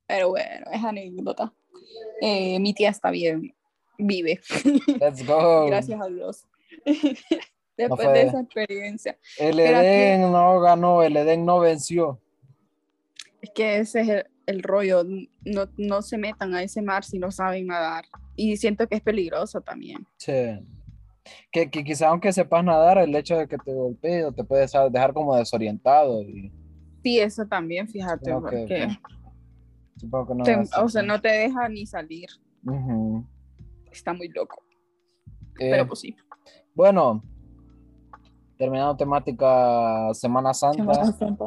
Pero 0.05 0.29
bueno, 0.29 0.65
es 0.73 0.83
anécdota. 0.83 1.53
Eh, 2.19 2.59
mi 2.59 2.73
tía 2.73 2.89
está 2.89 3.12
bien, 3.12 3.53
vive, 3.97 4.39
Let's 4.99 5.23
go. 5.25 5.65
gracias 5.67 6.01
a 6.01 6.07
Dios. 6.07 6.47
Después 7.88 8.13
de 8.13 8.22
esa 8.24 8.42
experiencia. 8.42 9.18
El 9.38 9.56
que- 9.58 9.70
Edén 9.70 10.22
no 10.32 10.60
ganó, 10.60 11.02
el 11.04 11.15
Edén 11.18 11.46
no 11.46 11.60
venció. 11.60 12.20
Es 13.42 13.52
que 13.56 13.78
ese 13.78 14.02
es 14.02 14.10
el, 14.10 14.26
el 14.48 14.63
rollo, 14.63 15.04
no, 15.46 15.70
no 15.78 16.02
se 16.02 16.18
metan 16.18 16.54
a 16.56 16.62
ese 16.63 16.82
mar 16.82 17.04
si 17.06 17.19
no 17.19 17.32
saben 17.32 17.67
nadar. 17.67 18.06
Y 18.36 18.58
siento 18.58 18.88
que 18.88 18.96
es 18.96 19.02
peligroso 19.02 19.62
también. 19.62 20.06
Sí. 20.17 20.60
Que, 21.52 21.69
que 21.69 21.84
quizá 21.84 22.10
aunque 22.10 22.34
sepas 22.34 22.63
nadar, 22.63 22.98
el 22.98 23.15
hecho 23.15 23.38
de 23.38 23.48
que 23.48 23.58
te 23.58 23.73
golpee 23.73 24.32
te 24.34 24.44
puede 24.44 24.65
dejar 24.92 25.13
como 25.13 25.36
desorientado. 25.36 26.21
Y 26.23 26.52
Sí, 27.04 27.19
eso 27.19 27.46
también, 27.46 27.88
fíjate, 27.88 28.32
porque 28.34 28.90
supongo 29.96 30.27
que 30.27 30.36
no. 30.36 30.44
te- 30.44 30.82
o 30.82 30.90
sea, 30.90 31.02
no 31.02 31.21
te 31.21 31.30
deja 31.30 31.69
ni 31.69 31.86
salir. 31.86 32.27
Está 33.92 34.13
muy 34.13 34.27
loco. 34.30 34.63
Eh, 35.60 35.69
Pero 35.71 35.88
pues 35.88 36.00
sí. 36.02 36.15
Bueno, 36.73 37.23
terminando 38.60 38.95
temática 38.97 40.13
Semana 40.13 40.53
Santa. 40.53 40.77
Semana 40.93 41.12
Santa. 41.13 41.45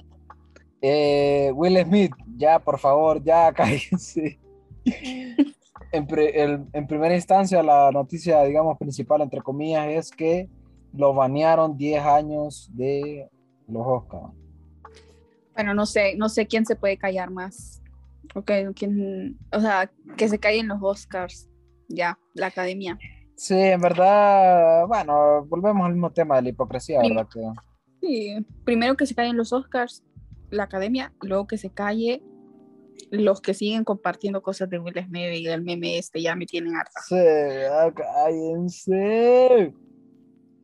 Eh, 0.80 1.52
Will 1.54 1.76
Smith, 1.84 2.12
ya, 2.36 2.58
por 2.58 2.78
favor, 2.78 3.22
ya, 3.22 3.52
cállense. 3.54 4.40
en, 5.92 6.06
pre- 6.06 6.42
el- 6.42 6.64
en 6.72 6.86
primera 6.86 7.14
instancia, 7.14 7.62
la 7.62 7.92
noticia, 7.92 8.42
digamos, 8.44 8.78
principal, 8.78 9.20
entre 9.20 9.42
comillas, 9.42 9.86
es 9.88 10.10
que 10.10 10.48
lo 10.94 11.12
banearon 11.14 11.76
10 11.76 12.02
años 12.02 12.70
de 12.72 13.28
los 13.68 13.86
Oscars. 13.86 14.32
Bueno, 15.54 15.74
no 15.74 15.84
sé, 15.84 16.16
no 16.16 16.30
sé 16.30 16.46
quién 16.46 16.64
se 16.64 16.76
puede 16.76 16.96
callar 16.96 17.30
más. 17.30 17.82
Ok, 18.34 18.50
quién, 18.74 19.38
o 19.52 19.60
sea, 19.60 19.90
que 20.16 20.28
se 20.28 20.38
callen 20.38 20.66
los 20.68 20.78
Oscars. 20.82 21.46
Ya, 21.88 22.18
la 22.32 22.46
academia. 22.46 22.98
Sí, 23.37 23.55
en 23.59 23.80
verdad, 23.80 24.87
bueno, 24.87 25.45
volvemos 25.47 25.85
al 25.87 25.93
mismo 25.93 26.11
tema 26.12 26.37
de 26.37 26.43
la 26.43 26.49
hipocresía, 26.51 27.01
¿verdad? 27.01 27.26
Que, 27.33 27.41
Sí, 28.01 28.47
primero 28.64 28.97
que 28.97 29.07
se 29.07 29.14
callen 29.14 29.37
los 29.37 29.53
Oscars, 29.53 30.03
la 30.51 30.64
academia, 30.64 31.12
luego 31.22 31.47
que 31.47 31.57
se 31.59 31.70
calle 31.70 32.22
los 33.11 33.41
que 33.41 33.55
siguen 33.55 33.85
compartiendo 33.85 34.43
cosas 34.43 34.68
de 34.70 34.78
Will 34.78 34.95
Smith 35.07 35.33
y 35.35 35.45
del 35.45 35.62
meme 35.62 35.99
este, 35.99 36.20
ya 36.22 36.35
me 36.37 36.47
tienen 36.47 36.74
harta. 36.76 37.01
sí, 37.07 37.16
ah, 37.70 37.91
cállense. 37.95 39.74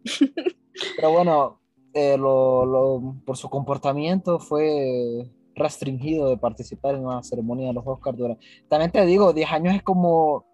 Pero 0.96 1.10
bueno, 1.12 1.60
eh, 1.94 2.16
lo- 2.16 2.64
lo- 2.66 3.16
por 3.24 3.36
su 3.36 3.48
comportamiento 3.48 4.38
fue 4.38 5.30
restringido 5.54 6.28
de 6.30 6.36
participar 6.38 6.94
en 6.94 7.04
una 7.06 7.22
ceremonia 7.22 7.68
de 7.68 7.74
los 7.74 7.84
Oscars. 7.86 8.16
durante- 8.16 8.44
También 8.68 8.90
te 8.92 9.04
digo, 9.04 9.32
10 9.32 9.50
años 9.50 9.74
es 9.74 9.82
como, 9.82 10.44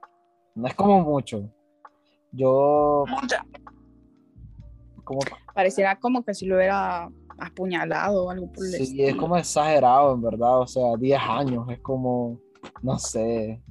no 0.55 0.67
es 0.67 0.75
como 0.75 1.01
mucho. 1.01 1.51
Yo, 2.35 3.05
como, 5.05 5.21
Pareciera 5.55 5.99
como 6.01 6.25
que 6.25 6.35
si 6.35 6.47
lo 6.47 6.57
hubiera 6.57 7.09
apuñalado 7.39 8.25
o 8.27 8.31
algo 8.31 8.47
por 8.51 8.65
el 8.65 8.73
sí, 8.73 9.03
es 9.05 9.15
como 9.17 9.37
exagerado, 9.37 10.15
en 10.15 10.23
verdad. 10.23 10.61
O 10.61 10.67
sea, 10.67 10.97
10 10.99 11.21
años 11.21 11.69
es 11.71 11.81
como, 11.81 12.39
no 12.83 12.99
sé. 12.99 13.63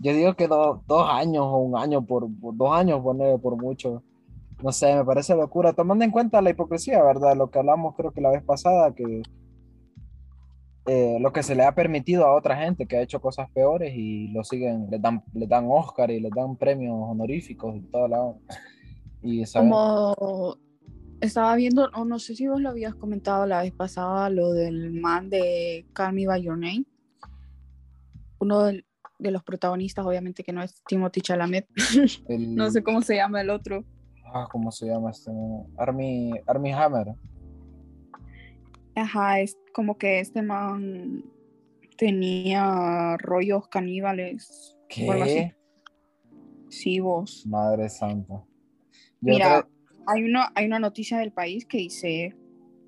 Yo 0.00 0.12
digo 0.12 0.34
que 0.34 0.48
do- 0.48 0.82
dos 0.86 1.08
años 1.08 1.44
o 1.46 1.58
un 1.58 1.76
año, 1.76 2.04
por, 2.04 2.26
por- 2.40 2.56
dos 2.56 2.72
años, 2.74 3.00
poner 3.02 3.38
por 3.40 3.56
mucho. 3.56 4.02
No 4.62 4.72
sé, 4.72 4.94
me 4.94 5.04
parece 5.04 5.34
locura, 5.34 5.72
tomando 5.72 6.04
en 6.04 6.10
cuenta 6.10 6.40
la 6.42 6.50
hipocresía, 6.50 7.02
¿verdad? 7.02 7.36
Lo 7.36 7.50
que 7.50 7.58
hablamos 7.58 7.94
creo 7.96 8.10
que 8.12 8.20
la 8.20 8.30
vez 8.30 8.42
pasada, 8.44 8.94
que 8.94 9.22
eh, 10.86 11.18
lo 11.20 11.32
que 11.32 11.42
se 11.42 11.54
le 11.54 11.64
ha 11.64 11.74
permitido 11.74 12.24
a 12.26 12.34
otra 12.34 12.56
gente 12.56 12.86
que 12.86 12.96
ha 12.96 13.02
hecho 13.02 13.20
cosas 13.20 13.48
peores 13.50 13.92
y 13.94 14.28
lo 14.28 14.42
siguen, 14.44 14.88
le 14.90 14.98
dan, 14.98 15.22
le 15.32 15.46
dan 15.46 15.66
Oscar 15.68 16.10
y 16.10 16.20
le 16.20 16.30
dan 16.34 16.56
premios 16.56 16.96
honoríficos 16.98 17.76
y 17.76 17.80
toda 17.82 18.08
la... 18.08 18.32
Y 19.22 19.46
¿saben? 19.46 19.70
Como 19.70 20.56
estaba 21.20 21.54
viendo, 21.54 21.88
o 21.94 22.04
no 22.04 22.18
sé 22.18 22.34
si 22.34 22.48
vos 22.48 22.60
lo 22.60 22.70
habías 22.70 22.96
comentado 22.96 23.46
la 23.46 23.62
vez 23.62 23.72
pasada, 23.72 24.28
lo 24.30 24.50
del 24.52 24.92
man 24.92 25.30
de 25.30 25.86
Call 25.92 26.14
Me 26.14 26.26
By 26.26 26.42
Your 26.42 26.58
Name. 26.58 26.84
Uno 28.40 28.64
del- 28.64 28.84
de, 29.20 29.30
los 29.30 29.44
protagonistas, 29.44 30.04
obviamente 30.04 30.42
que 30.42 30.52
no 30.52 30.62
es 30.64 30.82
Timothy 30.88 31.20
Chalamet. 31.20 31.68
El- 32.28 32.56
no 32.56 32.68
sé 32.72 32.82
cómo 32.82 33.02
se 33.02 33.14
llama 33.14 33.40
el 33.40 33.50
otro. 33.50 33.84
ah, 34.34 34.48
¿cómo 34.50 34.72
se 34.72 34.86
llama 34.86 35.10
este? 35.12 35.30
Army, 35.76 36.32
Army 36.48 36.72
Hammer. 36.72 37.14
Ajá, 38.94 39.40
es 39.40 39.56
como 39.74 39.96
que 39.98 40.20
este 40.20 40.42
man 40.42 41.24
tenía 41.96 43.16
rollos 43.18 43.68
caníbales. 43.68 44.76
o 45.06 45.12
algo 45.12 45.24
así. 45.24 45.34
¿Qué? 45.34 45.54
Sí, 46.68 47.00
vos. 47.00 47.44
Madre 47.46 47.88
santa. 47.88 48.34
Yo 48.34 49.34
Mira, 49.34 49.62
creo- 49.62 49.70
hay 50.06 50.24
una, 50.24 50.52
hay 50.54 50.66
una 50.66 50.78
noticia 50.78 51.18
del 51.18 51.32
país 51.32 51.64
que 51.66 51.78
dice 51.78 52.34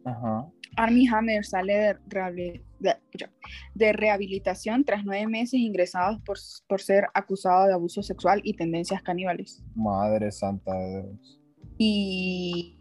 Ajá. 0.05 0.51
Armie 0.77 1.09
Hammer 1.09 1.45
sale 1.45 1.75
de, 1.75 1.97
rehabil- 2.09 2.65
de- 2.81 2.97
ya, 3.17 3.31
de 3.75 3.93
rehabilitación 3.93 4.85
tras 4.85 5.05
nueve 5.05 5.27
meses 5.29 5.61
ingresados 5.61 6.21
por, 6.23 6.37
por 6.67 6.81
ser 6.81 7.07
acusado 7.15 7.67
de 7.67 7.75
abuso 7.75 8.03
sexual 8.03 8.41
y 8.43 8.55
tendencias 8.55 9.03
caníbales. 9.03 9.63
Madre 9.75 10.33
santa 10.33 10.75
de 10.75 11.03
Dios. 11.03 11.41
Y 11.79 12.79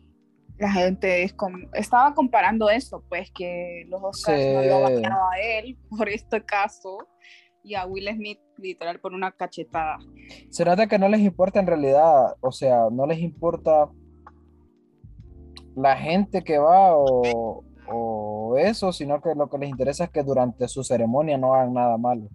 la 0.63 0.71
gente 0.71 1.23
es 1.23 1.33
com- 1.33 1.67
estaba 1.73 2.13
comparando 2.13 2.69
eso, 2.69 3.03
pues 3.09 3.31
que 3.31 3.85
los 3.89 4.01
Oscars 4.03 4.39
no 4.53 4.61
Sí. 4.61 4.67
lo 4.69 4.81
baneado 4.81 5.29
a 5.29 5.39
él 5.39 5.77
por 5.97 6.09
este 6.09 6.43
caso 6.43 6.97
y 7.63 7.75
a 7.75 7.85
Will 7.85 8.09
Smith 8.13 8.39
literal 8.57 8.99
por 8.99 9.13
una 9.13 9.31
cachetada. 9.31 9.97
Se 10.49 10.63
nota 10.65 10.87
que 10.87 10.97
no 10.99 11.07
les 11.09 11.21
importa 11.21 11.59
en 11.59 11.67
realidad, 11.67 12.35
o 12.41 12.51
sea, 12.51 12.87
no 12.91 13.05
les 13.05 13.19
importa 13.19 13.89
la 15.75 15.95
gente 15.97 16.43
que 16.43 16.57
va 16.57 16.95
o, 16.95 17.63
o 17.91 18.57
eso, 18.57 18.91
sino 18.93 19.21
que 19.21 19.33
lo 19.35 19.49
que 19.49 19.57
les 19.57 19.69
interesa 19.69 20.05
es 20.05 20.09
que 20.11 20.23
durante 20.23 20.67
su 20.67 20.83
ceremonia 20.83 21.37
no 21.37 21.53
hagan 21.55 21.73
nada 21.73 21.97
malo. 21.97 22.29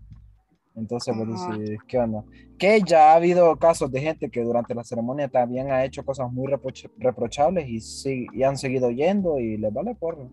Entonces, 0.79 1.15
pues 1.17 1.29
dice, 1.29 1.79
¿qué 1.89 1.99
onda? 1.99 2.25
Que 2.57 2.81
ya 2.87 3.13
ha 3.13 3.17
habido 3.17 3.57
casos 3.57 3.91
de 3.91 4.01
gente 4.01 4.31
que 4.31 4.43
durante 4.43 4.75
la 4.75 4.85
ceremonia 4.85 5.29
también 5.29 5.71
ha 5.71 5.85
hecho 5.85 6.05
cosas 6.05 6.31
muy 6.33 6.47
reproch- 6.47 6.91
reprochables 6.99 7.69
y, 7.69 7.81
sí, 7.81 8.27
y 8.33 8.43
han 8.45 8.57
seguido 8.57 8.91
yendo 8.91 9.39
y 9.39 9.57
les 9.57 9.73
vale 9.73 9.95
porro. 9.95 10.31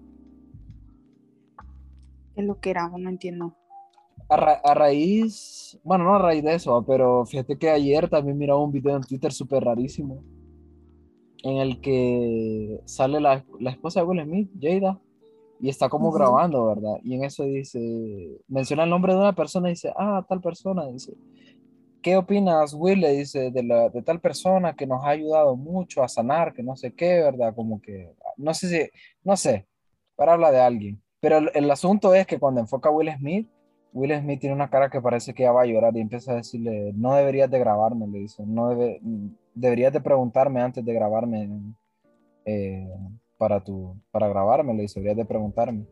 Es 2.35 2.45
lo 2.45 2.59
que 2.59 2.69
era, 2.69 2.89
no 2.89 3.09
entiendo. 3.09 3.55
A, 4.29 4.37
ra- 4.37 4.61
a 4.63 4.73
raíz, 4.73 5.79
bueno, 5.83 6.03
no 6.03 6.15
a 6.15 6.19
raíz 6.19 6.43
de 6.43 6.55
eso, 6.55 6.83
pero 6.85 7.25
fíjate 7.25 7.57
que 7.57 7.69
ayer 7.69 8.09
también 8.09 8.37
miraba 8.37 8.63
un 8.63 8.71
video 8.71 8.95
en 8.95 9.03
Twitter 9.03 9.31
súper 9.31 9.63
rarísimo, 9.63 10.23
en 11.43 11.57
el 11.57 11.79
que 11.81 12.81
sale 12.85 13.19
la, 13.19 13.45
la 13.59 13.71
esposa 13.71 14.01
de 14.01 14.05
Will 14.07 14.23
Smith, 14.23 14.49
Jada, 14.59 14.99
y 15.59 15.69
está 15.69 15.89
como 15.89 16.11
grabando, 16.11 16.67
¿verdad? 16.67 16.97
Y 17.03 17.15
en 17.15 17.23
eso 17.23 17.43
dice, 17.43 17.79
menciona 18.47 18.83
el 18.83 18.89
nombre 18.89 19.13
de 19.13 19.19
una 19.19 19.33
persona 19.33 19.69
y 19.69 19.73
dice, 19.73 19.93
ah, 19.97 20.25
tal 20.27 20.41
persona, 20.41 20.87
dice, 20.87 21.13
¿qué 22.01 22.17
opinas, 22.17 22.73
Will? 22.73 22.99
Le 22.99 23.11
dice, 23.11 23.51
de, 23.51 23.63
la, 23.63 23.89
de 23.89 24.01
tal 24.01 24.19
persona 24.19 24.75
que 24.75 24.85
nos 24.85 25.03
ha 25.03 25.09
ayudado 25.09 25.55
mucho 25.55 26.03
a 26.03 26.07
sanar, 26.07 26.53
que 26.53 26.63
no 26.63 26.75
sé 26.75 26.93
qué, 26.93 27.21
¿verdad? 27.21 27.55
Como 27.55 27.81
que, 27.81 28.13
no 28.37 28.53
sé 28.53 28.69
si, 28.69 28.89
no 29.23 29.37
sé, 29.37 29.67
para 30.15 30.33
hablar 30.33 30.51
de 30.51 30.59
alguien. 30.59 31.01
Pero 31.19 31.37
el, 31.37 31.51
el 31.53 31.71
asunto 31.71 32.13
es 32.13 32.27
que 32.27 32.39
cuando 32.39 32.61
enfoca 32.61 32.89
a 32.89 32.91
Will 32.91 33.11
Smith, 33.17 33.49
Will 33.95 34.13
Smith 34.19 34.41
tiene 34.41 34.55
una 34.55 34.69
cara 34.69 34.89
que 34.89 35.01
parece 35.01 35.33
que 35.33 35.43
ya 35.43 35.53
va 35.53 35.61
a 35.61 35.65
llorar 35.65 35.95
y 35.95 36.01
empieza 36.01 36.33
a 36.33 36.35
decirle, 36.35 36.91
no 36.95 37.15
deberías 37.15 37.49
de 37.49 37.59
grabarme, 37.59 38.07
le 38.07 38.19
dice, 38.19 38.43
no 38.45 38.67
debe, 38.69 38.99
deberías 39.53 39.93
de 39.93 40.01
preguntarme 40.01 40.61
antes 40.61 40.83
de 40.83 40.93
grabarme 40.93 41.49
eh, 42.43 42.89
para, 43.37 43.63
tu, 43.63 43.95
para 44.11 44.27
grabarme, 44.27 44.73
le 44.73 44.83
dice, 44.83 44.99
deberías 44.99 45.17
de 45.17 45.25
preguntarme. 45.25 45.85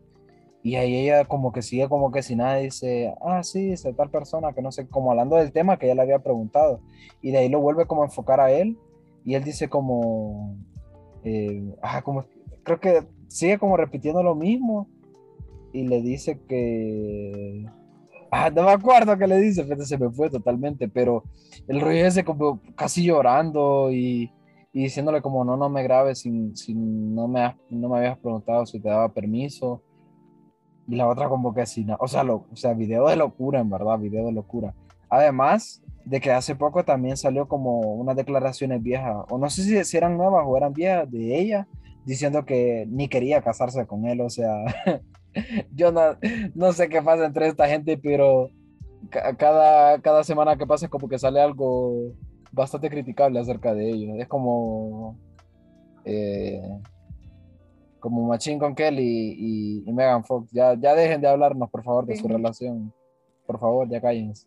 Y 0.62 0.76
ahí 0.76 0.96
ella 0.96 1.26
como 1.26 1.52
que 1.52 1.60
sigue 1.60 1.88
como 1.90 2.10
que 2.10 2.22
si 2.22 2.36
nada 2.36 2.56
dice, 2.56 3.14
ah, 3.20 3.42
sí, 3.42 3.70
dice 3.70 3.92
tal 3.92 4.08
persona 4.08 4.54
que 4.54 4.62
no 4.62 4.72
sé, 4.72 4.88
como 4.88 5.10
hablando 5.10 5.36
del 5.36 5.52
tema 5.52 5.78
que 5.78 5.86
ella 5.86 5.96
le 5.96 6.02
había 6.02 6.20
preguntado. 6.20 6.80
Y 7.20 7.32
de 7.32 7.38
ahí 7.38 7.48
lo 7.50 7.60
vuelve 7.60 7.86
como 7.86 8.02
a 8.02 8.06
enfocar 8.06 8.40
a 8.40 8.50
él 8.50 8.78
y 9.26 9.34
él 9.34 9.44
dice 9.44 9.68
como, 9.68 10.56
eh, 11.22 11.74
ah, 11.82 12.00
como, 12.00 12.24
creo 12.62 12.80
que 12.80 13.02
sigue 13.28 13.58
como 13.58 13.76
repitiendo 13.76 14.22
lo 14.22 14.34
mismo 14.34 14.88
y 15.72 15.86
le 15.86 16.00
dice 16.00 16.40
que... 16.48 17.66
Ah, 18.30 18.50
no 18.50 18.64
me 18.64 18.72
acuerdo 18.72 19.16
qué 19.16 19.26
le 19.26 19.38
dice, 19.38 19.62
fíjate, 19.62 19.84
se 19.84 19.98
me 19.98 20.10
fue 20.10 20.28
totalmente, 20.28 20.88
pero 20.88 21.24
el 21.68 21.80
rollo 21.80 22.06
ese 22.06 22.24
como 22.24 22.60
casi 22.74 23.04
llorando 23.04 23.92
y, 23.92 24.32
y 24.74 24.82
diciéndole 24.82 25.22
como 25.22 25.44
no, 25.44 25.56
no 25.56 25.70
me 25.70 25.82
grabes 25.82 26.18
si, 26.18 26.54
si 26.54 26.74
no, 26.74 27.26
me 27.28 27.40
has- 27.44 27.56
no 27.70 27.88
me 27.88 27.98
habías 27.98 28.18
preguntado 28.18 28.66
si 28.66 28.80
te 28.80 28.88
daba 28.90 29.08
permiso. 29.08 29.80
Y 30.86 30.96
la 30.96 31.08
otra 31.08 31.28
como 31.30 31.54
que 31.54 31.62
así, 31.62 31.84
no, 31.84 31.96
o 31.98 32.08
sea, 32.08 32.24
lo, 32.24 32.44
o 32.52 32.56
sea, 32.56 32.74
video 32.74 33.08
de 33.08 33.16
locura, 33.16 33.60
en 33.60 33.70
verdad, 33.70 33.98
video 33.98 34.26
de 34.26 34.32
locura. 34.32 34.74
Además 35.08 35.82
de 36.04 36.20
que 36.20 36.30
hace 36.32 36.54
poco 36.56 36.84
también 36.84 37.16
salió 37.16 37.48
como 37.48 37.80
unas 37.94 38.16
declaraciones 38.16 38.82
viejas, 38.82 39.24
o 39.30 39.38
no 39.38 39.48
sé 39.48 39.62
si, 39.62 39.82
si 39.84 39.96
eran 39.96 40.18
nuevas 40.18 40.44
o 40.46 40.56
eran 40.56 40.74
viejas 40.74 41.10
de 41.10 41.38
ella, 41.40 41.66
diciendo 42.04 42.44
que 42.44 42.84
ni 42.90 43.08
quería 43.08 43.40
casarse 43.40 43.86
con 43.86 44.04
él, 44.06 44.20
o 44.20 44.28
sea, 44.28 44.52
yo 45.74 45.90
no, 45.92 46.00
no 46.54 46.72
sé 46.72 46.88
qué 46.90 47.00
pasa 47.00 47.24
entre 47.24 47.46
esta 47.46 47.66
gente, 47.66 47.96
pero 47.96 48.50
ca- 49.08 49.34
cada, 49.36 50.00
cada 50.00 50.22
semana 50.24 50.56
que 50.58 50.66
pasa 50.66 50.86
es 50.86 50.90
como 50.90 51.08
que 51.08 51.18
sale 51.18 51.40
algo 51.40 52.12
bastante 52.54 52.88
criticable 52.88 53.38
acerca 53.40 53.74
de 53.74 53.90
ellos. 53.90 54.16
Es 54.18 54.28
como, 54.28 55.18
eh, 56.04 56.62
como 58.00 58.26
Machine 58.26 58.58
con 58.58 58.74
Kelly 58.74 59.34
y, 59.38 59.82
y 59.86 59.92
Megan 59.92 60.24
Fox. 60.24 60.50
Ya, 60.52 60.74
ya 60.74 60.94
dejen 60.94 61.20
de 61.20 61.28
hablarnos, 61.28 61.70
por 61.70 61.82
favor, 61.82 62.06
de 62.06 62.16
su 62.16 62.28
relación. 62.28 62.92
Por 63.46 63.58
favor, 63.58 63.88
ya 63.88 64.00
cállense. 64.00 64.46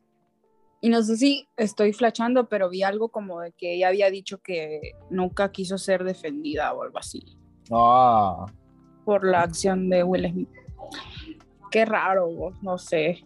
Y 0.80 0.90
no 0.90 1.02
sé 1.02 1.18
si 1.18 1.48
estoy 1.58 1.92
flachando, 1.92 2.48
pero 2.50 2.70
vi 2.70 2.84
algo 2.84 3.10
como 3.10 3.42
de 3.42 3.52
que 3.52 3.74
ella 3.74 3.88
había 3.88 4.12
dicho 4.12 4.40
que 4.40 4.92
nunca 5.10 5.52
quiso 5.52 5.78
ser 5.78 6.04
defendida 6.04 6.72
o 6.74 6.84
algo 6.84 7.00
así 7.00 7.38
Ah, 7.72 8.46
por 9.04 9.26
la 9.26 9.42
acción 9.42 9.90
de 9.90 10.04
Will 10.04 10.30
Smith. 10.30 10.50
Qué 11.72 11.86
raro, 11.86 12.30
no 12.62 12.78
sé. 12.78 13.24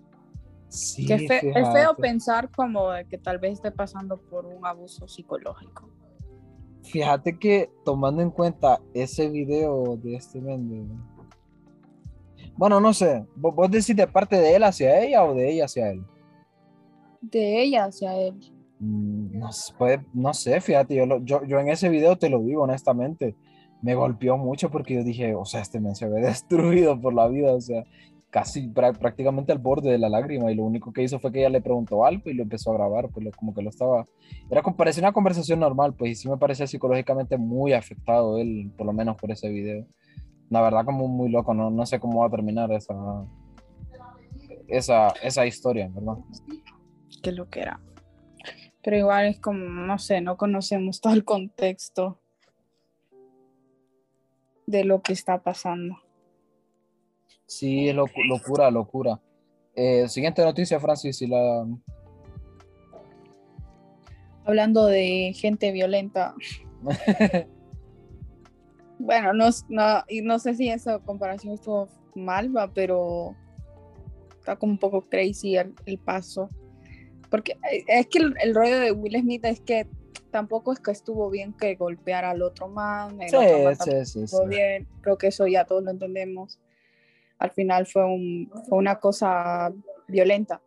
Sí, 0.72 1.06
Qué 1.06 1.20
fe- 1.20 1.52
es 1.56 1.70
feo 1.74 1.96
pensar 1.96 2.50
como 2.50 2.90
que 3.10 3.18
tal 3.18 3.38
vez 3.40 3.54
esté 3.54 3.72
pasando 3.72 4.18
por 4.18 4.46
un 4.46 4.66
abuso 4.66 5.08
psicológico. 5.08 5.90
Fíjate 6.84 7.38
que 7.38 7.70
tomando 7.86 8.22
en 8.22 8.32
cuenta 8.32 8.82
ese 8.94 9.30
video 9.30 9.98
de 9.98 10.16
este 10.16 10.42
men 10.42 10.70
de- 10.70 10.96
Bueno, 12.58 12.80
no 12.80 12.94
sé. 12.94 13.26
¿Vos, 13.36 13.56
vos 13.56 13.70
decís 13.72 13.96
de 13.96 14.08
parte 14.08 14.36
de 14.38 14.56
él 14.56 14.64
hacia 14.64 15.00
ella 15.02 15.24
o 15.24 15.34
de 15.34 15.52
ella 15.52 15.66
hacia 15.66 15.90
él? 15.92 16.04
de 17.22 17.62
ella 17.62 17.86
hacia 17.86 18.16
él. 18.18 18.34
Mm, 18.80 19.38
No, 19.40 19.50
s- 19.50 19.72
puede- 19.78 20.04
no 20.14 20.34
sé, 20.34 20.60
fíjate, 20.60 20.96
yo, 20.96 21.06
lo- 21.06 21.24
yo, 21.24 21.44
yo 21.46 21.60
en 21.60 21.70
ese 21.70 21.88
video 21.88 22.18
te 22.18 22.30
lo 22.30 22.40
digo 22.40 22.64
honestamente, 22.64 23.36
me 23.84 23.94
golpeó 23.94 24.38
mucho 24.38 24.72
porque 24.72 24.96
yo 24.96 25.04
dije, 25.04 25.36
o 25.36 25.46
sea, 25.46 25.62
este 25.62 25.80
men 25.80 25.96
se 25.96 26.10
ve 26.10 26.20
destruido 26.44 27.00
por 27.00 27.14
la 27.14 27.28
vida, 27.28 27.54
o 27.54 27.62
sea, 27.62 27.84
casi 28.32 28.68
prá- 28.70 28.98
prácticamente 28.98 29.52
al 29.52 29.60
borde 29.60 29.92
de 29.92 29.98
la 30.00 30.10
lágrima 30.10 30.52
y 30.52 30.56
lo 30.56 30.64
único 30.64 30.92
que 30.92 31.04
hizo 31.04 31.20
fue 31.20 31.32
que 31.32 31.40
ella 31.40 31.50
le 31.50 31.62
preguntó 31.62 32.06
algo 32.06 32.30
y 32.30 32.34
lo 32.34 32.44
empezó 32.44 32.72
a 32.72 32.76
grabar, 32.76 33.10
pues 33.10 33.26
lo- 33.26 33.32
como 33.32 33.54
que 33.54 33.62
lo 33.62 33.70
estaba, 33.70 34.08
era 34.50 34.64
parecía 34.64 35.04
una 35.04 35.12
conversación 35.12 35.60
normal, 35.60 35.94
pues 35.94 36.12
y 36.12 36.16
sí 36.16 36.30
me 36.30 36.38
parecía 36.38 36.66
psicológicamente 36.66 37.38
muy 37.38 37.74
afectado 37.74 38.38
él, 38.40 38.72
por 38.78 38.88
lo 38.88 38.94
menos 38.94 39.18
por 39.18 39.30
ese 39.32 39.50
video. 39.50 39.86
La 40.50 40.62
verdad 40.62 40.86
como 40.86 41.08
muy 41.08 41.30
loco, 41.30 41.54
no, 41.54 41.70
no 41.70 41.86
sé 41.86 42.00
cómo 42.00 42.22
va 42.22 42.28
a 42.28 42.32
terminar 42.32 42.72
esa, 42.72 42.96
esa, 44.68 45.10
esa 45.22 45.46
historia, 45.46 45.90
¿verdad? 45.94 46.16
que 47.22 47.32
lo 47.32 47.50
que 47.50 47.60
era. 47.62 47.80
Pero 48.82 48.98
igual 48.98 49.26
es 49.28 49.40
como, 49.40 49.60
no 49.60 50.00
sé, 50.00 50.22
no 50.22 50.38
conocemos 50.38 51.02
todo 51.02 51.14
el 51.14 51.24
contexto 51.24 52.18
de 54.66 54.84
lo 54.86 55.02
que 55.02 55.14
está 55.14 55.44
pasando. 55.44 55.98
Sí, 57.52 57.90
es 57.90 57.96
locu- 57.96 58.26
locura, 58.30 58.72
locura. 58.72 59.20
Eh, 59.76 60.08
siguiente 60.08 60.42
noticia, 60.42 60.80
Francis, 60.80 61.18
si 61.18 61.28
la... 61.28 61.68
Hablando 64.46 64.86
de 64.86 65.34
gente 65.36 65.72
violenta. 65.74 66.34
Bueno, 69.04 69.34
no, 69.34 69.50
no, 69.70 70.04
y 70.08 70.22
no 70.22 70.38
sé 70.38 70.54
si 70.54 70.70
esa 70.70 71.00
comparación 71.00 71.56
estuvo 71.56 71.88
mal, 72.14 72.56
va, 72.56 72.72
pero 72.72 73.36
está 74.38 74.58
como 74.58 74.74
un 74.74 74.78
poco 74.78 75.02
crazy 75.10 75.58
el, 75.58 75.74
el 75.88 75.98
paso. 75.98 76.50
Porque 77.32 77.54
eh, 77.72 77.84
es 77.88 78.06
que 78.06 78.20
el, 78.20 78.36
el 78.44 78.54
rollo 78.54 78.80
de 78.80 78.92
Will 78.92 79.20
Smith 79.20 79.44
es 79.46 79.60
que 79.60 79.88
tampoco 80.30 80.72
es 80.72 80.80
que 80.80 80.92
estuvo 80.92 81.32
bien 81.32 81.52
que 81.54 81.74
golpeara 81.74 82.30
al 82.30 82.44
otro 82.44 82.68
man. 82.68 83.20
El 83.20 83.30
Sí, 83.32 83.36
otro 83.38 83.60
man 83.64 83.76
sí, 83.76 83.92
sí, 83.92 84.06
sí. 84.06 84.24
estuvo 84.26 84.46
bien. 84.46 84.88
Creo 85.02 85.18
que 85.18 85.28
eso 85.28 85.48
ya 85.48 85.66
todos 85.66 85.84
lo 85.84 85.90
entendemos. 85.90 86.60
Al 87.42 87.52
final 87.52 87.88
fue, 87.88 88.06
un, 88.06 88.52
fue 88.70 88.78
una 88.78 89.00
cosa 89.00 89.74
violenta. 90.08 90.62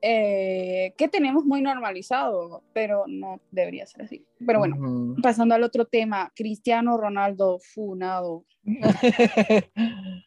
eh, 0.00 0.94
que 0.96 1.08
tenemos 1.08 1.44
muy 1.44 1.60
normalizado, 1.60 2.62
pero 2.72 3.04
no 3.08 3.40
debería 3.50 3.86
ser 3.86 4.02
así. 4.02 4.24
Pero 4.46 4.60
bueno, 4.60 5.14
pasando 5.22 5.54
al 5.54 5.64
otro 5.64 5.84
tema, 5.84 6.32
Cristiano 6.34 6.96
Ronaldo 6.96 7.58
funado. 7.58 8.44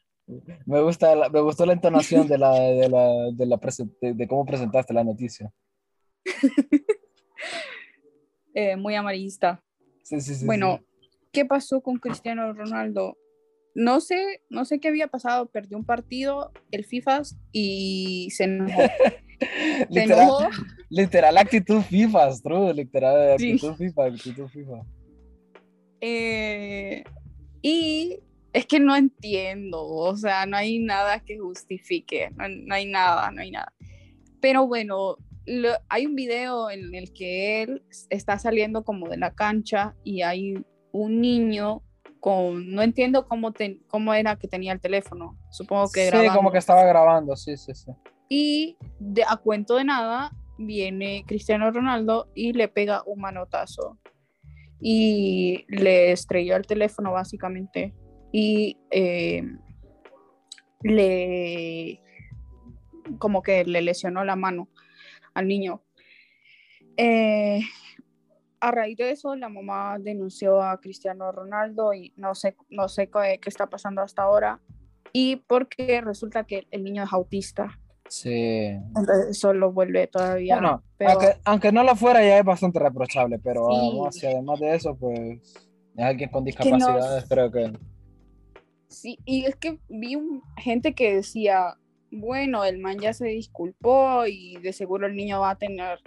me, 0.65 0.81
gusta 0.81 1.15
la- 1.15 1.29
me 1.29 1.41
gustó 1.41 1.65
la 1.65 1.73
entonación 1.73 2.27
de, 2.27 2.37
la, 2.37 2.53
de, 2.53 2.89
la, 2.89 3.07
de, 3.33 3.45
la 3.45 3.59
de, 4.01 4.13
de 4.13 4.27
cómo 4.27 4.45
presentaste 4.45 4.93
la 4.93 5.03
noticia. 5.03 5.51
eh, 8.53 8.75
muy 8.75 8.95
amarillista. 8.95 9.63
Sí, 10.03 10.21
sí, 10.21 10.35
sí. 10.35 10.45
bueno. 10.45 10.79
¿qué 11.31 11.45
pasó 11.45 11.81
con 11.81 11.97
Cristiano 11.97 12.51
Ronaldo? 12.53 13.15
No 13.75 14.01
sé, 14.01 14.41
no 14.49 14.65
sé 14.65 14.79
qué 14.79 14.87
había 14.89 15.07
pasado, 15.07 15.45
perdió 15.47 15.77
un 15.77 15.85
partido, 15.85 16.51
el 16.71 16.85
FIFA, 16.85 17.21
y 17.51 18.29
se 18.31 18.45
enojó. 18.45 18.81
Se 19.39 19.87
literal, 19.89 20.23
enojó. 20.23 20.49
literal 20.89 21.37
actitud 21.37 21.81
FIFA, 21.81 22.29
true, 22.43 22.73
literal 22.73 23.39
Sí. 23.39 23.51
actitud 23.53 23.75
FIFA, 23.75 24.05
actitud 24.05 24.47
FIFA. 24.49 24.81
eh, 26.01 27.03
y 27.61 28.19
es 28.53 28.65
que 28.65 28.79
no 28.79 28.95
entiendo, 28.95 29.85
o 29.85 30.15
sea, 30.17 30.45
no 30.45 30.57
hay 30.57 30.79
nada 30.79 31.19
que 31.23 31.37
justifique, 31.37 32.29
no, 32.35 32.47
no 32.49 32.75
hay 32.75 32.85
nada, 32.85 33.31
no 33.31 33.41
hay 33.41 33.51
nada. 33.51 33.71
Pero 34.41 34.65
bueno, 34.67 35.17
lo- 35.45 35.77
hay 35.89 36.05
un 36.05 36.15
video 36.15 36.69
en 36.69 36.93
el 36.95 37.13
que 37.13 37.61
él 37.63 37.83
está 38.09 38.39
saliendo 38.39 38.83
como 38.83 39.07
de 39.09 39.17
la 39.17 39.33
cancha 39.35 39.95
y 40.03 40.21
hay 40.21 40.55
un 40.91 41.21
niño 41.21 41.81
con, 42.19 42.71
no 42.71 42.81
entiendo 42.81 43.27
cómo, 43.27 43.53
cómo 43.87 44.13
era 44.13 44.35
que 44.35 44.47
tenía 44.47 44.73
el 44.73 44.79
teléfono, 44.79 45.37
supongo 45.51 45.89
que 45.91 46.05
Sí, 46.05 46.07
grabando. 46.11 46.35
como 46.35 46.51
que 46.51 46.57
estaba 46.57 46.83
grabando, 46.83 47.35
sí, 47.35 47.57
sí, 47.57 47.73
sí. 47.73 47.91
Y 48.29 48.77
de, 48.99 49.23
a 49.27 49.37
cuento 49.37 49.75
de 49.75 49.85
nada 49.85 50.31
viene 50.57 51.23
Cristiano 51.25 51.71
Ronaldo 51.71 52.29
y 52.35 52.53
le 52.53 52.67
pega 52.67 53.03
un 53.05 53.21
manotazo. 53.21 53.97
Y 54.81 55.65
le 55.67 56.11
estrelló 56.11 56.55
el 56.55 56.65
teléfono 56.67 57.11
básicamente. 57.11 57.93
Y 58.31 58.77
eh, 58.91 59.43
le 60.83 62.01
como 63.17 63.41
que 63.41 63.65
le 63.65 63.81
lesionó 63.81 64.23
la 64.23 64.35
mano 64.35 64.69
al 65.33 65.47
niño. 65.47 65.81
Eh, 66.97 67.61
a 68.61 68.71
raíz 68.71 68.97
de 68.97 69.11
eso, 69.11 69.35
la 69.35 69.49
mamá 69.49 69.97
denunció 69.99 70.61
a 70.61 70.79
Cristiano 70.79 71.31
Ronaldo 71.31 71.93
y 71.93 72.13
no 72.17 72.35
sé, 72.35 72.55
no 72.69 72.87
sé 72.89 73.09
qué, 73.09 73.39
qué 73.41 73.49
está 73.49 73.67
pasando 73.67 74.01
hasta 74.01 74.23
ahora. 74.23 74.59
Y 75.13 75.37
porque 75.37 76.01
resulta 76.01 76.43
que 76.43 76.67
el 76.71 76.83
niño 76.83 77.03
es 77.03 77.13
autista. 77.13 77.79
Sí. 78.07 78.33
Entonces 78.33 79.27
eso 79.29 79.53
lo 79.53 79.71
vuelve 79.71 80.07
todavía. 80.07 80.55
Bueno, 80.55 80.83
aunque, 81.07 81.33
aunque 81.45 81.71
no 81.71 81.83
lo 81.83 81.95
fuera 81.95 82.21
ya 82.23 82.39
es 82.39 82.45
bastante 82.45 82.79
reprochable, 82.79 83.39
pero 83.39 83.67
Sí. 83.69 83.75
además, 83.77 84.15
si 84.15 84.25
además 84.27 84.59
de 84.59 84.75
eso, 84.75 84.95
pues 84.95 85.69
es 85.95 86.03
alguien 86.03 86.29
con 86.29 86.43
que 86.43 86.51
discapacidades, 86.51 87.25
creo 87.29 87.51
que... 87.51 87.73
Sí, 88.87 89.19
y 89.25 89.45
es 89.45 89.55
que 89.55 89.79
vi 89.87 90.15
un- 90.15 90.41
gente 90.57 90.93
que 90.95 91.15
decía, 91.15 91.75
bueno, 92.11 92.65
el 92.65 92.79
man 92.79 92.97
ya 92.99 93.13
se 93.13 93.27
disculpó 93.27 94.25
y 94.25 94.57
de 94.57 94.73
seguro 94.73 95.05
el 95.05 95.15
niño 95.15 95.39
va 95.41 95.51
a 95.51 95.57
tener, 95.57 95.99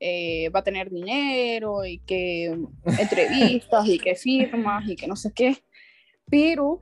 eh, 0.00 0.48
va 0.50 0.60
a 0.60 0.64
tener 0.64 0.90
dinero 0.90 1.84
y 1.84 1.98
que 1.98 2.56
entrevistas 2.98 3.86
y 3.86 3.98
que 3.98 4.14
firmas 4.14 4.86
y 4.88 4.96
que 4.96 5.06
no 5.06 5.16
sé 5.16 5.32
qué. 5.32 5.56
Pero 6.28 6.80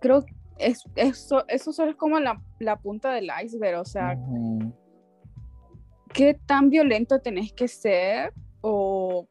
creo 0.00 0.24
que 0.24 0.34
es, 0.58 0.84
eso, 0.96 1.44
eso 1.48 1.72
solo 1.72 1.90
es 1.90 1.96
como 1.96 2.18
la, 2.20 2.40
la 2.58 2.76
punta 2.76 3.12
del 3.12 3.30
iceberg, 3.44 3.80
o 3.80 3.84
sea, 3.84 4.16
Ujú. 4.16 4.72
¿qué 6.12 6.34
tan 6.46 6.70
violento 6.70 7.20
tenés 7.20 7.52
que 7.52 7.68
ser 7.68 8.32
o 8.60 9.28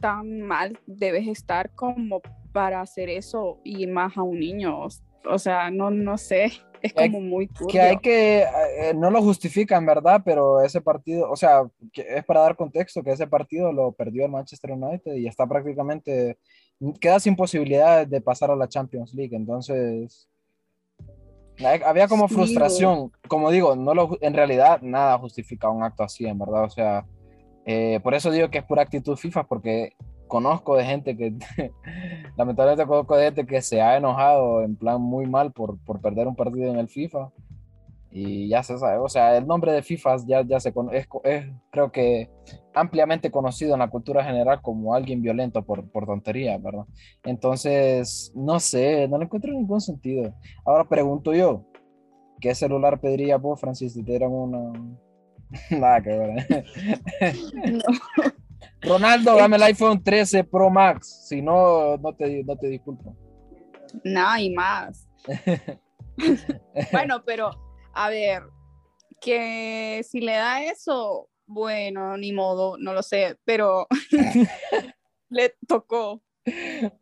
tan 0.00 0.40
mal 0.40 0.78
debes 0.86 1.26
estar 1.26 1.74
como 1.74 2.20
para 2.52 2.80
hacer 2.80 3.08
eso 3.08 3.60
y 3.64 3.86
más 3.86 4.16
a 4.16 4.22
un 4.22 4.40
niño? 4.40 4.86
O 5.24 5.38
sea, 5.38 5.70
no, 5.70 5.90
no 5.90 6.16
sé, 6.18 6.52
es 6.82 6.92
como 6.92 7.20
muy 7.20 7.46
turbio. 7.46 7.68
que 7.68 7.80
hay 7.80 7.96
que, 7.98 8.42
eh, 8.42 8.94
no 8.94 9.10
lo 9.10 9.22
justifican, 9.22 9.84
¿verdad? 9.86 10.22
Pero 10.24 10.60
ese 10.60 10.80
partido, 10.80 11.30
o 11.30 11.36
sea, 11.36 11.62
que 11.92 12.02
es 12.02 12.24
para 12.24 12.40
dar 12.40 12.56
contexto 12.56 13.02
que 13.02 13.12
ese 13.12 13.26
partido 13.26 13.72
lo 13.72 13.92
perdió 13.92 14.24
el 14.24 14.30
Manchester 14.30 14.72
United 14.72 15.14
y 15.14 15.26
está 15.26 15.46
prácticamente, 15.46 16.38
queda 17.00 17.20
sin 17.20 17.36
posibilidades 17.36 18.08
de 18.08 18.20
pasar 18.20 18.50
a 18.50 18.56
la 18.56 18.68
Champions 18.68 19.14
League, 19.14 19.34
entonces 19.34 20.28
había 21.84 22.06
como 22.06 22.28
Sí, 22.28 22.34
frustración, 22.34 23.10
como 23.26 23.50
digo, 23.50 23.74
no 23.74 23.94
lo, 23.94 24.16
en 24.20 24.34
realidad 24.34 24.80
nada 24.82 25.18
justifica 25.18 25.68
un 25.68 25.82
acto 25.82 26.04
así, 26.04 26.26
en 26.26 26.38
verdad, 26.38 26.64
o 26.64 26.70
sea, 26.70 27.04
eh, 27.66 28.00
por 28.02 28.14
eso 28.14 28.30
digo 28.30 28.48
que 28.50 28.58
es 28.58 28.64
pura 28.64 28.82
actitud 28.82 29.16
FIFA, 29.16 29.44
porque 29.44 29.92
conozco 30.28 30.76
de 30.76 30.84
gente 30.84 31.16
que, 31.16 31.34
lamentablemente 32.36 32.86
conozco 32.86 33.16
de 33.16 33.24
gente 33.24 33.46
que 33.46 33.60
se 33.62 33.80
ha 33.80 33.96
enojado 33.96 34.62
en 34.62 34.76
plan 34.76 35.00
muy 35.00 35.26
mal 35.26 35.52
por, 35.52 35.78
por 35.84 36.00
perder 36.00 36.28
un 36.28 36.36
partido 36.36 36.70
en 36.70 36.78
el 36.78 36.88
FIFA. 36.88 37.30
Y 38.10 38.48
ya 38.48 38.62
se 38.62 38.78
sabe, 38.78 38.96
o 38.98 39.08
sea, 39.08 39.36
el 39.36 39.46
nombre 39.46 39.70
de 39.70 39.82
FIFA 39.82 40.16
ya, 40.26 40.40
ya 40.42 40.58
se 40.60 40.72
cono- 40.72 40.92
es, 40.92 41.06
es, 41.24 41.44
creo 41.70 41.92
que 41.92 42.30
ampliamente 42.72 43.30
conocido 43.30 43.74
en 43.74 43.80
la 43.80 43.90
cultura 43.90 44.24
general 44.24 44.62
como 44.62 44.94
alguien 44.94 45.20
violento 45.20 45.62
por, 45.62 45.86
por 45.90 46.06
tontería, 46.06 46.56
¿verdad? 46.56 46.86
Entonces, 47.24 48.32
no 48.34 48.60
sé, 48.60 49.06
no 49.08 49.18
le 49.18 49.24
encuentro 49.26 49.52
ningún 49.52 49.82
sentido. 49.82 50.32
Ahora 50.64 50.88
pregunto 50.88 51.34
yo, 51.34 51.66
¿qué 52.40 52.54
celular 52.54 52.98
pediría 52.98 53.36
vos, 53.36 53.60
Francis, 53.60 53.92
si 53.92 54.02
te 54.02 54.12
dieran 54.12 54.32
una... 54.32 54.72
Nada 55.70 56.00
que 56.00 56.10
ver. 56.10 56.46
¿eh? 56.50 56.64
Ronaldo, 58.82 59.36
dame 59.36 59.56
el 59.56 59.62
iPhone 59.64 60.02
13 60.02 60.44
Pro 60.44 60.70
Max, 60.70 61.26
si 61.28 61.42
no, 61.42 61.96
no 61.98 62.14
te, 62.14 62.44
no 62.44 62.56
te 62.56 62.68
disculpo. 62.68 63.16
Nada 64.04 64.40
y 64.40 64.50
más. 64.50 65.08
bueno, 66.92 67.24
pero 67.24 67.50
a 67.92 68.08
ver, 68.08 68.44
que 69.20 70.04
si 70.08 70.20
le 70.20 70.32
da 70.32 70.62
eso, 70.64 71.28
bueno, 71.46 72.16
ni 72.16 72.32
modo, 72.32 72.76
no 72.78 72.92
lo 72.92 73.02
sé, 73.02 73.36
pero 73.44 73.86
le 75.30 75.54
tocó. 75.66 76.22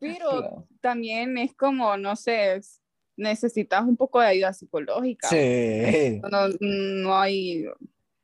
Pero 0.01 0.29
Claro. 0.31 0.68
también 0.81 1.37
es 1.39 1.55
como, 1.55 1.97
no 1.97 2.16
sé, 2.16 2.57
es- 2.57 2.81
necesitas 3.16 3.83
un 3.83 3.97
poco 3.97 4.20
de 4.20 4.27
ayuda 4.27 4.53
psicológica. 4.53 5.29
Sí. 5.29 6.20
No, 6.31 6.49
no 6.61 7.16
hay, 7.18 7.64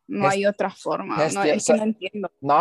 no 0.08 0.28
hay 0.28 0.46
otra 0.46 0.70
forma. 0.70 1.16
no, 1.16 1.42
es 1.42 1.66
que 1.66 1.74
no 1.74 1.82
entiendo. 1.82 2.30
No, 2.40 2.58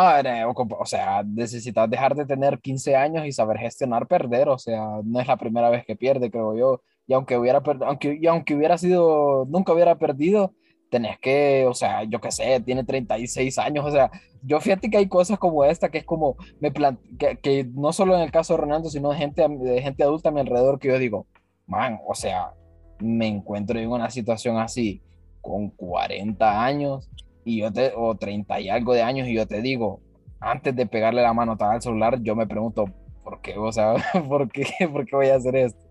o 0.80 0.86
sea, 0.86 1.24
necesitas 1.24 1.90
dejar 1.90 2.16
de 2.16 2.26
tener 2.26 2.60
15 2.60 2.96
años 2.96 3.26
y 3.26 3.32
saber 3.32 3.58
gestionar 3.58 4.08
perder, 4.08 4.50
o 4.50 4.58
sea, 4.58 4.86
no 5.04 5.20
es 5.20 5.28
la 5.28 5.38
primera 5.38 5.70
vez 5.70 5.86
que 5.86 5.96
pierde, 5.96 6.32
creo 6.32 6.56
yo. 6.56 6.82
Y 7.08 7.14
aunque 7.14 7.38
hubiera, 7.38 7.62
aunque, 7.86 8.18
y 8.22 8.28
aunque 8.28 8.56
hubiera 8.56 8.78
sido, 8.78 9.46
nunca 9.50 9.74
hubiera 9.74 9.98
perdido, 9.98 10.54
tenés 10.90 11.20
que, 11.20 11.66
o 11.68 11.74
sea, 11.74 12.04
yo 12.04 12.22
qué 12.22 12.32
sé, 12.32 12.60
tiene 12.62 12.84
36 12.84 13.58
años, 13.58 13.86
o 13.86 13.92
sea, 13.92 14.12
yo 14.44 14.60
fíjate 14.60 14.90
que 14.90 14.98
hay 14.98 15.08
cosas 15.08 15.40
como 15.40 15.64
esta 15.64 15.90
que 15.90 16.00
es 16.00 16.06
como, 16.06 16.36
me 16.60 16.72
que, 17.18 17.38
que 17.38 17.70
no 17.74 17.94
solo 17.94 18.16
en 18.16 18.22
el 18.22 18.32
caso 18.32 18.54
de 18.54 18.62
Ronaldo, 18.62 18.90
sino 18.90 19.12
de 19.12 19.18
gente, 19.18 19.48
de 19.48 19.82
gente 19.82 20.04
adulta 20.04 20.30
a 20.30 20.32
mi 20.32 20.42
alrededor 20.42 20.80
que 20.80 20.90
yo 20.90 21.00
digo, 21.00 21.28
man, 21.66 22.00
o 22.06 22.14
sea, 22.14 22.54
me 23.00 23.28
encuentro 23.28 23.80
en 23.80 23.90
una 23.90 24.10
situación 24.10 24.58
así 24.58 25.02
con 25.42 25.70
40 25.70 26.64
años 26.64 27.10
y 27.44 27.62
yo 27.62 27.72
te, 27.72 27.94
o 27.96 28.16
30 28.16 28.60
y 28.60 28.70
algo 28.70 28.94
de 28.94 29.02
años 29.02 29.28
y 29.28 29.36
yo 29.36 29.48
te 29.48 29.62
digo, 29.62 30.02
antes 30.40 30.76
de 30.76 30.86
pegarle 30.86 31.22
la 31.22 31.34
mano 31.34 31.56
al 31.60 31.82
celular, 31.82 32.22
yo 32.22 32.36
me 32.36 32.48
pregunto, 32.48 32.86
¿por 33.24 33.42
qué? 33.42 33.58
O 33.58 33.72
sea, 33.72 33.96
¿por 34.28 34.50
qué, 34.52 34.66
¿por 34.92 35.06
qué 35.06 35.16
voy 35.16 35.28
a 35.28 35.36
hacer 35.36 35.56
esto? 35.56 35.86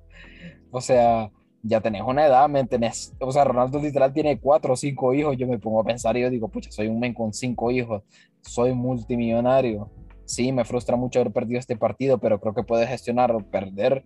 O 0.71 0.81
sea, 0.81 1.31
ya 1.63 1.81
tenés 1.81 2.03
una 2.03 2.27
edad, 2.27 2.49
¿me 2.49 2.65
tenés? 2.65 3.15
O 3.21 3.33
sea, 3.33 3.45
Ronaldo 3.45 3.81
literal 3.81 4.13
tiene 4.13 4.39
cuatro 4.39 4.75
o 4.75 4.77
cinco 4.77 5.15
hijos, 5.15 5.37
yo 5.37 5.47
me 5.47 5.59
pongo 5.59 5.81
a 5.81 5.85
pensar 5.85 6.17
y 6.17 6.23
yo 6.23 6.31
digo, 6.31 6.49
pucha, 6.49 6.71
soy 6.71 6.89
un 6.89 7.01
men 7.01 7.15
con 7.15 7.33
cinco 7.33 7.71
hijos, 7.71 8.03
soy 8.41 8.73
multimillonario. 8.73 9.91
Sí, 10.25 10.53
me 10.53 10.65
frustra 10.65 10.97
mucho 10.97 11.21
haber 11.21 11.33
perdido 11.33 11.59
este 11.59 11.77
partido, 11.77 12.19
pero 12.19 12.41
creo 12.41 12.55
que 12.55 12.63
puedes 12.63 12.89
gestionar 12.89 13.33
o 13.33 13.41
perder. 13.41 14.05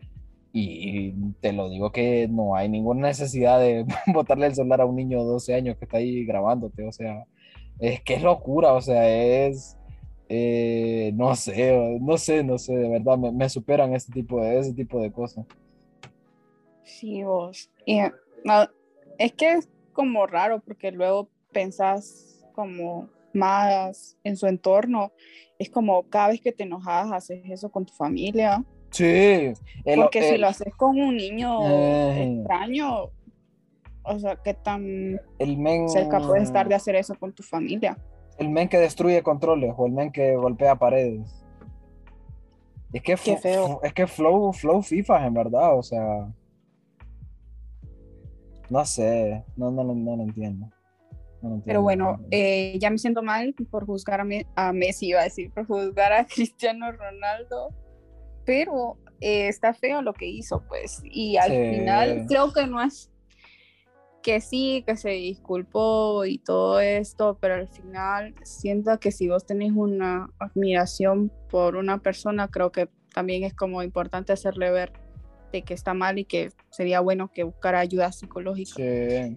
Y 0.52 1.12
te 1.40 1.52
lo 1.52 1.68
digo 1.68 1.90
que 1.92 2.28
no 2.28 2.54
hay 2.54 2.68
ninguna 2.68 3.08
necesidad 3.08 3.58
de 3.60 3.84
botarle 4.14 4.46
el 4.46 4.54
celular 4.54 4.80
a 4.80 4.86
un 4.86 4.96
niño 4.96 5.18
de 5.18 5.24
12 5.26 5.54
años 5.54 5.76
que 5.76 5.84
está 5.84 5.98
ahí 5.98 6.24
grabándote. 6.24 6.86
O 6.86 6.92
sea, 6.92 7.24
es 7.78 8.00
que 8.02 8.14
es 8.14 8.22
locura, 8.22 8.72
o 8.72 8.80
sea, 8.80 9.08
es... 9.46 9.76
Eh, 10.28 11.12
no 11.14 11.36
sé, 11.36 11.98
no 12.00 12.16
sé, 12.16 12.42
no 12.42 12.56
sé, 12.58 12.74
de 12.74 12.88
verdad, 12.88 13.18
me, 13.18 13.30
me 13.30 13.48
superan 13.48 13.94
ese 13.94 14.10
tipo 14.10 14.40
de, 14.40 14.58
ese 14.58 14.72
tipo 14.72 14.98
de 15.00 15.12
cosas. 15.12 15.44
Sí, 16.82 17.22
vos. 17.22 17.70
Y, 17.86 18.00
no, 18.44 18.68
es 19.18 19.32
que 19.32 19.52
es 19.52 19.68
como 19.92 20.26
raro 20.26 20.60
porque 20.60 20.90
luego 20.92 21.28
pensás 21.52 22.42
como 22.54 23.08
más 23.32 24.16
en 24.24 24.36
su 24.36 24.46
entorno. 24.46 25.12
Es 25.58 25.68
como 25.70 26.04
cada 26.04 26.28
vez 26.28 26.40
que 26.40 26.52
te 26.52 26.64
enojas 26.64 27.12
haces 27.12 27.42
eso 27.48 27.70
con 27.70 27.84
tu 27.84 27.92
familia. 27.92 28.64
Sí. 28.90 29.52
el- 29.84 30.00
Porque 30.00 30.22
si 30.22 30.34
el- 30.34 30.40
lo 30.40 30.48
haces 30.48 30.72
con 30.74 30.98
un 31.00 31.16
niño 31.16 31.60
Eh. 31.68 32.36
extraño, 32.38 33.10
o 34.04 34.18
sea, 34.18 34.36
¿qué 34.36 34.54
tan 34.54 35.20
el 35.38 35.56
men, 35.58 35.88
cerca 35.88 36.20
puedes 36.20 36.44
estar 36.44 36.68
de 36.68 36.74
hacer 36.74 36.94
eso 36.96 37.14
con 37.18 37.32
tu 37.32 37.42
familia? 37.42 37.96
el 38.38 38.48
men 38.50 38.68
que 38.68 38.78
destruye 38.78 39.22
controles 39.22 39.72
o 39.76 39.86
el 39.86 39.92
men 39.92 40.10
que 40.10 40.34
golpea 40.36 40.74
paredes. 40.76 41.44
Es 42.92 43.00
que, 43.02 43.14
Qué 43.16 43.36
feo. 43.36 43.80
es 43.82 43.92
que 43.92 44.06
flow, 44.08 44.52
flow 44.52 44.82
FIFA 44.82 45.26
en 45.26 45.34
verdad, 45.34 45.78
o 45.78 45.82
sea. 45.82 46.28
No 48.70 48.84
sé, 48.84 49.44
no, 49.56 49.70
no, 49.70 49.84
lo- 49.84 49.94
no 49.94 50.16
lo 50.16 50.22
entiendo. 50.22 50.66
No 51.42 51.50
lo 51.50 51.54
entiendo, 51.56 51.62
Pero 51.66 51.82
bueno, 51.82 52.16
no. 52.18 52.26
eh, 52.30 52.76
ya 52.80 52.90
me 52.90 52.98
siento 52.98 53.22
mal 53.22 53.54
por 53.70 53.84
juzgar 53.86 54.20
a, 54.20 54.24
Me- 54.24 54.46
a 54.56 54.72
Messi, 54.72 55.08
iba 55.08 55.20
a 55.20 55.24
decir, 55.24 55.52
por 55.52 55.66
juzgar 55.66 56.12
a 56.12 56.24
Cristiano 56.26 56.90
Ronaldo, 56.90 57.68
pero 58.44 58.96
eh, 59.20 59.48
está 59.48 59.74
feo 59.74 60.02
lo 60.02 60.12
que 60.14 60.26
hizo, 60.26 60.64
pues, 60.68 61.00
y 61.04 61.36
al 61.36 61.50
Sí. 61.50 61.56
final 61.76 62.24
creo 62.28 62.52
que 62.52 62.66
no 62.66 62.82
es 62.82 63.10
que 64.24 64.40
sí, 64.40 64.82
que 64.86 64.96
se 64.96 65.10
disculpó 65.10 66.24
y 66.24 66.38
todo 66.38 66.80
esto, 66.80 67.36
pero 67.40 67.56
al 67.56 67.68
final 67.68 68.34
siento 68.42 68.98
que 68.98 69.12
si 69.12 69.28
vos 69.28 69.44
tenés 69.44 69.72
una 69.72 70.30
admiración 70.38 71.30
por 71.50 71.76
una 71.76 71.98
persona, 71.98 72.48
creo 72.48 72.72
que 72.72 72.88
también 73.14 73.44
es 73.44 73.52
como 73.52 73.82
importante 73.82 74.32
hacerle 74.32 74.70
ver 74.70 74.92
de 75.52 75.60
que 75.62 75.74
está 75.74 75.92
mal 75.92 76.18
y 76.18 76.24
que 76.24 76.50
sería 76.70 77.00
bueno 77.00 77.30
que 77.32 77.42
buscara 77.44 77.80
ayuda 77.80 78.10
psicológica. 78.12 78.72
Sí. 78.76 79.36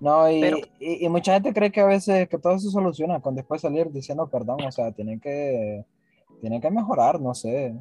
No, 0.00 0.30
y, 0.30 0.40
Pero- 0.40 0.58
y- 0.78 1.04
y 1.04 1.08
mucha 1.08 1.34
gente 1.34 1.52
cree 1.52 1.72
que 1.72 1.80
a 1.80 1.86
veces 1.86 2.28
que 2.28 2.38
todo 2.38 2.56
se 2.60 2.70
soluciona 2.70 3.20
con 3.20 3.34
después 3.34 3.60
salir 3.60 3.90
diciendo 3.90 4.28
perdón, 4.30 4.58
o 4.64 4.70
sea, 4.70 4.92
tienen 4.92 5.18
que, 5.20 5.84
tienen 6.40 6.60
que 6.60 6.70
mejorar, 6.70 7.20
no 7.20 7.34
sé. 7.34 7.74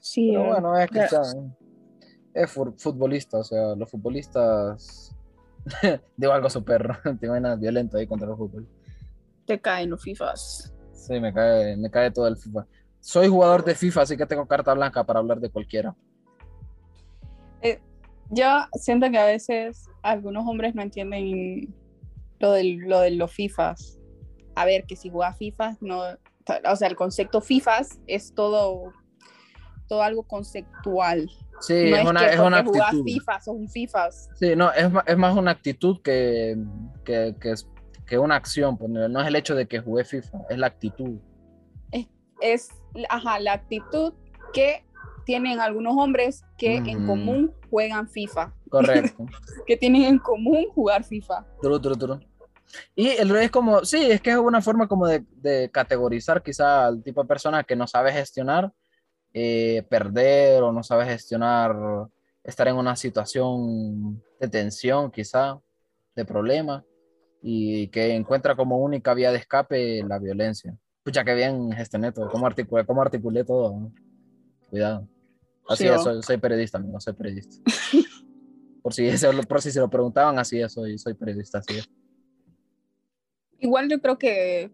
Sí, 0.00 0.28
Pero 0.30 0.44
eh, 0.44 0.48
bueno, 0.48 0.78
es 0.78 0.88
que 0.88 0.98
ya- 1.00 1.08
ya- 1.10 1.56
es 2.42 2.50
fu- 2.50 2.74
futbolista, 2.76 3.38
o 3.38 3.44
sea, 3.44 3.74
los 3.74 3.90
futbolistas. 3.90 5.14
Digo 6.16 6.32
algo 6.32 6.48
súper, 6.50 6.88
te 7.20 7.26
imaginas, 7.26 7.58
violento 7.58 7.96
ahí 7.96 8.06
contra 8.06 8.28
los 8.28 8.38
fútbol. 8.38 8.68
te 9.46 9.60
caen 9.60 9.90
los 9.90 10.02
FIFAs. 10.02 10.72
Sí, 10.92 11.18
me 11.20 11.32
cae, 11.32 11.76
me 11.76 11.90
cae 11.90 12.10
todo 12.10 12.28
el 12.28 12.36
FIFA. 12.36 12.66
Soy 13.00 13.28
jugador 13.28 13.64
de 13.64 13.74
FIFA, 13.74 14.02
así 14.02 14.16
que 14.16 14.26
tengo 14.26 14.46
carta 14.46 14.74
blanca 14.74 15.04
para 15.04 15.20
hablar 15.20 15.40
de 15.40 15.50
cualquiera. 15.50 15.94
Yo 18.30 18.46
siento 18.72 19.08
que 19.08 19.18
a 19.18 19.24
veces 19.26 19.86
algunos 20.02 20.44
hombres 20.48 20.74
no 20.74 20.82
entienden 20.82 21.72
lo, 22.40 22.50
del, 22.50 22.78
lo 22.78 22.98
de 23.00 23.12
los 23.12 23.30
FIFAs. 23.32 24.00
A 24.56 24.64
ver, 24.64 24.84
que 24.84 24.96
si 24.96 25.10
juegas 25.10 25.38
FIFAs, 25.38 25.80
no. 25.80 26.00
O 26.68 26.76
sea, 26.76 26.88
el 26.88 26.96
concepto 26.96 27.40
FIFAs 27.40 28.00
es 28.08 28.34
todo, 28.34 28.92
todo 29.86 30.02
algo 30.02 30.22
conceptual. 30.24 31.30
Sí, 31.60 31.90
no 31.90 31.96
es, 31.96 32.02
es, 32.02 32.08
una, 32.10 32.20
que 32.20 32.34
es 32.34 32.40
una 32.40 32.58
actitud. 32.58 33.04
FIFA, 33.04 33.40
sos 33.40 33.54
un 33.56 33.68
FIFAs. 33.68 34.28
Sí, 34.34 34.54
no, 34.56 34.70
es, 34.72 34.90
es 35.06 35.16
más 35.16 35.36
una 35.36 35.50
actitud 35.52 36.00
que, 36.02 36.56
que, 37.04 37.34
que, 37.40 37.52
es- 37.52 37.68
que 38.06 38.18
una 38.18 38.36
acción. 38.36 38.76
pues, 38.76 38.90
No 38.90 39.20
es 39.20 39.26
el 39.26 39.36
hecho 39.36 39.54
de 39.54 39.66
que 39.66 39.80
jugué 39.80 40.04
FIFA, 40.04 40.38
es 40.50 40.58
la 40.58 40.66
actitud. 40.66 41.18
Es, 42.40 42.68
ajá, 43.08 43.40
la 43.40 43.54
actitud 43.54 44.12
que 44.52 44.84
tienen 45.24 45.58
algunos 45.58 45.94
hombres 45.96 46.44
que 46.58 46.76
en 46.76 46.98
Ujú. 46.98 47.06
común 47.06 47.54
juegan 47.70 48.08
FIFA, 48.08 48.52
Correcto. 48.68 49.26
que 49.66 49.76
tienen 49.76 50.02
en 50.02 50.18
común 50.18 50.66
jugar 50.74 51.02
FIFA. 51.02 51.46
Y 52.94 53.08
el 53.08 53.34
es 53.36 53.50
como, 53.50 53.84
sí, 53.84 54.10
es 54.10 54.20
que 54.20 54.30
es 54.32 54.36
una 54.36 54.60
forma 54.60 54.86
como 54.86 55.06
de, 55.06 55.24
de 55.36 55.70
categorizar 55.72 56.42
quizá 56.42 56.86
al 56.86 57.02
tipo 57.02 57.22
de 57.22 57.28
persona 57.28 57.64
que 57.64 57.74
no 57.76 57.86
sabe 57.86 58.12
gestionar 58.12 58.72
eh, 59.38 59.82
perder 59.90 60.62
o 60.62 60.72
no 60.72 60.82
sabe 60.82 61.04
gestionar 61.04 61.76
estar 62.42 62.68
en 62.68 62.76
una 62.76 62.96
situación 62.96 64.22
de 64.40 64.48
tensión 64.48 65.10
quizá, 65.10 65.60
de 66.14 66.24
problema, 66.24 66.82
y 67.42 67.88
que 67.88 68.14
encuentra 68.14 68.56
como 68.56 68.78
única 68.78 69.12
vía 69.12 69.30
de 69.32 69.36
escape 69.36 70.02
la 70.04 70.18
violencia. 70.18 70.74
Pucha, 71.02 71.22
que 71.22 71.34
bien 71.34 71.70
gestioné 71.72 72.12
todo, 72.12 72.30
cómo 72.30 72.46
articulé, 72.46 72.86
cómo 72.86 73.02
articulé 73.02 73.44
todo. 73.44 73.78
¿no? 73.78 73.92
Cuidado. 74.70 75.06
Así 75.68 75.84
Sí, 75.84 75.90
es, 75.90 76.02
soy, 76.02 76.22
soy 76.22 76.38
periodista, 76.38 76.78
amigo, 76.78 76.98
soy 76.98 77.12
periodista. 77.12 77.56
por, 78.82 78.94
si 78.94 79.06
por 79.46 79.60
si 79.60 79.70
se 79.70 79.80
lo 79.80 79.90
preguntaban, 79.90 80.38
así 80.38 80.58
es, 80.62 80.72
soy, 80.72 80.96
soy 80.96 81.12
periodista, 81.12 81.58
así 81.58 81.76
es. 81.76 81.90
Igual 83.58 83.90
yo 83.90 84.00
creo 84.00 84.16
que, 84.16 84.70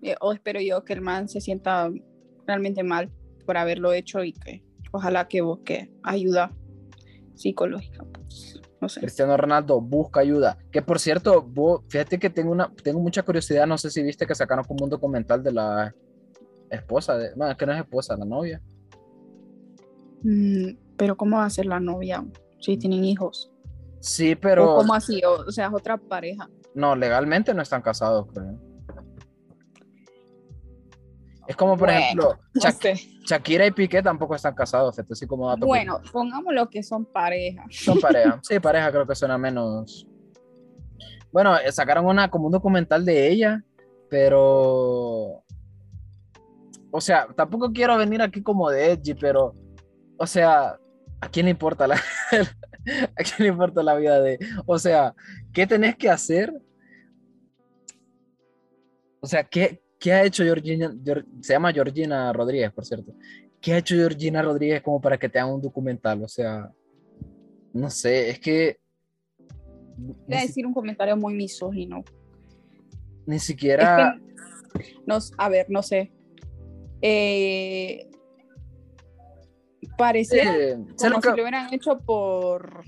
eh, 0.00 0.16
o 0.22 0.32
espero 0.32 0.62
yo, 0.62 0.82
que 0.82 0.94
el 0.94 1.02
man 1.02 1.28
se 1.28 1.42
sienta 1.42 1.90
realmente 2.46 2.82
mal 2.82 3.10
por 3.46 3.56
haberlo 3.56 3.92
hecho 3.94 4.22
y 4.24 4.32
que 4.34 4.62
ojalá 4.92 5.28
que 5.28 5.40
busque 5.40 5.90
ayuda 6.02 6.52
psicológica. 7.34 8.04
pues, 8.12 8.60
no 8.80 8.88
sé. 8.90 9.00
Cristiano 9.00 9.36
Ronaldo 9.36 9.80
busca 9.80 10.20
ayuda. 10.20 10.58
Que 10.70 10.82
por 10.82 10.98
cierto, 10.98 11.40
vos- 11.42 11.82
fíjate 11.88 12.18
que 12.18 12.28
tengo, 12.28 12.50
una, 12.52 12.70
tengo 12.82 13.00
mucha 13.00 13.22
curiosidad, 13.22 13.66
no 13.66 13.78
sé 13.78 13.90
si 13.90 14.02
viste 14.02 14.26
que 14.26 14.34
sacaron 14.34 14.64
como 14.64 14.84
un 14.84 14.90
documental 14.90 15.42
de 15.42 15.52
la 15.52 15.94
esposa, 16.70 17.16
de, 17.16 17.32
bueno, 17.34 17.52
es 17.52 17.56
que 17.58 17.64
no 17.66 17.72
es 17.72 17.80
esposa, 17.80 18.16
la 18.16 18.24
novia. 18.26 18.60
Mm, 20.22 20.76
pero 20.96 21.16
¿cómo 21.16 21.36
va 21.38 21.44
a 21.44 21.50
ser 21.50 21.66
la 21.66 21.80
novia 21.80 22.24
si 22.60 22.76
tienen 22.76 23.04
hijos? 23.04 23.50
Sí, 24.00 24.32
¿O 24.32 24.40
pero 24.40 24.74
cómo 24.76 24.94
así? 24.94 25.22
O, 25.24 25.46
o 25.46 25.50
sea, 25.50 25.66
es 25.68 25.72
otra 25.74 25.96
pareja. 25.96 26.48
no, 26.74 26.94
legalmente 26.96 27.54
no 27.54 27.62
están 27.62 27.82
casados, 27.82 28.26
creo. 28.32 28.58
Es 31.46 31.54
como, 31.56 31.76
por 31.76 31.88
Bueno, 31.88 32.00
ejemplo, 32.00 32.38
No 32.54 32.60
Shak- 32.60 32.82
sé. 32.82 32.94
Shakira 33.26 33.66
y 33.66 33.70
Piqué 33.70 34.02
tampoco 34.02 34.34
están 34.34 34.54
casados, 34.54 34.94
fíjate, 34.96 35.12
así 35.12 35.26
como 35.26 35.48
dato 35.48 35.66
Bueno, 35.66 36.00
pongámoslo 36.12 36.68
que 36.68 36.82
son 36.82 37.04
pareja. 37.04 37.64
Son 37.70 37.98
pareja. 38.00 38.40
Sí, 38.42 38.58
pareja 38.60 38.90
creo 38.90 39.06
que 39.06 39.14
suena 39.14 39.36
menos. 39.38 40.06
Bueno, 41.32 41.56
eh, 41.58 41.70
sacaron 41.72 42.06
una 42.06 42.30
como 42.30 42.46
un 42.46 42.52
documental 42.52 43.04
de 43.04 43.28
ella, 43.28 43.62
pero. 44.08 45.42
O 46.90 47.00
sea, 47.00 47.26
tampoco 47.36 47.72
quiero 47.72 47.96
venir 47.98 48.22
aquí 48.22 48.42
como 48.42 48.70
de 48.70 48.92
edgy, 48.92 49.14
pero. 49.14 49.54
O 50.16 50.26
sea, 50.26 50.78
¿a 51.20 51.28
quién 51.28 51.46
le 51.46 51.50
importa 51.50 51.86
la. 51.86 51.96
¿A 53.16 53.22
quién 53.22 53.36
le 53.38 53.48
importa 53.48 53.82
la 53.82 53.96
vida 53.96 54.20
de.? 54.20 54.38
O 54.64 54.78
sea, 54.78 55.14
¿qué 55.52 55.66
tenés 55.66 55.96
que 55.96 56.08
hacer? 56.08 56.52
O 59.20 59.26
sea, 59.26 59.44
¿qué, 59.44 59.82
qué 59.98 60.12
ha 60.12 60.24
hecho 60.24 60.42
Georgina? 60.44 60.92
Geor- 60.92 61.24
se 61.40 61.52
llama 61.54 61.72
Georgina 61.72 62.32
Rodríguez, 62.32 62.72
por 62.72 62.84
cierto. 62.84 63.12
¿Qué 63.60 63.72
ha 63.72 63.78
hecho 63.78 63.94
Georgina 63.94 64.42
Rodríguez 64.42 64.82
como 64.82 65.00
para 65.00 65.18
que 65.18 65.28
te 65.28 65.38
hagan 65.38 65.54
un 65.54 65.62
documental? 65.62 66.22
O 66.22 66.28
sea, 66.28 66.70
no 67.72 67.90
sé, 67.90 68.30
es 68.30 68.38
que 68.40 68.78
Voy 69.98 70.36
a 70.36 70.42
decir 70.42 70.66
un 70.66 70.74
comentario 70.74 71.16
muy 71.16 71.34
misógino. 71.34 72.04
ni 73.26 73.36
Es 73.36 73.42
siquiera. 73.44 74.14
que, 74.74 74.90
no, 75.06 75.18
a 75.38 75.48
ver, 75.48 75.66
no 75.70 75.82
sé. 75.82 76.12
Eh, 77.00 78.08
pareciera 79.96 80.54
eh, 80.56 80.76
como 80.98 81.20
si 81.20 81.28
lo 81.28 81.34
hubieran 81.34 81.72
hecho 81.72 81.98
por 82.00 82.82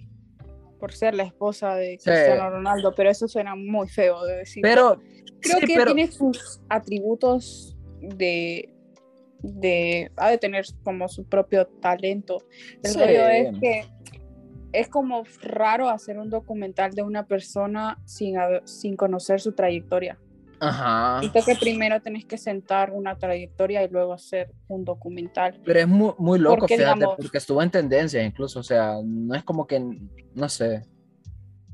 por 0.79 0.93
ser 0.93 1.15
la 1.15 1.25
esposa 1.25 1.75
de 1.75 1.99
Sí. 1.99 2.09
Cristiano 2.09 2.51
Ronaldo, 2.51 2.95
pero 2.95 3.11
eso 3.11 3.27
suena 3.27 3.57
muy 3.57 3.89
feo 3.89 4.25
de 4.25 4.37
decir. 4.37 4.63
Pero, 4.63 5.01
creo 5.41 5.59
sí, 5.61 5.66
que 5.66 5.74
pero- 5.76 5.95
tiene 5.95 6.11
sus 6.12 6.61
atributos 6.68 7.76
de 8.01 8.74
de 9.41 10.11
ha 10.16 10.30
de 10.30 10.39
tener 10.39 10.64
como 10.82 11.09
su 11.09 11.24
propio 11.24 11.64
talento. 11.80 12.39
El 12.82 12.91
Sí. 12.91 13.01
es 13.03 13.59
que 13.61 13.84
es 14.72 14.89
como 14.89 15.22
raro 15.43 15.89
hacer 15.89 16.18
un 16.18 16.28
documental 16.28 16.93
de 16.93 17.03
una 17.03 17.24
persona 17.26 17.99
sin, 18.05 18.34
sin 18.64 18.97
conocer 18.97 19.41
su 19.41 19.53
trayectoria. 19.53 20.18
Ajá. 20.61 21.20
Siento 21.20 21.39
que 21.47 21.55
primero 21.55 22.03
tenés 22.03 22.24
que 22.24 22.36
sentar 22.36 22.91
una 22.93 23.16
trayectoria 23.16 23.84
y 23.84 23.89
luego 23.89 24.12
hacer 24.12 24.51
un 24.66 24.84
documental. 24.84 25.61
Pero 25.64 25.78
es 25.78 25.86
muy, 25.86 26.12
muy 26.18 26.41
loco, 26.41 26.57
Porque, 26.59 26.76
fíjate, 26.76 26.97
digamos- 26.99 27.16
porque 27.16 27.39
estuvo 27.39 27.62
en 27.62 27.70
tendencia 27.70 28.20
incluso, 28.24 28.59
o 28.59 28.64
sea, 28.64 28.97
no 29.05 29.36
es 29.36 29.45
como 29.45 29.68
que, 29.68 29.78
no 30.34 30.49
sé, 30.49 30.84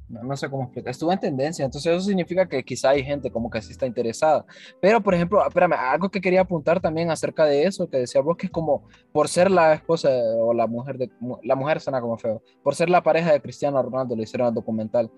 no, 0.09 0.37
sé 0.37 0.51
cómo 0.51 0.65
explicar, 0.65 0.91
estuvo 0.91 1.13
en 1.13 1.19
tendencia, 1.19 1.65
entonces 1.65 1.93
eso 1.93 2.07
significa 2.07 2.47
que 2.47 2.63
quizá 2.63 2.91
hay 2.91 3.03
gente 3.03 3.31
como 3.31 3.51
que 3.51 3.63
sí 3.63 3.73
está 3.73 3.87
interesada. 3.87 4.45
Pero, 4.81 5.03
por 5.03 5.15
ejemplo, 5.15 5.45
espérame, 5.47 5.75
algo 5.75 6.11
que 6.11 6.21
quería 6.21 6.43
apuntar 6.43 6.81
también 6.81 7.11
acerca 7.11 7.45
de 7.47 7.65
eso, 7.65 7.89
que 7.89 7.99
decía 7.99 8.21
vos, 8.21 8.37
que 8.37 8.47
es 8.47 8.53
como 8.53 8.87
por 9.13 9.29
ser 9.29 9.51
la 9.51 9.75
esposa 9.75 10.11
o 10.39 10.53
la 10.53 10.67
mujer 10.67 10.99
de, 10.99 11.11
la 11.43 11.57
mujer 11.57 11.81
suena 11.81 12.01
como 12.01 12.19
feo, 12.19 12.43
por 12.63 12.75
ser 12.75 12.91
la 12.91 13.03
pareja 13.03 13.33
de 13.33 13.41
Cristiano 13.41 13.83
Ronaldo, 13.83 14.15
le 14.15 14.25
hicieron 14.25 14.49
el 14.49 14.55
documental. 14.55 15.11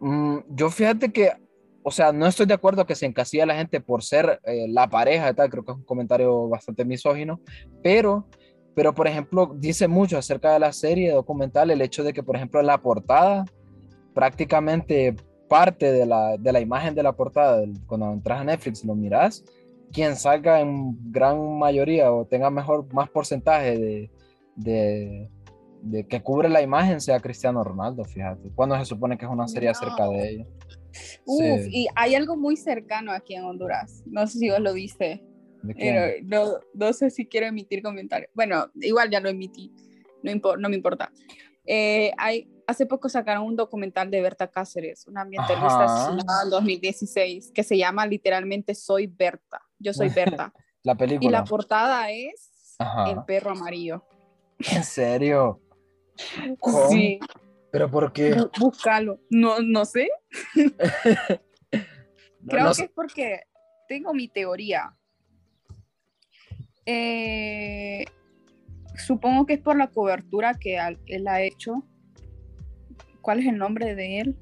Mm, 0.00 0.38
yo 0.48 0.70
fíjate 0.70 1.12
que, 1.12 1.32
o 1.82 1.90
sea, 1.90 2.12
no 2.12 2.26
estoy 2.26 2.46
de 2.46 2.54
acuerdo 2.54 2.86
que 2.86 2.94
se 2.94 3.06
encasilla 3.06 3.46
la 3.46 3.56
gente 3.56 3.80
por 3.80 4.02
ser 4.02 4.40
eh, 4.44 4.66
la 4.68 4.88
pareja 4.88 5.30
y 5.30 5.34
tal, 5.34 5.50
creo 5.50 5.64
que 5.64 5.72
es 5.72 5.78
un 5.78 5.84
comentario 5.84 6.48
bastante 6.48 6.84
misógino, 6.84 7.40
pero, 7.82 8.26
pero 8.74 8.94
por 8.94 9.06
ejemplo, 9.06 9.54
dice 9.56 9.88
mucho 9.88 10.16
acerca 10.16 10.52
de 10.52 10.58
la 10.58 10.72
serie 10.72 11.12
documental 11.12 11.70
el 11.70 11.82
hecho 11.82 12.02
de 12.02 12.12
que, 12.12 12.22
por 12.22 12.36
ejemplo, 12.36 12.62
la 12.62 12.78
portada, 12.78 13.44
prácticamente 14.20 15.16
parte 15.48 15.90
de 15.90 16.04
la, 16.04 16.36
de 16.36 16.52
la 16.52 16.60
imagen 16.60 16.94
de 16.94 17.02
la 17.02 17.12
portada, 17.16 17.58
del- 17.58 17.80
cuando 17.86 18.12
entras 18.12 18.40
a 18.40 18.44
Netflix 18.44 18.84
lo 18.84 18.94
miras, 18.94 19.42
quien 19.92 20.14
salga 20.14 20.60
en 20.60 20.94
gran 21.10 21.58
mayoría 21.58 22.12
o 22.12 22.26
tenga 22.26 22.50
mejor, 22.50 22.92
más 22.92 23.08
porcentaje 23.08 23.78
de, 23.78 24.10
de, 24.56 25.28
de 25.82 26.06
que 26.06 26.22
cubre 26.22 26.50
la 26.50 26.60
imagen 26.60 27.00
sea 27.00 27.18
Cristiano 27.18 27.64
Ronaldo, 27.64 28.04
fíjate, 28.04 28.50
cuando 28.54 28.78
se 28.78 28.84
supone 28.84 29.16
que 29.16 29.24
es 29.24 29.30
una 29.30 29.48
serie 29.48 29.70
No. 29.70 29.72
acerca 29.72 30.06
de 30.08 30.28
ella. 30.28 30.46
Uf, 31.24 31.62
Sí. 31.62 31.68
y 31.72 31.86
hay 31.96 32.14
algo 32.14 32.36
muy 32.36 32.56
cercano 32.58 33.10
aquí 33.12 33.34
en 33.34 33.44
Honduras. 33.44 34.02
No 34.06 34.26
sé 34.26 34.38
si 34.38 34.50
vos 34.50 34.60
lo 34.60 34.74
viste. 34.74 35.24
Pero 35.78 36.12
no, 36.24 36.58
no 36.74 36.92
sé 36.92 37.10
si 37.10 37.26
quiero 37.26 37.46
emitir 37.46 37.82
comentarios. 37.82 38.30
Bueno, 38.34 38.66
igual 38.80 39.10
ya 39.10 39.20
lo 39.20 39.28
emití, 39.28 39.72
no, 40.22 40.30
impo- 40.30 40.58
no 40.58 40.68
me 40.68 40.76
importa. 40.76 41.10
Eh, 41.66 42.12
hay, 42.16 42.48
hace 42.70 42.86
poco 42.86 43.08
sacaron 43.08 43.44
un 43.44 43.56
documental 43.56 44.10
de 44.10 44.20
Berta 44.22 44.48
Cáceres, 44.50 45.06
una 45.06 45.22
ambientalista 45.22 46.10
en 46.44 46.50
2016, 46.50 47.52
que 47.54 47.62
se 47.62 47.76
llama 47.76 48.06
literalmente 48.06 48.74
Soy 48.74 49.06
Berta. 49.06 49.60
Yo 49.78 49.92
soy 49.92 50.08
Berta. 50.14 50.52
La 50.82 50.92
y 50.92 50.96
película. 50.96 51.38
la 51.38 51.44
portada 51.44 52.10
es 52.10 52.74
Ajá. 52.78 53.10
el 53.10 53.24
perro 53.24 53.50
amarillo. 53.50 54.04
¿En 54.72 54.84
serio? 54.84 55.60
¿Cómo? 56.58 56.88
Sí, 56.88 57.18
¿Pero 57.72 57.90
por 57.90 58.12
qué? 58.12 58.34
bú- 58.34 58.50
búscalo. 58.58 59.20
No, 59.30 59.60
no 59.60 59.84
sé, 59.84 60.08
creo 62.48 62.64
No 62.64 62.72
que 62.74 62.82
es 62.84 62.90
porque 62.94 63.42
tengo 63.88 64.12
mi 64.14 64.28
teoría. 64.28 64.96
Eh, 66.86 68.04
supongo 68.96 69.46
que 69.46 69.54
es 69.54 69.60
por 69.60 69.76
la 69.76 69.88
cobertura 69.88 70.54
que 70.58 70.78
él 71.06 71.28
ha 71.28 71.42
hecho. 71.42 71.84
¿Cuál 73.20 73.40
es 73.40 73.46
el 73.46 73.58
nombre 73.58 73.94
de 73.94 74.20
él? 74.20 74.36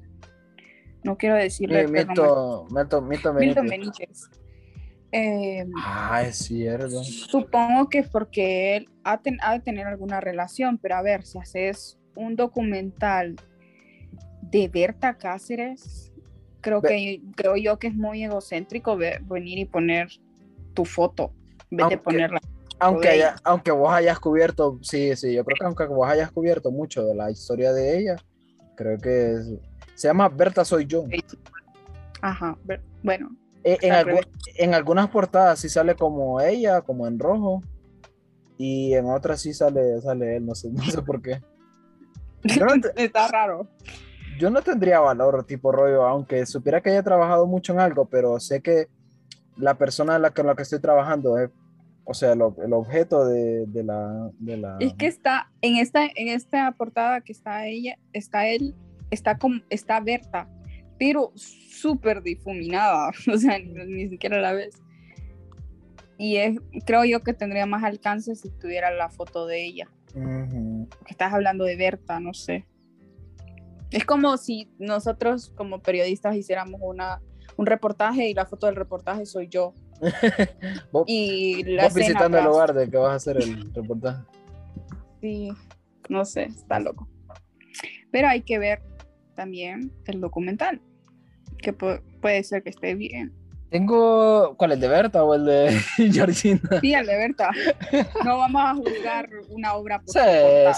No 1.03 1.17
quiero 1.17 1.35
decirle. 1.35 1.81
Eh, 1.81 1.87
Mito 1.87 2.11
amarillo. 2.11 2.67
Milton 2.71 3.07
Benítez. 3.07 3.69
Benítez. 3.69 4.29
Eh, 5.11 5.65
Ah, 5.83 6.21
es 6.23 6.37
cierto. 6.37 7.03
supongo 7.03 7.89
que 7.89 8.03
porque 8.03 8.75
él 8.77 8.89
ha, 9.03 9.17
ten- 9.21 9.39
ha 9.41 9.53
de 9.53 9.59
tener 9.61 9.87
alguna 9.87 10.21
relación, 10.21 10.77
pero 10.77 10.95
a 10.97 11.01
ver, 11.01 11.25
si 11.25 11.39
haces 11.39 11.97
un 12.15 12.35
documental 12.35 13.35
de 14.41 14.67
Berta 14.67 15.17
Cáceres, 15.17 16.11
creo, 16.61 16.81
que, 16.81 17.21
creo 17.35 17.55
yo 17.55 17.79
que 17.79 17.87
es 17.87 17.95
muy 17.95 18.23
egocéntrico 18.23 18.97
ve- 18.97 19.19
venir 19.23 19.57
y 19.57 19.65
poner 19.65 20.09
tu 20.73 20.85
foto 20.85 21.31
en 21.71 21.77
vez 21.77 21.83
Aunque- 21.85 21.95
de 21.95 22.01
ponerla. 22.01 22.39
Aunque, 22.81 23.09
haya- 23.09 23.35
aunque 23.43 23.71
vos 23.71 23.91
hayas 23.91 24.19
cubierto, 24.19 24.79
sí, 24.81 25.13
sí, 25.15 25.33
yo 25.33 25.43
creo 25.43 25.57
que 25.59 25.65
aunque 25.65 25.85
vos 25.87 26.07
hayas 26.07 26.31
cubierto 26.31 26.71
mucho 26.71 27.03
de 27.05 27.13
la 27.15 27.29
historia 27.31 27.73
de 27.73 27.97
ella, 27.97 28.15
creo 28.79 28.97
que 28.97 29.33
es- 29.33 29.51
se 29.93 30.07
llama 30.07 30.29
Berta 30.29 30.63
Soy 30.63 30.85
Yo. 30.85 31.03
Ajá, 32.21 32.57
bueno, 33.03 33.29
Eh, 33.65 33.77
En, 34.57 34.73
algunas 34.73 35.09
portadas 35.09 35.59
sí 35.59 35.67
sale 35.67 35.93
como 35.95 36.39
ella, 36.39 36.79
como 36.81 37.05
en 37.07 37.19
rojo, 37.19 37.61
y 38.57 38.93
en 38.93 39.05
otras 39.09 39.41
sí 39.41 39.53
sale, 39.53 39.99
sale 40.01 40.37
él, 40.37 40.45
no 40.45 40.55
sé, 40.55 40.69
no 40.71 40.81
sé 40.83 41.01
por 41.01 41.21
qué. 41.21 41.41
No, 42.57 42.67
está 42.95 43.27
raro. 43.27 43.67
yo 44.39 44.49
no 44.49 44.61
tendría 44.61 45.01
valor 45.01 45.43
tipo 45.45 45.73
rollo, 45.73 46.03
aunque 46.07 46.45
supiera 46.45 46.79
que 46.81 46.91
haya 46.91 47.03
trabajado 47.03 47.45
mucho 47.47 47.73
en 47.73 47.81
algo, 47.81 48.05
pero 48.05 48.39
sé 48.39 48.61
que 48.61 48.87
la 49.57 49.73
persona 49.73 50.15
en 50.15 50.21
la 50.21 50.31
que, 50.31 50.39
en 50.39 50.47
la 50.47 50.55
que 50.55 50.61
estoy 50.63 50.79
trabajando 50.79 51.37
es, 51.37 51.49
o 52.09 52.13
sea, 52.15 52.33
lo- 52.33 52.55
el 52.63 52.73
objeto 52.73 53.25
de, 53.27 53.65
de 53.67 53.83
la, 53.83 54.31
de 54.39 54.57
la... 54.57 54.77
Es 54.79 54.93
que 54.95 55.05
está 55.05 55.51
en 55.61 55.77
esta, 55.77 56.05
en 56.05 56.29
esta 56.29 56.71
portada 56.71 57.21
que 57.21 57.31
está 57.31 57.67
ella, 57.67 57.99
está 58.13 58.47
él, 58.47 58.73
está 59.11 59.37
como, 59.37 59.61
está 59.69 59.99
Berta, 59.99 60.49
pero 60.97 61.31
súper 61.35 62.23
difuminada, 62.23 63.11
o 63.33 63.37
sea, 63.37 63.59
ni, 63.59 63.85
ni 63.85 64.09
siquiera 64.09 64.41
la 64.41 64.53
ves. 64.53 64.75
Y 66.17 66.37
es, 66.37 66.57
creo 66.85 67.05
yo 67.05 67.21
que 67.21 67.33
tendría 67.33 67.65
más 67.67 67.83
alcance 67.83 68.35
si 68.35 68.49
tuviera 68.49 68.89
la 68.91 69.09
foto 69.09 69.45
de 69.45 69.63
ella. 69.63 69.87
Ujú. 70.15 70.89
Que 71.05 71.11
estás 71.11 71.31
hablando 71.31 71.63
de 71.63 71.75
Berta, 71.75 72.19
no 72.19 72.33
sé. 72.33 72.65
Es 73.91 74.03
como 74.05 74.35
si 74.37 74.69
nosotros 74.79 75.53
como 75.55 75.79
periodistas 75.81 76.35
hiciéramos 76.35 76.81
una, 76.83 77.21
un 77.59 77.65
reportaje 77.65 78.29
y 78.29 78.33
la 78.33 78.45
foto 78.45 78.67
del 78.67 78.77
reportaje 78.77 79.25
soy 79.25 79.49
yo. 79.49 79.73
Vos, 80.93 81.03
Y 81.07 81.63
la 81.63 81.83
vos 81.83 81.93
visitando 81.93 82.37
el 82.37 82.45
lugar 82.45 82.73
de 82.73 82.89
que 82.89 82.95
vas 82.95 83.11
a 83.11 83.15
hacer 83.15 83.35
el 83.35 83.73
reportaje. 83.73 84.23
Sí, 85.19 85.49
no 86.07 86.23
sé, 86.23 86.43
está 86.43 86.79
loco. 86.79 87.09
Pero 88.11 88.29
hay 88.29 88.43
que 88.43 88.59
ver 88.59 88.81
también 89.35 89.91
el 90.05 90.21
documental, 90.21 90.81
que 91.57 91.77
pu- 91.77 92.01
puede 92.21 92.45
ser 92.45 92.63
que 92.63 92.69
esté 92.69 92.95
bien. 92.95 93.33
Tengo, 93.69 94.55
¿cuál, 94.57 94.71
el 94.71 94.79
de 94.79 94.87
Berta 94.87 95.23
o 95.23 95.35
el 95.35 95.45
de 95.45 95.79
Georgina? 96.11 96.59
Sí, 96.81 96.93
el 96.93 97.05
de 97.05 97.17
Berta. 97.17 97.51
No 98.25 98.37
vamos 98.39 98.61
a 98.65 98.73
juzgar 98.73 99.29
una 99.49 99.75
obra 99.75 99.99
por 99.99 100.09
Sí, 100.09 100.19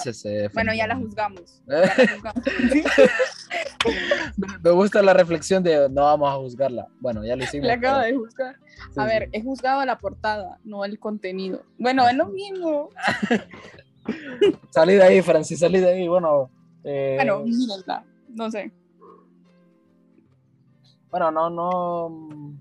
sí, 0.04 0.14
sí. 0.14 0.30
Bueno, 0.54 0.74
ya 0.74 0.88
la 0.88 0.98
juzgamos. 0.98 1.62
ya 1.68 1.78
la 1.80 1.90
juzgamos. 2.14 2.44
Me- 4.38 4.48
Me 4.62 4.70
gusta 4.72 5.02
la 5.02 5.14
reflexión 5.14 5.64
de 5.64 5.88
no 5.90 6.04
vamos 6.04 6.30
a 6.30 6.36
juzgarla. 6.38 6.88
Bueno, 7.00 7.24
ya 7.26 7.36
lo 7.38 7.44
hicimos. 7.46 7.68
La 7.68 7.74
acabo 7.76 8.02
pero- 8.02 8.12
de 8.12 8.18
juzgar. 8.26 8.56
A 8.98 9.06
ver, 9.06 9.30
he 9.32 9.42
juzgado 9.42 9.86
la 9.86 9.98
portada, 9.98 10.58
no 10.66 10.84
el 10.84 11.00
contenido. 11.00 11.64
Bueno, 11.78 12.08
es 12.10 12.16
lo 12.16 12.28
mismo. 12.28 12.90
Salí 14.72 14.96
de 14.96 15.04
ahí, 15.04 15.22
Francis, 15.22 15.60
salí 15.60 15.80
de 15.80 15.92
ahí. 15.92 16.08
Bueno, 16.08 16.50
eh, 16.84 17.14
Bueno, 17.18 17.40
mírenla. 17.46 18.04
No 18.30 18.50
sé. 18.52 18.72
bueno, 21.12 21.30
no, 21.32 21.50
no. 21.50 22.54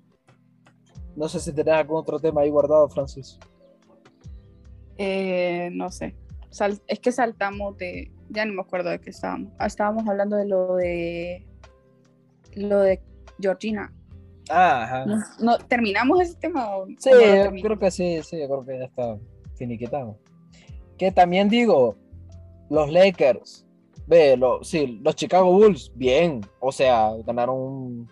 No 1.17 1.29
sé 1.29 1.41
si 1.41 1.53
tenés 1.53 1.75
algún 1.75 1.99
otro 1.99 2.19
tema 2.19 2.41
ahí 2.43 2.51
guardado, 2.51 2.89
Francis. 2.89 3.39
Eh, 4.99 5.71
no 5.73 5.91
sé. 5.91 6.15
Sal- 6.51 6.81
es 6.87 6.99
que 7.01 7.13
saltamos 7.13 7.77
de. 7.79 8.11
Ya 8.29 8.45
no 8.45 8.53
me 8.55 8.63
acuerdo 8.63 8.91
de 8.91 9.01
qué 9.01 9.11
estábamos. 9.11 9.53
Ah, 9.59 9.67
estábamos 9.67 10.07
hablando 10.09 10.37
de 10.37 10.47
lo 10.47 10.77
de. 10.77 11.47
Lo 12.55 12.81
de 12.81 13.01
Georgina. 13.41 13.93
Ah, 14.51 14.83
ajá. 14.85 15.07
No, 15.07 15.17
no- 15.41 15.59
¿Terminamos 15.59 16.21
ese 16.21 16.35
tema? 16.37 16.77
o- 16.77 16.87
Sí, 16.99 17.11
no 17.13 17.55
yo 17.57 17.63
creo 17.63 17.79
que 17.79 17.91
sí, 17.91 18.21
sí, 18.23 18.39
yo 18.41 18.47
creo 18.49 18.65
que 18.67 18.79
ya 18.79 18.85
está 18.87 19.19
finiquitado. 19.55 20.19
Que 20.99 21.13
también 21.13 21.49
digo, 21.49 21.97
los 22.69 22.91
Lakers, 22.91 23.65
ve, 24.07 24.37
lo, 24.37 24.63
sí, 24.65 24.99
los 25.03 25.15
Chicago 25.15 25.53
Bulls, 25.53 25.93
bien, 25.95 26.41
o 26.59 26.73
sea, 26.73 27.13
ganaron 27.25 27.57
un- 27.57 28.11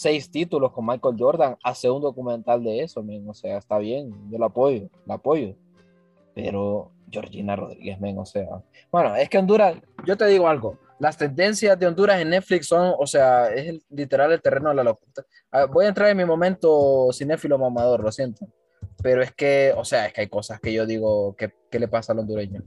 seis 0.00 0.30
títulos 0.30 0.72
con 0.72 0.86
Michael 0.86 1.14
Jordan, 1.18 1.56
hace 1.62 1.90
un 1.90 2.00
documental 2.00 2.64
de 2.64 2.82
eso, 2.82 3.02
men, 3.02 3.28
o 3.28 3.34
sea, 3.34 3.58
está 3.58 3.76
bien, 3.76 4.10
yo 4.30 4.38
lo 4.38 4.46
apoyo, 4.46 4.88
lo 5.04 5.12
apoyo. 5.12 5.54
Pero 6.34 6.90
Georgina 7.10 7.54
Rodríguez, 7.54 8.00
men, 8.00 8.16
o 8.16 8.24
sea, 8.24 8.48
bueno, 8.90 9.14
es 9.14 9.28
que 9.28 9.36
Honduras, 9.36 9.76
yo 10.06 10.16
te 10.16 10.24
digo 10.24 10.48
algo, 10.48 10.78
las 10.98 11.18
tendencias 11.18 11.78
de 11.78 11.86
Honduras 11.86 12.18
en 12.18 12.30
Netflix 12.30 12.68
son, 12.68 12.94
o 12.98 13.06
sea, 13.06 13.52
es 13.52 13.78
literal 13.90 14.32
el 14.32 14.40
terreno 14.40 14.70
de 14.70 14.76
la 14.76 14.84
locura. 14.84 15.22
Ah, 15.52 15.66
Voy 15.66 15.84
a 15.84 15.88
entrar 15.88 16.08
en 16.08 16.16
mi 16.16 16.24
momento 16.24 17.08
cinéfilo 17.12 17.58
mamador, 17.58 18.02
lo 18.02 18.10
siento. 18.10 18.46
Pero 19.02 19.22
es 19.22 19.34
que, 19.34 19.74
o 19.76 19.84
sea, 19.84 20.06
es 20.06 20.14
que 20.14 20.22
hay 20.22 20.28
cosas 20.28 20.60
que 20.60 20.72
yo 20.72 20.86
digo, 20.86 21.36
¿qué, 21.36 21.52
qué 21.70 21.78
le 21.78 21.88
pasa 21.88 22.14
al 22.14 22.20
hondureño? 22.20 22.62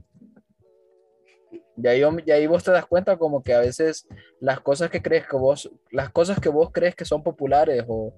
Y 1.76 1.88
ahí, 1.88 2.02
y 2.24 2.30
ahí 2.30 2.46
vos 2.46 2.62
te 2.62 2.70
das 2.70 2.86
cuenta 2.86 3.16
como 3.16 3.42
que 3.42 3.54
a 3.54 3.60
veces 3.60 4.06
las 4.40 4.60
cosas 4.60 4.90
que 4.90 5.02
crees 5.02 5.26
que 5.26 5.36
vos, 5.36 5.70
las 5.90 6.10
cosas 6.10 6.38
que 6.38 6.48
vos 6.48 6.70
crees 6.72 6.94
que 6.94 7.04
son 7.04 7.22
populares 7.22 7.84
o 7.88 8.14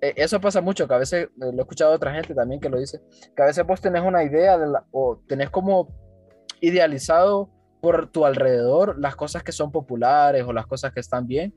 e, 0.00 0.14
eso 0.16 0.40
pasa 0.40 0.60
mucho, 0.60 0.86
que 0.86 0.94
a 0.94 0.98
veces, 0.98 1.24
eh, 1.24 1.30
lo 1.36 1.58
he 1.58 1.60
escuchado 1.60 1.90
de 1.90 1.96
otra 1.96 2.14
gente 2.14 2.34
también 2.34 2.60
que 2.60 2.68
lo 2.68 2.78
dice, 2.78 3.00
que 3.34 3.42
a 3.42 3.46
veces 3.46 3.66
vos 3.66 3.80
tenés 3.80 4.02
una 4.02 4.22
idea 4.22 4.58
de 4.58 4.66
la, 4.68 4.84
o 4.92 5.20
tenés 5.26 5.50
como 5.50 5.88
idealizado 6.60 7.50
por 7.80 8.10
tu 8.10 8.24
alrededor 8.24 8.98
las 8.98 9.16
cosas 9.16 9.42
que 9.42 9.52
son 9.52 9.72
populares 9.72 10.44
o 10.44 10.52
las 10.52 10.66
cosas 10.66 10.92
que 10.92 11.00
están 11.00 11.26
bien 11.26 11.54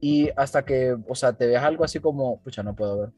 y 0.00 0.30
hasta 0.36 0.64
que, 0.64 0.96
o 1.08 1.14
sea, 1.14 1.32
te 1.32 1.46
ves 1.46 1.58
algo 1.58 1.84
así 1.84 1.98
como, 1.98 2.40
pucha, 2.42 2.62
no 2.62 2.74
puedo 2.74 3.00
ver, 3.00 3.10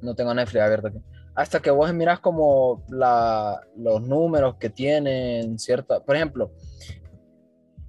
no 0.00 0.14
tengo 0.14 0.32
Netflix 0.32 0.62
abierto 0.62 0.88
aquí, 0.88 0.98
hasta 1.36 1.60
que 1.60 1.70
vos 1.70 1.92
miras 1.92 2.18
como 2.18 2.82
la, 2.88 3.60
los 3.76 4.00
números 4.02 4.56
que 4.56 4.70
tienen 4.70 5.58
cierta, 5.58 6.00
por 6.00 6.16
ejemplo, 6.16 6.50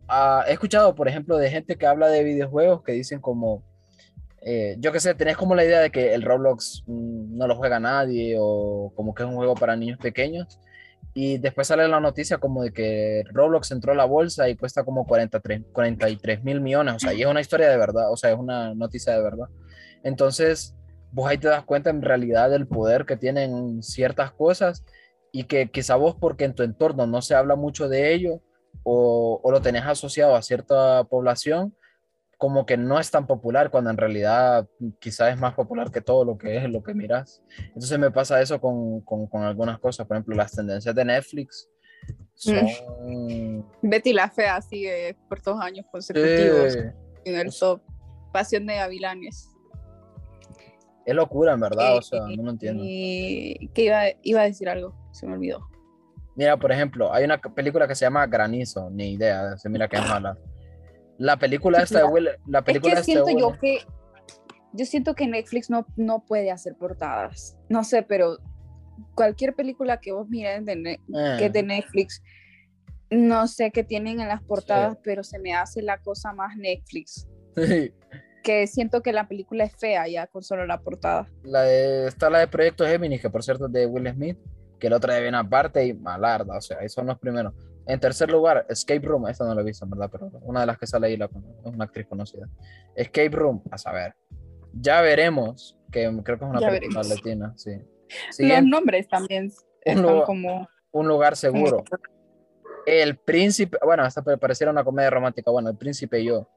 uh, 0.10 0.44
he 0.48 0.52
escuchado, 0.52 0.94
por 0.94 1.08
ejemplo, 1.08 1.38
de 1.38 1.50
gente 1.50 1.78
que 1.78 1.88
habla 1.88 2.10
de 2.10 2.26
videojuegos 2.26 2.84
que 2.84 2.92
dicen 2.92 3.22
como, 3.22 3.64
eh, 4.42 4.76
yo 4.80 4.92
qué 4.92 5.00
sé, 5.00 5.16
tenés 5.16 5.38
como 5.38 5.56
la 5.56 5.64
idea 5.64 5.80
de 5.80 5.92
que 5.92 6.14
el 6.14 6.24
Roblox 6.24 6.84
mm, 6.88 7.38
no 7.38 7.48
lo 7.48 7.56
juega 7.56 7.80
nadie 7.80 8.36
o 8.38 8.92
como 8.96 9.16
que 9.16 9.24
es 9.24 9.30
un 9.30 9.36
juego 9.36 9.56
para 9.56 9.78
niños 9.78 9.98
pequeños. 9.98 10.60
Y 11.14 11.38
después 11.38 11.68
sale 11.68 11.88
la 11.88 12.00
noticia 12.00 12.38
como 12.38 12.64
de 12.64 12.72
que 12.72 13.24
Roblox 13.32 13.72
entró 13.72 13.94
a 13.94 13.96
la 13.96 14.06
bolsa 14.06 14.50
y 14.50 14.56
cuesta 14.56 14.84
como 14.84 15.08
43, 15.08 15.64
43 15.72 16.44
mil 16.44 16.62
millones, 16.62 16.96
o 16.96 17.00
sea, 17.00 17.14
y 17.14 17.22
es 17.22 17.28
una 17.28 17.42
historia 17.42 17.70
de 17.70 17.78
verdad, 17.78 18.12
o 18.12 18.18
sea, 18.18 18.32
es 18.32 18.38
una 18.38 18.76
noticia 18.76 19.14
de 19.14 19.24
verdad. 19.24 19.48
Entonces, 20.04 20.76
vos 21.18 21.28
ahí 21.28 21.40
te 21.40 21.48
das 21.48 21.66
cuenta 21.66 21.90
en 21.90 22.04
realidad 22.04 22.52
del 22.52 22.68
poder 22.68 23.08
que 23.08 23.18
tienen 23.18 23.82
ciertas 23.82 24.32
cosas 24.32 24.86
y 25.32 25.46
que 25.46 25.72
quizá 25.72 25.96
vos 25.96 26.16
porque 26.16 26.46
en 26.46 26.54
tu 26.54 26.62
entorno 26.62 27.08
no 27.08 27.24
se 27.24 27.34
habla 27.34 27.56
mucho 27.56 27.90
de 27.90 28.14
ello 28.14 28.44
o, 28.84 29.40
o 29.44 29.52
lo 29.52 29.60
tenés 29.60 29.84
asociado 29.84 30.36
a 30.36 30.44
cierta 30.44 31.04
población, 31.06 31.76
como 32.38 32.68
que 32.68 32.78
no 32.78 33.00
es 33.00 33.10
tan 33.10 33.26
popular 33.26 33.72
cuando 33.72 33.90
en 33.90 33.98
realidad 33.98 34.68
quizás 35.00 35.34
es 35.34 35.40
más 35.40 35.56
popular 35.56 35.90
que 35.90 36.02
todo 36.02 36.24
lo 36.24 36.38
que 36.38 36.58
es 36.58 36.70
lo 36.70 36.84
que 36.84 36.94
miras. 36.94 37.42
Entonces 37.70 37.98
me 37.98 38.12
pasa 38.12 38.40
eso 38.40 38.62
con, 38.62 39.02
con, 39.02 39.26
con 39.26 39.42
algunas 39.42 39.80
cosas, 39.80 40.06
por 40.06 40.18
ejemplo, 40.18 40.36
las 40.36 40.52
tendencias 40.52 40.94
de 40.94 41.04
Netflix. 41.04 41.68
Son... 42.36 42.64
Mm. 43.08 43.64
Betty 43.82 44.14
la 44.14 44.30
Fea 44.30 44.62
sigue 44.62 45.18
por 45.28 45.42
dos 45.42 45.60
años 45.60 45.88
consecutivos 45.92 46.74
Sí. 46.74 46.80
en 47.26 47.36
el 47.40 47.52
top. 47.52 47.82
Pasión 48.32 48.68
de 48.68 48.76
Gavilanes. 48.76 49.50
Es 51.08 51.16
locura, 51.16 51.54
en 51.54 51.62
verdad, 51.62 51.96
Eh, 51.96 51.98
o 51.98 52.02
sea, 52.02 52.20
no 52.36 52.44
lo 52.44 52.52
entiendo. 52.52 52.84
Y 52.86 53.70
que 53.74 53.84
iba, 53.86 54.02
iba 54.24 54.42
a 54.42 54.44
decir 54.44 54.68
algo, 54.68 54.94
se 55.14 55.26
me 55.26 55.34
olvidó. 55.36 55.66
Mira, 56.36 56.58
por 56.58 56.70
ejemplo, 56.72 57.14
hay 57.14 57.24
una 57.24 57.38
película 57.40 57.88
que 57.88 57.96
se 57.96 58.04
llama 58.06 58.28
Granizo, 58.28 58.90
ni 58.90 59.14
idea, 59.14 59.58
se 59.58 59.70
mira 59.70 59.88
que 59.88 59.96
es 59.96 60.02
mala. 60.10 60.38
La 61.18 61.38
película 61.38 61.80
esta 61.82 62.00
de 62.00 62.04
Will, 62.06 62.30
la 62.46 62.60
Es 62.60 62.66
película 62.66 62.94
que 62.96 63.00
esta 63.00 63.12
de 63.14 63.24
siento 63.26 63.32
Will- 63.32 63.40
yo 63.40 63.60
que 63.60 63.80
yo 64.74 64.86
siento 64.86 65.16
que 65.16 65.28
Netflix 65.28 65.70
no, 65.70 65.88
no 65.96 66.26
puede 66.26 66.52
hacer 66.52 66.76
portadas. 66.76 67.58
No 67.70 67.86
sé, 67.86 68.04
pero 68.04 68.38
cualquier 69.16 69.56
película 69.56 70.00
que 70.02 70.12
vos 70.12 70.28
miren 70.28 70.66
de 70.66 70.74
Eh, 70.74 71.00
que 71.40 71.46
es 71.46 71.54
de 71.54 71.64
Netflix, 71.64 72.22
no 73.10 73.48
sé 73.48 73.72
qué 73.72 73.84
tienen 73.86 74.20
en 74.20 74.28
las 74.28 74.44
portadas, 74.44 74.98
pero 75.04 75.24
se 75.24 75.40
me 75.40 75.54
hace 75.56 75.82
la 75.82 76.00
cosa 76.00 76.34
más 76.34 76.58
Netflix. 76.58 77.28
sí. 77.56 77.94
Que 78.48 78.66
siento 78.66 79.02
que 79.02 79.12
la 79.12 79.28
película 79.28 79.66
es 79.66 79.76
fea 79.76 80.08
ya 80.08 80.26
con 80.28 80.42
solo 80.42 80.66
la 80.66 80.80
portada. 80.80 81.28
La 81.44 81.64
de- 81.64 82.08
está 82.08 82.30
la 82.30 82.40
de 82.40 82.48
Proyecto 82.48 82.86
Géminis, 82.86 83.22
que 83.22 83.30
por 83.30 83.44
cierto 83.44 83.66
es 83.66 83.74
de 83.74 83.86
Will 83.86 84.10
Smith, 84.10 84.38
que 84.80 84.88
el 84.88 84.94
otro 84.94 85.12
de 85.12 85.20
viene 85.22 85.36
aparte 85.38 85.86
y 85.86 85.94
malarda, 85.94 86.56
o 86.58 86.62
sea, 86.62 86.78
ahí 86.80 86.88
son 86.88 87.08
los 87.08 87.20
primeros. 87.20 87.54
En 87.86 88.00
tercer 88.00 88.32
lugar, 88.32 88.66
Escape 88.70 89.06
Room, 89.06 89.28
esta 89.28 89.44
no 89.46 89.54
la 89.54 89.60
he 89.60 89.66
visto, 89.66 89.84
en 89.84 89.92
verdad, 89.92 90.10
pero 90.10 90.28
una 90.44 90.62
de 90.62 90.66
las 90.66 90.78
que 90.78 90.88
sale 90.88 91.08
ahí 91.08 91.18
la, 91.18 91.26
es 91.26 91.32
una 91.74 91.84
actriz 91.84 92.08
conocida. 92.08 92.48
Escape 92.96 93.30
Room, 93.32 93.62
a 93.70 93.78
saber. 93.78 94.16
Ya 94.74 95.02
veremos, 95.02 95.78
que 95.92 96.04
creo 96.24 96.40
que 96.40 96.46
es 96.46 96.50
una 96.52 96.62
Ya 96.62 96.70
película 96.70 97.02
veremos. 97.02 97.10
latina, 97.10 97.54
sí. 97.58 97.72
Los 98.28 98.36
Siguiente, 98.38 98.70
nombres 98.70 99.10
también 99.10 99.52
están 99.82 100.04
lugar- 100.04 100.24
como 100.26 100.70
un 100.92 101.08
lugar 101.10 101.36
seguro. 101.36 101.84
El 102.86 103.18
príncipe, 103.18 103.78
bueno, 103.84 104.04
hasta 104.04 104.22
pa- 104.22 104.38
pareciera 104.38 104.72
una 104.72 104.86
comedia 104.86 105.10
romántica, 105.10 105.52
bueno, 105.52 105.70
el 105.70 105.76
príncipe 105.78 106.22
y 106.22 106.28
yo. 106.28 106.48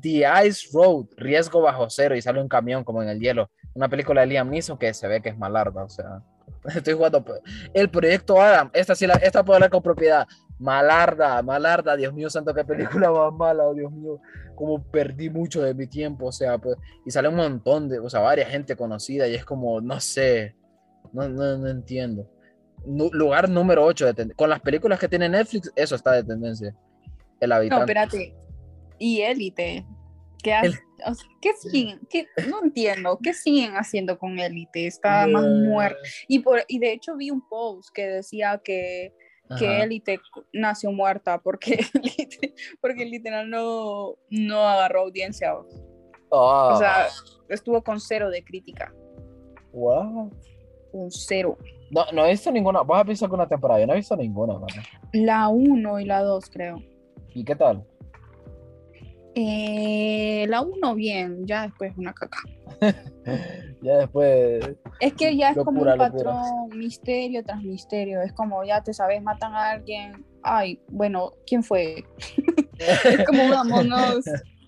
The 0.00 0.24
Ice 0.46 0.68
Road, 0.72 1.06
riesgo 1.16 1.62
bajo 1.62 1.88
cero 1.88 2.14
y 2.14 2.22
sale 2.22 2.40
un 2.40 2.48
camión 2.48 2.84
como 2.84 3.02
en 3.02 3.08
el 3.08 3.20
hielo. 3.20 3.50
Una 3.74 3.88
película 3.88 4.20
de 4.20 4.26
Liam 4.26 4.50
Neeson 4.50 4.76
que 4.78 4.92
se 4.92 5.08
ve 5.08 5.22
que 5.22 5.30
es 5.30 5.38
malarda, 5.38 5.84
o 5.84 5.88
sea. 5.88 6.22
Estoy 6.74 6.94
jugando. 6.94 7.24
El 7.72 7.88
proyecto 7.90 8.40
Adam, 8.40 8.70
esta 8.72 8.94
sí 8.94 9.06
la, 9.06 9.14
esta 9.14 9.44
puedo 9.44 9.56
hablar 9.56 9.70
con 9.70 9.82
propiedad. 9.82 10.26
Malarda, 10.58 11.40
malarda, 11.42 11.96
Dios 11.96 12.12
mío, 12.12 12.28
santo, 12.28 12.52
qué 12.52 12.64
película 12.64 13.10
más 13.12 13.32
mala, 13.32 13.64
oh, 13.64 13.74
Dios 13.74 13.92
mío, 13.92 14.20
como 14.56 14.82
perdí 14.82 15.30
mucho 15.30 15.62
de 15.62 15.72
mi 15.72 15.86
tiempo, 15.86 16.26
o 16.26 16.32
sea, 16.32 16.58
pues, 16.58 16.76
y 17.06 17.12
sale 17.12 17.28
un 17.28 17.36
montón 17.36 17.88
de, 17.88 18.00
o 18.00 18.10
sea, 18.10 18.20
varias 18.20 18.50
gente 18.50 18.74
conocida 18.74 19.28
y 19.28 19.36
es 19.36 19.44
como, 19.44 19.80
no 19.80 20.00
sé, 20.00 20.56
no, 21.12 21.28
no, 21.28 21.58
no 21.58 21.68
entiendo. 21.68 22.28
Lugar 22.84 23.48
número 23.48 23.84
8 23.84 24.12
de 24.12 24.34
con 24.34 24.50
las 24.50 24.60
películas 24.60 24.98
que 24.98 25.08
tiene 25.08 25.28
Netflix, 25.28 25.72
eso 25.76 25.94
está 25.94 26.12
de 26.12 26.24
tendencia. 26.24 26.74
El 27.40 27.50
No, 27.50 27.56
habitante. 27.56 27.92
espérate. 27.92 28.47
Y 28.98 29.20
Élite. 29.22 29.86
¿Qué, 30.42 30.52
ha- 30.52 30.60
El- 30.62 30.74
o 31.06 31.14
sea, 31.14 31.28
¿qué 31.40 31.52
siguen? 31.54 32.00
¿Qué- 32.10 32.26
no 32.48 32.62
entiendo. 32.62 33.18
¿Qué 33.22 33.32
siguen 33.34 33.72
haciendo 33.76 34.18
con 34.18 34.38
Élite? 34.38 34.86
Está 34.86 35.26
más 35.26 35.44
muerto. 35.46 35.98
Y, 36.28 36.40
por, 36.40 36.62
y 36.68 36.78
de 36.78 36.92
hecho 36.92 37.16
vi 37.16 37.30
un 37.30 37.46
post 37.48 37.90
que 37.94 38.06
decía 38.06 38.60
que, 38.62 39.12
que 39.58 39.66
Ajá. 39.66 39.84
Élite 39.84 40.20
nació 40.52 40.92
muerta 40.92 41.38
porque, 41.40 41.78
porque 42.80 43.04
literal 43.04 43.48
no, 43.50 44.16
no 44.30 44.60
agarró 44.68 45.02
audiencia. 45.02 45.54
Ah, 46.30 46.70
O 46.74 46.78
sea, 46.78 47.06
estuvo 47.48 47.82
con 47.82 48.00
cero 48.00 48.30
de 48.30 48.44
crítica. 48.44 48.92
wow. 49.72 50.30
Un 50.92 51.10
cero. 51.10 51.58
No, 51.90 52.04
no 52.12 52.24
he 52.26 52.30
visto 52.30 52.50
ninguna. 52.50 52.80
¿Vos 52.80 52.98
has 52.98 53.06
visto 53.06 53.24
alguna 53.26 53.46
temporada? 53.46 53.78
Yo 53.80 53.86
no 53.86 53.92
he 53.92 53.96
visto 53.96 54.16
ninguna. 54.16 54.54
La 55.12 55.48
1 55.48 56.00
y 56.00 56.04
la 56.06 56.22
2, 56.22 56.48
creo. 56.50 56.82
¿Y 57.34 57.44
qué 57.44 57.54
tal? 57.54 57.86
Eh, 59.40 60.46
la 60.48 60.62
1 60.62 60.94
bien, 60.96 61.46
ya 61.46 61.62
después 61.62 61.92
una 61.96 62.12
caca. 62.12 62.38
Ya 63.80 63.98
después. 63.98 64.64
Es 64.98 65.12
que 65.14 65.36
ya 65.36 65.50
es 65.50 65.56
como 65.58 65.82
un 65.82 65.86
locura. 65.86 66.10
patrón, 66.10 66.70
misterio 66.76 67.44
tras 67.44 67.62
misterio. 67.62 68.20
Es 68.22 68.32
como 68.32 68.64
ya 68.64 68.82
te 68.82 68.92
sabes, 68.92 69.22
matan 69.22 69.52
a 69.54 69.70
alguien. 69.70 70.26
Ay, 70.42 70.80
bueno, 70.88 71.34
¿quién 71.46 71.62
fue? 71.62 72.04
Es 72.78 73.24
como 73.26 73.44
un 73.44 73.92
Us 73.92 74.24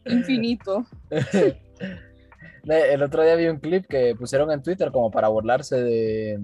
infinito. 0.07 0.85
De- 1.11 2.93
El 2.93 3.03
otro 3.03 3.25
día 3.25 3.35
vi 3.35 3.49
un 3.49 3.59
clip 3.59 3.87
que 3.89 4.15
pusieron 4.15 4.53
en 4.53 4.63
Twitter 4.63 4.93
como 4.93 5.11
para 5.11 5.27
burlarse 5.29 5.83
de, 5.83 6.39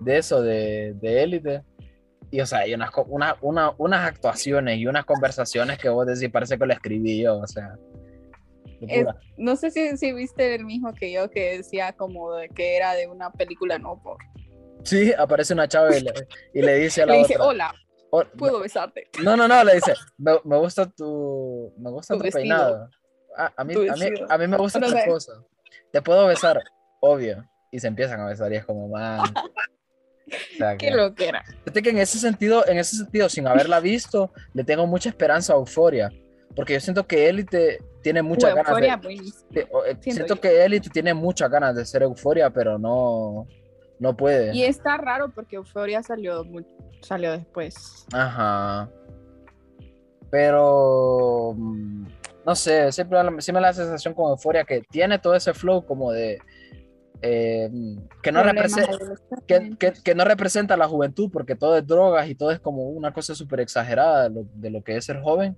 de 0.00 0.18
eso, 0.18 0.42
de, 0.42 0.92
de 1.00 1.22
élite. 1.22 1.62
Y 2.30 2.40
o 2.40 2.46
sea, 2.46 2.60
hay 2.60 2.74
unas, 2.74 2.90
una- 3.08 3.36
una- 3.40 3.72
unas 3.78 4.06
actuaciones 4.06 4.78
y 4.78 4.86
unas 4.86 5.04
conversaciones 5.04 5.78
que 5.78 5.88
vos 5.88 6.06
decís, 6.06 6.30
parece 6.30 6.58
que 6.58 6.66
lo 6.66 6.72
escribí 6.72 7.22
yo, 7.22 7.38
o 7.38 7.46
sea. 7.46 7.74
locura. 8.80 9.16
No 9.36 9.56
sé 9.56 9.70
si, 9.70 9.96
si 9.96 10.12
viste 10.12 10.54
el 10.54 10.64
mismo 10.64 10.94
que 10.94 11.12
yo 11.12 11.28
que 11.30 11.58
decía 11.58 11.92
como 11.92 12.32
de 12.34 12.48
que 12.48 12.76
era 12.76 12.94
de 12.94 13.08
una 13.08 13.30
película 13.32 13.78
no 13.78 14.00
por. 14.02 14.16
Sí, 14.84 15.12
aparece 15.12 15.52
una 15.54 15.68
chava 15.68 15.94
y 15.96 16.00
le, 16.00 16.12
y 16.54 16.62
le 16.62 16.74
dice 16.76 17.02
a 17.02 17.06
la 17.06 17.12
Le 17.14 17.18
dije, 17.18 17.34
otra. 17.34 17.46
hola, 17.46 17.74
"Oh, 18.10 18.24
puedo 18.38 18.60
besarte. 18.60 19.08
No, 19.22 19.36
no, 19.36 19.46
no, 19.46 19.62
le 19.64 19.74
dice, 19.74 19.92
me, 20.16 20.32
me 20.44 20.56
gusta 20.56 20.86
tu, 20.88 21.74
me 21.78 21.90
gusta 21.90 22.14
Tu 22.16 22.22
tu, 22.22 22.30
peinado. 22.30 22.88
Ah, 23.36 23.52
a, 23.56 23.64
mí, 23.64 23.74
Tu 23.74 23.82
a, 23.82 23.94
mí, 23.96 24.06
a 24.28 24.38
mí 24.38 24.46
me 24.46 24.56
gusta 24.56 24.78
No 24.80 24.86
otra 24.86 25.02
sé. 25.02 25.08
cosa. 25.08 25.32
Te 25.92 26.00
puedo 26.00 26.26
besar, 26.26 26.62
obvio. 27.00 27.44
Y 27.72 27.78
se 27.80 27.88
empiezan 27.88 28.20
a 28.20 28.26
besar 28.26 28.50
y 28.52 28.56
es 28.56 28.64
como, 28.64 28.88
man. 28.88 29.20
O 30.54 30.56
sea, 30.58 30.76
Qué 30.76 30.88
que, 30.88 30.94
lo 30.94 31.14
que 31.14 31.28
era. 31.28 31.42
fíjate 31.44 31.82
que 31.82 31.90
en 31.90 31.98
ese 31.98 32.18
sentido, 32.18 32.66
en 32.66 32.78
ese 32.78 32.96
sentido, 32.96 33.28
sin 33.28 33.46
haberla 33.46 33.80
visto, 33.80 34.30
le 34.54 34.64
tengo 34.64 34.86
mucha 34.86 35.08
esperanza 35.08 35.52
a 35.52 35.56
Euforia. 35.56 36.10
Porque 36.54 36.72
yo 36.74 36.80
siento 36.80 37.06
que 37.06 37.28
Élite 37.28 37.78
tiene 38.02 38.22
muchas 38.22 38.50
ganas 38.54 38.68
Euforia, 38.68 38.96
de, 38.96 39.02
buenísimo. 39.02 39.46
de- 39.50 39.68
o, 39.70 39.84
eh, 39.84 39.96
siento 40.00 40.34
yo. 40.34 40.40
que 40.40 40.64
Élite 40.64 40.90
tiene 40.90 41.14
muchas 41.14 41.48
ganas 41.50 41.74
de 41.76 41.84
ser 41.86 42.02
Euforia, 42.02 42.50
pero 42.50 42.78
no, 42.78 43.46
no 43.98 44.16
puede. 44.16 44.54
Y 44.54 44.64
está 44.64 44.96
raro 44.96 45.30
porque 45.32 45.56
Euforia 45.56 46.02
salió, 46.02 46.44
salió 47.02 47.32
después. 47.32 48.04
Ajá. 48.12 48.88
Pero 50.30 51.54
mm, 51.56 52.06
no 52.46 52.54
sé, 52.54 52.92
siempre 52.92 53.18
sí 53.40 53.52
me 53.52 53.60
da 53.60 53.68
la 53.68 53.72
sensación 53.72 54.14
con 54.14 54.30
Euforia 54.30 54.64
que 54.64 54.80
tiene 54.90 55.18
todo 55.18 55.34
ese 55.34 55.52
flow 55.54 55.84
como 55.84 56.12
de 56.12 56.38
eh, 57.22 57.70
que 58.22 58.32
no 58.32 58.42
representa 58.42 58.88
que, 59.46 59.54
adolescentes. 59.54 59.78
que- 59.78 60.02
que 60.02 60.14
no 60.14 60.24
representa 60.24 60.76
la 60.76 60.88
juventud 60.88 61.30
porque 61.32 61.54
todo 61.56 61.76
es 61.76 61.86
drogas 61.86 62.28
y 62.28 62.34
todo 62.34 62.50
es 62.50 62.60
como 62.60 62.88
una 62.88 63.12
cosa 63.12 63.34
súper 63.34 63.60
exagerada 63.60 64.28
de 64.28 64.30
lo, 64.34 64.46
de 64.54 64.70
lo 64.70 64.82
que 64.82 64.96
es 64.96 65.04
ser 65.04 65.20
joven, 65.20 65.56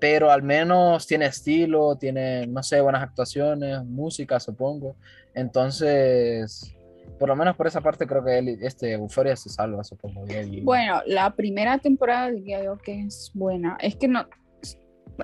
pero 0.00 0.30
al 0.30 0.42
menos 0.42 1.06
tiene 1.06 1.26
estilo, 1.26 1.96
tiene, 1.96 2.46
no 2.46 2.62
sé, 2.62 2.80
buenas 2.80 3.02
actuaciones, 3.02 3.84
música, 3.84 4.40
supongo. 4.40 4.96
Entonces, 5.34 6.74
por 7.18 7.28
lo 7.28 7.36
menos 7.36 7.56
por 7.56 7.66
esa 7.66 7.80
parte 7.80 8.06
creo 8.06 8.24
que 8.24 8.38
él, 8.38 8.58
este 8.62 8.92
Euforia 8.92 9.36
se 9.36 9.48
salva, 9.48 9.84
supongo. 9.84 10.24
y- 10.26 10.60
Bueno, 10.62 11.02
la 11.06 11.34
primera 11.34 11.78
temporada 11.78 12.30
diría 12.30 12.64
yo 12.64 12.78
que 12.78 13.02
es 13.02 13.30
buena. 13.34 13.76
Es 13.80 13.94
que 13.96 14.08
no, 14.08 14.26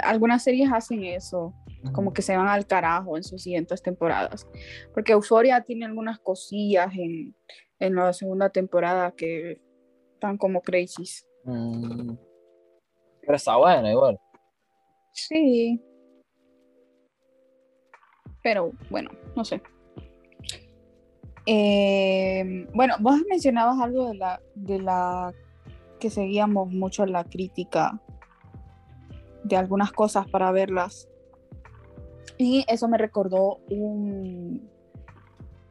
algunas 0.03 0.45
series 0.45 0.71
hacen 0.73 1.03
eso, 1.05 1.55
como 1.93 2.13
que 2.13 2.23
se 2.23 2.37
van 2.37 2.49
al 2.49 2.67
carajo 2.67 3.17
en 3.17 3.25
sus 3.25 3.43
siguientes 3.43 3.83
temporadas. 3.83 4.47
Porque 4.95 5.13
Euphoria 5.13 5.63
tiene 5.63 5.87
algunas 5.87 6.19
cosillas 6.19 6.93
en, 6.95 7.35
en 7.79 7.95
la 7.95 8.13
segunda 8.13 8.51
temporada 8.51 9.13
que 9.13 9.61
están 10.15 10.39
como 10.39 10.61
crazies. 10.61 11.27
Mm. 11.45 12.15
Pero 13.21 13.37
está 13.37 13.57
buena 13.57 13.91
igual. 13.91 14.19
Sí. 15.13 15.83
Pero 18.43 18.73
bueno, 18.91 19.11
no 19.37 19.45
sé. 19.45 19.61
Eh, 21.47 22.67
bueno, 22.75 22.95
vos 23.01 23.17
mencionabas 23.29 23.81
algo 23.81 24.09
de 24.09 24.15
la, 24.15 24.41
de 24.55 24.79
la 24.81 25.33
que 25.99 26.11
seguíamos 26.11 26.71
mucho 26.71 27.07
la 27.07 27.25
crítica 27.25 28.01
de 29.45 29.57
algunas 29.57 29.93
cosas 29.93 30.29
para 30.29 30.53
verlas. 30.53 31.09
Y 32.39 32.65
eso 32.69 32.89
me 32.89 32.97
recordó 32.99 33.59
un, 33.69 34.69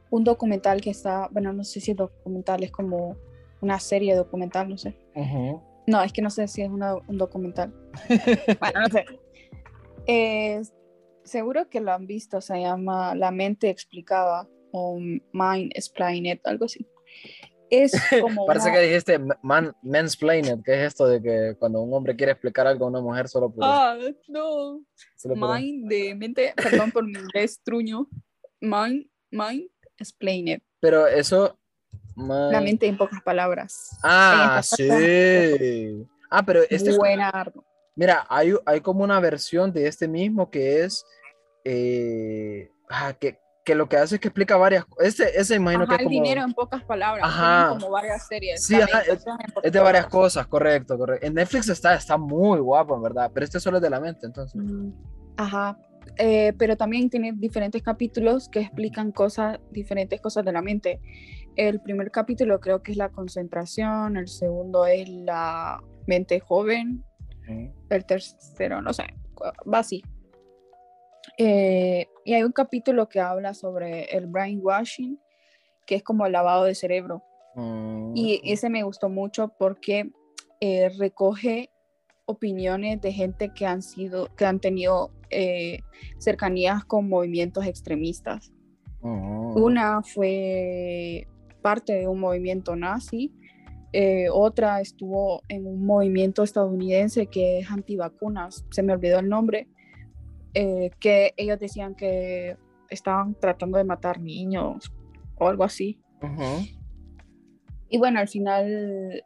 un 0.10 0.24
documental 0.24 0.82
que 0.82 0.90
está, 0.92 1.30
bueno, 1.32 1.54
no 1.54 1.64
sé 1.64 1.80
si 1.80 1.92
es 1.92 1.98
documental, 1.98 2.64
es 2.64 2.72
como 2.72 3.16
una 3.62 3.80
serie 3.80 4.16
documental, 4.16 4.70
no 4.70 4.78
sé. 4.78 4.96
No, 5.88 6.04
es 6.04 6.12
que 6.12 6.22
no 6.22 6.30
sé 6.30 6.48
si 6.48 6.62
es 6.62 6.70
una- 6.70 6.96
un 6.96 7.18
documental. 7.18 7.74
bueno, 8.60 8.82
no 8.82 8.88
sé. 8.90 9.06
Eh, 10.06 10.62
seguro 11.24 11.70
que 11.70 11.80
lo 11.82 11.92
han 11.94 12.06
visto, 12.08 12.42
se 12.42 12.60
llama 12.62 13.16
La 13.16 13.32
mente 13.32 13.70
explicada 13.70 14.48
o 14.72 14.98
Mind 15.00 15.72
Explained, 15.74 16.40
algo 16.44 16.66
así. 16.66 16.86
Es 17.70 17.92
como 18.22 18.46
Parece 18.46 18.70
una- 18.70 18.78
que 18.80 18.86
dijiste 18.86 19.20
man, 19.42 19.76
mansplained, 19.82 20.64
que 20.64 20.74
es 20.74 20.88
esto 20.88 21.08
de 21.08 21.22
que 21.22 21.56
cuando 21.60 21.82
un 21.82 21.94
hombre 21.94 22.16
quiere 22.16 22.32
explicar 22.32 22.68
algo 22.68 22.86
a 22.86 22.90
una 22.90 23.02
mujer 23.02 23.28
solo 23.28 23.50
por... 23.50 23.64
Ah, 23.66 23.98
no. 24.28 24.82
Mind 25.26 25.90
de 25.90 26.16
mente, 26.16 26.54
perdón 26.56 26.92
por 26.92 27.04
mi 27.06 27.12
inglés 27.18 27.62
truño. 27.64 28.08
Mind, 28.62 29.08
mind 29.32 29.70
Explained. 30.00 30.62
Pero 30.80 31.08
eso... 31.08 31.58
man- 32.16 32.52
La 32.52 32.62
mente 32.62 32.86
en 32.88 32.98
pocas 32.98 33.22
palabras. 33.24 33.98
Ah, 34.04 34.60
estas 34.62 34.88
palabras, 34.88 35.58
sí. 35.60 36.08
Ah, 36.30 36.46
pero 36.46 36.62
este 36.70 36.90
es- 36.92 36.98
Buena. 36.98 37.32
Mira, 37.96 38.26
hay, 38.30 38.54
hay 38.66 38.80
como 38.82 39.04
una 39.04 39.20
versión 39.20 39.74
de 39.74 39.88
este 39.88 40.08
mismo 40.08 40.50
que 40.52 40.84
es... 40.84 41.04
eh, 41.66 42.70
ah, 42.90 43.14
que, 43.20 43.40
que 43.68 43.76
lo 43.76 43.90
que 43.90 43.98
hace 43.98 44.16
es 44.16 44.22
que 44.22 44.30
explica 44.30 44.56
varias 44.56 44.86
cosas. 44.86 45.08
Ese, 45.08 45.30
ese 45.38 45.56
imagino 45.56 45.84
Ajá, 45.84 45.90
que 45.90 45.96
es 45.96 46.00
el 46.00 46.06
como... 46.06 46.24
dinero 46.24 46.42
en 46.42 46.54
pocas 46.54 46.84
palabras. 46.86 47.26
Ajá. 47.28 47.68
Como 47.72 47.90
varias 47.92 48.26
series. 48.26 48.64
Sí, 48.64 48.76
ajá, 48.76 49.02
Es 49.62 49.74
de 49.74 49.80
varias 49.82 50.08
cosas, 50.08 50.48
correcto, 50.48 50.98
correcto. 50.98 51.28
En 51.28 51.34
Netflix 51.34 51.68
está, 51.68 51.94
está 51.96 52.18
muy 52.18 52.60
guapo, 52.60 52.96
en 52.96 53.02
verdad, 53.02 53.30
pero 53.34 53.44
este 53.44 53.60
solo 53.60 53.78
es 53.78 53.84
de 53.84 53.90
la 53.90 54.00
mente, 54.00 54.26
entonces. 54.26 54.56
Mm, 54.56 54.92
Ajá. 55.36 55.78
Eh, 56.16 56.54
pero 56.58 56.78
también 56.78 57.10
tiene 57.10 57.34
diferentes 57.36 57.84
capítulos 57.84 58.48
que 58.48 58.62
explican 58.62 59.12
cosas, 59.12 59.60
diferentes 59.72 60.22
cosas 60.22 60.46
de 60.46 60.54
la 60.54 60.62
mente. 60.62 61.02
El 61.58 61.82
primer 61.82 62.10
capítulo 62.10 62.62
creo 62.62 62.82
que 62.82 62.94
es 62.94 62.98
la 62.98 63.10
concentración, 63.10 64.16
el 64.16 64.30
segundo 64.30 64.86
es 64.86 65.10
la 65.10 65.84
mente 66.08 66.40
joven, 66.40 67.04
el 67.90 68.06
tercero, 68.06 68.82
no 68.82 68.94
sé, 68.94 69.04
va 69.72 69.80
así. 69.80 70.02
Eh, 71.38 72.08
y 72.26 72.34
hay 72.34 72.44
un 72.44 72.52
capítulo 72.52 73.08
que 73.08 73.20
habla 73.20 73.54
sobre 73.54 74.06
el 74.06 74.28
brainwashing, 74.28 75.20
que 75.86 75.96
es 75.96 76.04
como 76.04 76.26
el 76.26 76.32
lavado 76.32 76.64
de 76.66 76.76
cerebro. 76.76 77.24
Mm, 77.56 78.14
Y 78.16 78.42
ese 78.44 78.70
me 78.70 78.84
gustó 78.84 79.10
mucho 79.10 79.50
porque 79.58 80.12
eh, 80.60 80.90
recoge 80.98 81.70
opiniones 82.26 83.00
de 83.02 83.14
gente 83.14 83.50
que 83.54 83.66
han 83.66 83.82
sido, 83.82 84.28
que 84.36 84.46
han 84.46 84.60
tenido 84.60 85.12
eh, 85.30 85.80
cercanías 86.18 86.84
con 86.84 87.08
movimientos 87.08 87.66
extremistas. 87.66 88.52
mm, 89.02 89.56
Una 89.58 90.02
fue 90.04 91.28
parte 91.62 91.94
de 91.94 92.08
un 92.08 92.20
movimiento 92.20 92.76
nazi, 92.76 93.32
eh, 93.94 94.28
otra 94.32 94.82
estuvo 94.82 95.42
en 95.48 95.66
un 95.66 95.86
movimiento 95.86 96.44
estadounidense 96.44 97.28
que 97.28 97.60
es 97.60 97.72
antivacunas, 97.72 98.66
se 98.72 98.84
me 98.84 98.94
olvidó 98.94 99.20
el 99.20 99.30
nombre, 99.30 99.68
eh, 100.60 100.90
que 101.00 101.36
ellos 101.38 101.60
decían 101.60 101.94
que 101.94 102.58
estaban 102.90 103.36
tratando 103.36 103.78
de 103.78 103.84
matar 103.84 104.20
niños 104.20 104.92
o 105.36 105.48
algo 105.48 105.64
así. 105.64 106.02
Y 107.90 108.00
bueno, 108.00 108.20
al 108.20 108.28
final 108.28 109.24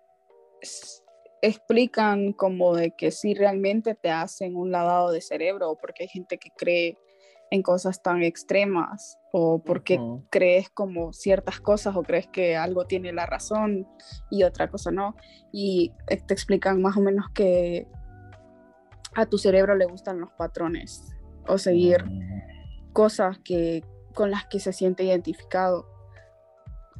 explican 1.42 2.34
como 2.34 2.76
de 2.76 2.92
que 2.98 3.12
si 3.12 3.34
realmente 3.34 3.96
te 3.96 4.10
hacen 4.10 4.58
un 4.58 4.72
lavado 4.72 5.14
de 5.14 5.22
cerebro, 5.22 5.78
porque 5.80 6.04
hay 6.04 6.10
gente 6.10 6.38
que 6.38 6.50
cree 6.58 6.98
en 7.50 7.62
cosas 7.62 8.02
tan 8.02 8.24
extremas, 8.24 9.18
o 9.32 9.64
porque 9.64 10.02
crees 10.30 10.70
como 10.70 11.14
ciertas 11.14 11.62
cosas, 11.62 11.96
o 11.96 12.04
crees 12.04 12.28
que 12.28 12.58
algo 12.58 12.88
tiene 12.88 13.14
la 13.14 13.26
razón 13.26 13.88
y 14.30 14.44
otra 14.44 14.70
cosa 14.70 14.92
no. 14.92 15.16
Y 15.54 15.94
eh, 16.10 16.18
te 16.28 16.34
explican 16.34 16.82
más 16.82 16.98
o 16.98 17.00
menos 17.00 17.28
que 17.34 17.88
a 19.16 19.26
tu 19.26 19.38
cerebro 19.38 19.76
le 19.76 19.86
gustan 19.86 20.20
los 20.20 20.32
patrones, 20.34 21.11
o 21.48 21.58
seguir 21.58 22.04
Mm, 22.06 22.92
cosas 22.94 23.40
que 23.40 23.84
con 24.14 24.32
las 24.32 24.46
que 24.46 24.60
se 24.60 24.74
siente 24.74 25.04
identificado 25.04 25.86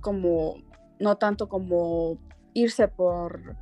como 0.02 0.56
no 1.00 1.18
tanto 1.18 1.48
como 1.50 2.18
irse 2.54 2.88
por 2.88 3.56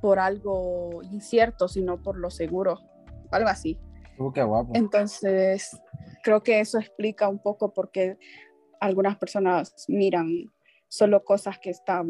por 0.00 0.18
algo 0.18 1.02
incierto 1.02 1.68
sino 1.68 2.02
por 2.02 2.16
lo 2.18 2.30
seguro 2.30 2.80
algo 3.30 3.48
así 3.48 3.78
Uh, 4.18 4.32
qué 4.32 4.42
guapo. 4.42 4.72
entonces 4.74 5.80
creo 6.24 6.42
que 6.42 6.58
eso 6.58 6.78
explica 6.78 7.28
un 7.28 7.38
poco 7.38 7.72
por 7.72 7.92
qué 7.92 8.18
algunas 8.80 9.16
personas 9.16 9.72
miran 9.86 10.52
solo 10.88 11.22
cosas 11.24 11.58
que 11.60 11.70
están 11.70 12.08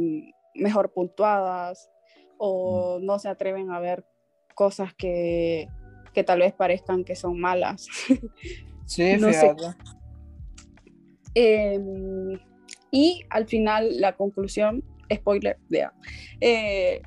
mejor 0.55 0.93
puntuadas 0.95 1.91
o 2.39 2.99
no 3.03 3.19
se 3.19 3.29
atreven 3.29 3.71
a 3.71 3.81
ver 3.81 4.07
cosas 4.55 4.95
que, 4.95 5.69
que 6.19 6.25
tal 6.25 6.41
vez 6.41 6.53
parezcan 6.53 7.05
que 7.05 7.15
son 7.15 7.39
malas 7.39 7.87
Sí, 8.87 9.17
no 9.21 9.33
sé. 9.33 9.55
Eh, 11.37 11.79
y 12.91 13.23
al 13.31 13.47
final 13.47 14.01
la 14.01 14.17
conclusión, 14.17 14.83
spoiler, 15.15 15.59
ya, 15.69 15.93
eh, 16.41 17.03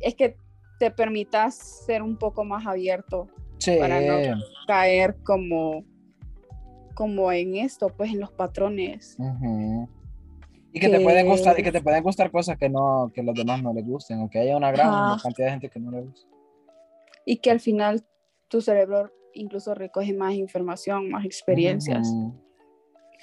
es 0.00 0.14
que 0.16 0.36
te 0.80 0.90
permitas 0.90 1.84
ser 1.86 2.02
un 2.02 2.16
poco 2.16 2.44
más 2.44 2.66
abierto, 2.66 3.28
Sí. 3.58 3.76
para 3.78 4.00
no- 4.00 4.40
caer 4.66 5.16
como, 5.22 5.84
como 6.94 7.30
en 7.30 7.54
esto, 7.56 7.88
pues 7.96 8.10
en 8.12 8.18
los 8.20 8.32
patrones. 8.32 9.14
Ujú. 9.18 9.88
Y 10.72 10.80
que 10.80 10.88
te 10.88 11.00
pueden 11.00 11.26
que- 11.26 11.30
gustar, 11.30 11.60
y 11.60 11.62
que 11.62 11.72
te 11.72 11.80
pueden 11.82 12.02
gustar 12.02 12.30
cosas 12.32 12.58
que 12.58 12.68
no, 12.68 13.10
que 13.14 13.22
los 13.22 13.34
demás 13.36 13.62
no 13.62 13.72
les 13.72 13.84
gusten, 13.86 14.20
o 14.20 14.28
que 14.30 14.38
haya 14.40 14.56
una 14.56 14.72
gran 14.72 14.88
Ajá. 14.88 15.22
cantidad 15.22 15.46
de 15.46 15.52
gente 15.52 15.68
que 15.70 15.78
no 15.78 15.90
le 15.92 16.00
guste. 16.02 16.28
Y 17.24 17.36
que 17.38 17.50
al 17.50 17.60
final 17.60 18.04
tu 18.48 18.60
cerebro 18.60 19.10
incluso 19.34 19.74
recoge 19.74 20.12
más 20.12 20.34
información, 20.34 21.10
más 21.10 21.24
experiencias. 21.24 22.08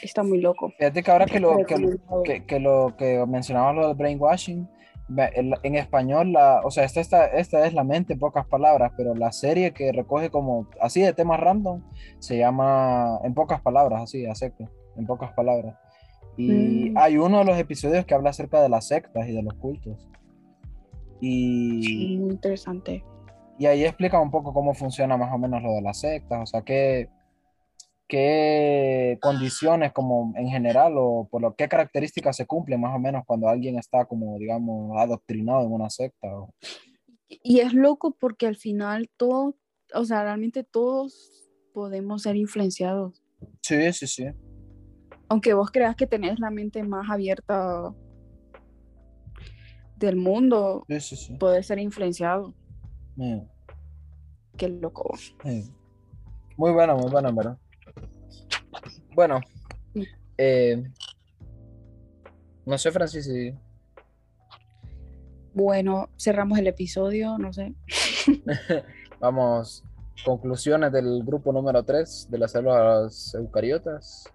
Está 0.01 0.23
muy 0.23 0.39
loco. 0.39 0.71
Fíjate 0.77 1.03
que 1.03 1.11
ahora 1.11 1.25
que 1.25 1.39
lo, 1.39 1.57
que, 1.65 1.97
que, 2.23 2.45
que 2.45 2.59
lo 2.59 2.95
que 2.97 3.25
mencionabas 3.27 3.75
lo 3.75 3.87
del 3.87 3.97
brainwashing, 3.97 4.67
en, 5.07 5.75
español, 5.75 6.31
la, 6.31 6.61
o 6.63 6.71
sea, 6.71 6.83
esta, 6.83 6.99
esta, 6.99 7.25
esta 7.27 7.65
es 7.67 7.73
la 7.73 7.83
mente 7.83 8.13
en 8.13 8.19
pocas 8.19 8.47
palabras, 8.47 8.91
pero 8.97 9.13
la 9.13 9.31
serie 9.31 9.71
que 9.71 9.91
recoge 9.91 10.29
como 10.29 10.67
así 10.81 11.01
de 11.01 11.13
temas 11.13 11.39
random 11.39 11.83
se 12.19 12.37
llama 12.37 13.19
En 13.23 13.33
pocas 13.33 13.61
palabras, 13.61 14.03
así, 14.03 14.25
a 14.25 14.33
seco, 14.33 14.69
en 14.97 15.05
pocas 15.05 15.31
palabras. 15.33 15.75
Y 16.37 16.89
Mm. 16.89 16.97
hay 16.97 17.17
uno 17.17 17.39
de 17.39 17.45
los 17.45 17.57
episodios 17.57 18.05
que 18.05 18.13
habla 18.13 18.31
acerca 18.31 18.61
de 18.61 18.69
las 18.69 18.87
sectas 18.87 19.27
y 19.27 19.33
de 19.33 19.43
los 19.43 19.53
cultos. 19.55 20.09
Y, 21.21 22.17
Muy 22.19 22.33
interesante. 22.33 23.03
Y 23.57 23.65
ahí 23.67 23.83
explica 23.85 24.19
un 24.19 24.31
poco 24.31 24.53
cómo 24.53 24.73
funciona 24.73 25.17
más 25.17 25.33
o 25.33 25.37
menos 25.37 25.61
lo 25.63 25.71
de 25.73 25.81
las 25.81 25.99
sectas, 25.99 26.39
o 26.41 26.45
sea, 26.45 26.61
qué, 26.61 27.09
qué 28.07 29.17
condiciones 29.21 29.91
como 29.93 30.33
en 30.35 30.47
general 30.47 30.93
o 30.97 31.27
por 31.29 31.41
lo 31.41 31.55
qué 31.55 31.67
características 31.67 32.35
se 32.35 32.45
cumplen 32.45 32.81
más 32.81 32.95
o 32.95 32.99
menos 32.99 33.23
cuando 33.25 33.47
alguien 33.49 33.77
está 33.77 34.05
como, 34.05 34.37
digamos, 34.37 34.97
adoctrinado 34.99 35.65
en 35.65 35.71
una 35.71 35.89
secta. 35.89 36.27
o- 36.27 36.53
Y 37.27 37.59
es 37.59 37.73
loco 37.73 38.15
porque 38.19 38.45
al 38.47 38.55
final 38.55 39.09
todo, 39.17 39.55
o 39.93 40.05
sea, 40.05 40.23
realmente 40.23 40.63
todos 40.63 41.31
podemos 41.73 42.21
ser 42.21 42.35
influenciados. 42.35 43.23
Sí, 43.61 43.91
sí, 43.93 44.07
sí. 44.07 44.25
Aunque 45.27 45.53
vos 45.53 45.71
creas 45.71 45.95
que 45.95 46.05
tenés 46.07 46.39
la 46.39 46.51
mente 46.51 46.83
más 46.83 47.09
abierta 47.09 47.93
del 49.95 50.15
mundo, 50.17 50.85
Sí, 50.87 50.99
sí, 50.99 51.15
sí. 51.15 51.33
podés 51.37 51.65
ser 51.67 51.79
influenciado. 51.79 52.53
Mm, 53.15 53.39
Qué 54.57 54.69
loco. 54.69 55.15
sí. 55.43 55.71
Muy 56.57 56.71
bueno, 56.71 56.95
muy 56.97 57.11
bueno, 57.11 57.29
en 57.29 57.35
verdad. 57.35 57.57
Bueno, 59.13 59.39
eh, 60.37 60.83
No 62.65 62.77
sé, 62.77 62.91
Francis, 62.91 63.25
si 63.25 63.53
Bueno, 65.53 66.09
cerramos 66.17 66.57
el 66.59 66.67
episodio, 66.67 67.37
no 67.37 67.51
sé. 67.53 67.73
vamos, 69.19 69.83
conclusiones 70.23 70.91
del 70.91 71.23
grupo 71.23 71.51
número 71.51 71.83
3 71.83 72.27
de 72.29 72.37
las 72.37 72.51
células 72.51 73.33
eucariotas. 73.35 74.31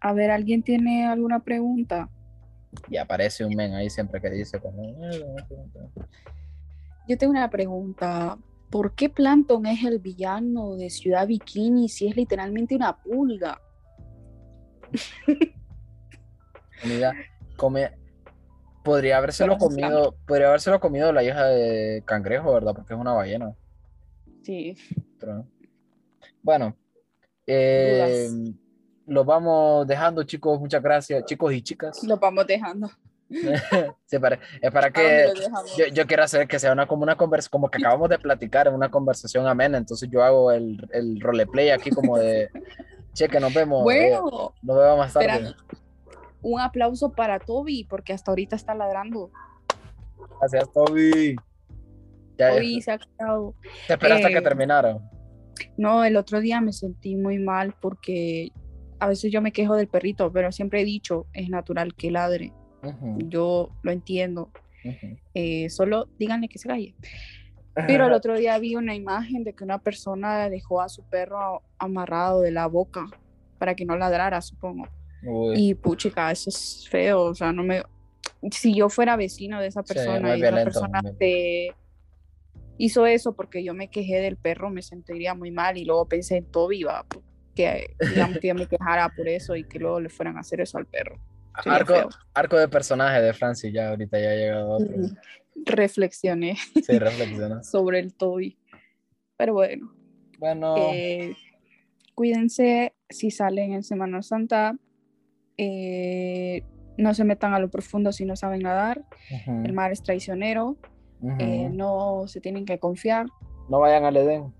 A 0.00 0.12
ver, 0.12 0.30
¿alguien 0.30 0.62
tiene 0.62 1.06
alguna 1.06 1.40
pregunta? 1.40 2.08
Y 2.88 2.96
aparece 2.96 3.44
un 3.44 3.54
men 3.54 3.74
ahí 3.74 3.90
siempre 3.90 4.20
que 4.20 4.30
dice 4.30 4.60
como... 4.60 4.94
Yo 7.10 7.18
tengo 7.18 7.32
una 7.32 7.50
pregunta. 7.50 8.38
¿Por 8.70 8.94
qué 8.94 9.08
Planton 9.08 9.66
es 9.66 9.82
el 9.82 9.98
villano 9.98 10.76
de 10.76 10.90
Ciudad 10.90 11.26
Bikini 11.26 11.88
si 11.88 12.06
es 12.06 12.14
literalmente 12.14 12.76
una 12.76 12.96
pulga? 12.96 13.60
Comida, 16.80 17.12
come, 17.56 17.90
podría 18.84 19.16
habérselo 19.16 19.54
Pero 19.58 19.66
comido, 19.66 20.14
podría 20.24 20.46
habérselo 20.46 20.78
comido 20.78 21.12
la 21.12 21.24
hija 21.24 21.46
de 21.46 22.04
cangrejo, 22.06 22.54
¿verdad? 22.54 22.74
Porque 22.76 22.94
es 22.94 23.00
una 23.00 23.12
ballena. 23.12 23.56
Sí. 24.44 24.76
Pero- 25.18 25.48
Bueno, 26.44 26.76
eh, 27.44 28.28
lo 29.08 29.24
vamos 29.24 29.84
dejando, 29.84 30.22
chicos. 30.22 30.60
Muchas 30.60 30.80
gracias, 30.80 31.24
chicos 31.24 31.52
y 31.54 31.60
chicas. 31.60 32.04
Lo 32.04 32.18
vamos 32.18 32.46
dejando. 32.46 32.88
Sí, 34.06 34.18
para- 34.18 34.40
es 34.60 34.70
para 34.72 34.86
¿A 34.94 35.02
dónde 35.26 35.32
que 35.34 35.78
yo, 35.78 35.86
yo 35.92 36.06
quiero 36.06 36.24
hacer 36.24 36.48
que 36.48 36.58
sea 36.58 36.72
una 36.72 36.86
como 36.86 37.02
una 37.04 37.16
conversación, 37.16 37.50
como 37.52 37.70
que 37.70 37.78
acabamos 37.78 38.08
de 38.08 38.18
platicar 38.18 38.66
en 38.66 38.74
una 38.74 38.90
conversación 38.90 39.46
amena. 39.46 39.78
Entonces 39.78 40.08
yo 40.10 40.22
hago 40.22 40.50
el, 40.52 40.86
el 40.92 41.20
roleplay 41.20 41.70
aquí 41.70 41.90
como 41.90 42.18
de, 42.18 42.50
che, 43.14 43.28
que 43.28 43.38
nos 43.40 43.54
vemos, 43.54 43.80
eh, 43.80 43.84
Bueno, 43.84 44.52
nos 44.62 44.76
vemos 44.76 44.98
más 44.98 45.12
tarde. 45.12 45.26
espérame. 45.26 45.54
Un 46.42 46.60
aplauso 46.60 47.12
para 47.12 47.38
Toby, 47.38 47.84
porque 47.84 48.12
hasta 48.12 48.30
ahorita 48.30 48.56
está 48.56 48.74
ladrando. 48.74 49.30
Gracias, 50.40 50.72
Toby. 50.72 51.36
Ya, 52.38 52.50
Toby 52.54 52.80
se 52.80 52.92
ha 52.92 52.98
quedado. 52.98 53.54
te 53.86 53.92
esperaste 53.92 54.26
a 54.26 54.30
que 54.30 54.38
eh, 54.38 54.42
terminara. 54.42 54.98
No, 55.76 56.02
el 56.04 56.16
otro 56.16 56.40
día 56.40 56.60
me 56.62 56.72
sentí 56.72 57.14
muy 57.14 57.38
mal 57.38 57.74
porque 57.80 58.50
a 58.98 59.06
veces 59.06 59.30
yo 59.30 59.42
me 59.42 59.52
quejo 59.52 59.76
del 59.76 59.88
perrito, 59.88 60.32
pero 60.32 60.50
siempre 60.50 60.80
he 60.80 60.84
dicho, 60.84 61.26
es 61.34 61.48
natural 61.50 61.94
que 61.94 62.10
ladre. 62.10 62.52
Yo 63.28 63.70
lo 63.82 63.92
entiendo. 63.92 64.50
eh, 65.34 65.68
solo 65.70 66.08
díganle 66.18 66.48
que 66.48 66.58
se 66.58 66.68
calle. 66.68 66.94
Pero 67.86 68.06
el 68.06 68.12
otro 68.12 68.36
día 68.36 68.58
vi 68.58 68.76
una 68.76 68.94
imagen 68.94 69.44
de 69.44 69.54
que 69.54 69.64
una 69.64 69.78
persona 69.78 70.50
dejó 70.50 70.80
a 70.80 70.88
su 70.88 71.02
perro 71.04 71.62
amarrado 71.78 72.40
de 72.40 72.50
la 72.50 72.66
boca 72.66 73.06
para 73.58 73.74
que 73.74 73.84
no 73.84 73.96
ladrara, 73.96 74.40
supongo. 74.42 74.88
Uy, 75.22 75.70
Y 75.70 75.74
puchica, 75.74 76.30
eso 76.30 76.50
es 76.50 76.86
feo, 76.90 77.22
o 77.22 77.34
sea, 77.34 77.52
no 77.52 77.62
me... 77.62 77.82
Si 78.50 78.74
yo 78.74 78.88
fuera 78.88 79.16
vecino 79.16 79.60
de 79.60 79.68
esa 79.68 79.82
persona 79.82 80.36
y 80.36 80.42
esa 80.42 80.64
persona 80.64 81.00
muy- 81.02 81.12
te 81.12 81.74
hizo 82.78 83.06
eso 83.06 83.34
porque 83.34 83.62
yo 83.62 83.74
me 83.74 83.88
quejé 83.88 84.16
del 84.20 84.36
perro, 84.36 84.70
me 84.70 84.82
sentiría 84.82 85.34
muy 85.34 85.50
mal 85.50 85.76
y 85.76 85.84
luego 85.84 86.06
pensé 86.06 86.38
en 86.38 86.46
Toby, 86.46 86.82
va, 86.84 87.04
que 87.54 87.94
digamos 88.00 88.38
que 88.38 88.48
yo 88.48 88.54
me 88.54 88.66
quejara 88.66 89.08
por 89.10 89.28
eso 89.28 89.54
y 89.56 89.64
que 89.64 89.78
luego 89.78 90.00
le 90.00 90.08
fueran 90.08 90.36
a 90.38 90.40
hacer 90.40 90.60
eso 90.60 90.78
al 90.78 90.86
perro. 90.86 91.18
Arco, 91.54 91.94
arco 92.34 92.56
de 92.56 92.68
personaje 92.68 93.20
de 93.20 93.32
Francis, 93.32 93.72
ya 93.72 93.90
ahorita 93.90 94.18
ya 94.20 94.30
ha 94.30 94.34
llegado 94.34 94.70
otro. 94.72 94.96
Ujú. 94.96 95.14
Reflexioné 95.66 96.56
Sí, 96.74 96.98
sobre 97.62 97.98
el 97.98 98.14
Toby. 98.14 98.58
Pero 99.36 99.54
bueno, 99.54 99.92
Bueno, 100.38 100.74
eh, 100.76 101.34
cuídense 102.14 102.94
si 103.08 103.30
salen 103.30 103.72
en 103.72 103.82
Semana 103.82 104.22
Santa. 104.22 104.74
eh, 105.56 106.62
no 106.96 107.14
se 107.14 107.24
metan 107.24 107.54
a 107.54 107.58
lo 107.58 107.70
profundo 107.70 108.12
si 108.12 108.24
no 108.26 108.36
saben 108.36 108.60
nadar. 108.60 109.04
El 109.46 109.72
mar 109.72 109.90
es 109.92 110.02
traicionero. 110.02 110.76
eh, 111.38 111.68
no 111.72 112.24
se 112.26 112.40
tienen 112.40 112.64
que 112.64 112.78
confiar. 112.78 113.26
no 113.68 113.80
vayan 113.80 114.04
al 114.04 114.16
Edén. 114.16 114.52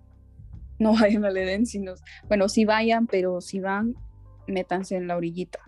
No 0.78 0.92
vayan 1.00 1.24
al 1.24 1.36
Edén. 1.36 1.66
Si 1.66 1.78
no- 1.78 1.94
bueno, 2.28 2.48
sí 2.48 2.64
vayan, 2.64 3.06
pero 3.06 3.40
si 3.40 3.60
van, 3.60 3.94
métanse 4.46 4.96
en 4.96 5.06
la 5.06 5.16
orillita 5.16 5.60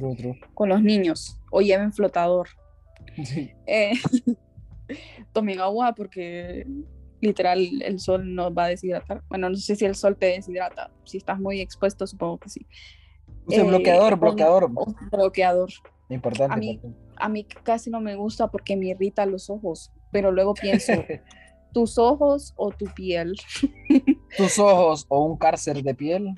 True, 0.00 0.16
true. 0.16 0.40
con 0.54 0.68
los 0.68 0.82
niños 0.82 1.38
o 1.50 1.60
lleven 1.60 1.92
flotador. 1.92 2.48
Sí. 3.24 3.50
Eh, 3.66 3.92
tomen 5.32 5.60
agua 5.60 5.94
porque 5.94 6.66
literal 7.20 7.82
el 7.82 8.00
sol 8.00 8.34
nos 8.34 8.52
va 8.52 8.64
a 8.64 8.68
deshidratar. 8.68 9.22
Bueno, 9.28 9.48
no 9.50 9.56
sé 9.56 9.76
si 9.76 9.84
el 9.84 9.94
sol 9.94 10.16
te 10.16 10.26
deshidrata. 10.26 10.90
Si 11.04 11.18
estás 11.18 11.38
muy 11.38 11.60
expuesto, 11.60 12.06
supongo 12.06 12.38
que 12.38 12.48
sí. 12.48 12.66
Use 13.46 13.60
Eh, 13.60 13.62
bloqueador, 13.62 14.18
bloqueador. 14.18 14.70
Bloqueador. 15.10 15.70
Importante. 16.08 16.54
a 16.54 16.56
mí- 16.56 16.70
importante. 16.72 17.10
A 17.16 17.28
mí 17.28 17.44
casi 17.44 17.90
no 17.90 18.00
me 18.00 18.14
gusta 18.16 18.48
porque 18.48 18.76
me 18.76 18.86
irrita 18.86 19.26
los 19.26 19.50
ojos, 19.50 19.92
pero 20.10 20.32
luego 20.32 20.54
pienso, 20.54 20.92
¿tus 21.74 21.98
ojos 21.98 22.54
o 22.56 22.70
tu 22.70 22.86
piel? 22.94 23.34
Tus 24.38 24.58
ojos 24.58 25.04
o 25.08 25.24
un 25.24 25.36
cárcel 25.36 25.82
de 25.82 25.94
piel. 25.94 26.34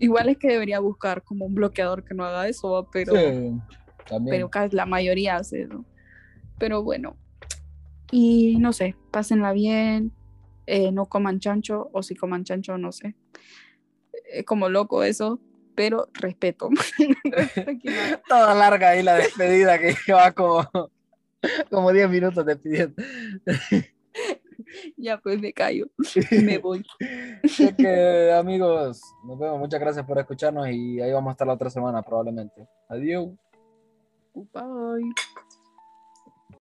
Igual 0.00 0.30
es 0.30 0.38
que 0.38 0.48
debería 0.48 0.80
buscar 0.80 1.22
como 1.22 1.44
un 1.44 1.54
bloqueador 1.54 2.04
que 2.04 2.14
no 2.14 2.24
haga 2.24 2.48
eso, 2.48 2.88
pero, 2.90 3.14
Sí, 3.14 3.60
pero 4.28 4.50
casi 4.50 4.74
la 4.74 4.86
mayoría 4.86 5.36
hace 5.36 5.62
eso. 5.62 5.84
Pero 6.58 6.82
bueno, 6.82 7.16
y 8.10 8.56
no 8.58 8.72
sé, 8.72 8.96
pásenla 9.10 9.52
bien, 9.52 10.12
eh, 10.66 10.90
no 10.90 11.06
coman 11.06 11.38
chancho, 11.38 11.90
o 11.92 12.02
si 12.02 12.14
coman 12.14 12.44
chancho, 12.44 12.78
no 12.78 12.92
sé. 12.92 13.14
Es 14.32 14.44
como 14.44 14.68
loco 14.68 15.02
eso, 15.02 15.40
pero 15.74 16.08
respeto. 16.14 16.70
Toda 18.28 18.54
larga 18.54 18.90
ahí 18.90 19.02
la 19.02 19.14
despedida 19.14 19.78
que 19.78 19.94
lleva 20.06 20.32
como, 20.32 20.68
como 21.70 21.92
10 21.92 22.10
minutos 22.10 22.44
despidiendo. 22.46 23.02
ya 24.96 25.18
pues 25.18 25.40
me 25.40 25.52
callo, 25.52 25.86
me 26.44 26.58
voy. 26.58 26.84
Así 27.42 27.72
que, 27.74 28.32
amigos, 28.38 29.02
nos 29.24 29.38
vemos. 29.38 29.58
Muchas 29.58 29.80
gracias 29.80 30.04
por 30.04 30.18
escucharnos 30.18 30.68
y 30.68 31.00
ahí 31.00 31.12
vamos 31.12 31.30
a 31.30 31.32
estar 31.32 31.46
la 31.46 31.54
otra 31.54 31.70
semana 31.70 32.02
probablemente. 32.02 32.66
Adiós. 32.88 33.30
Bye. 34.34 35.12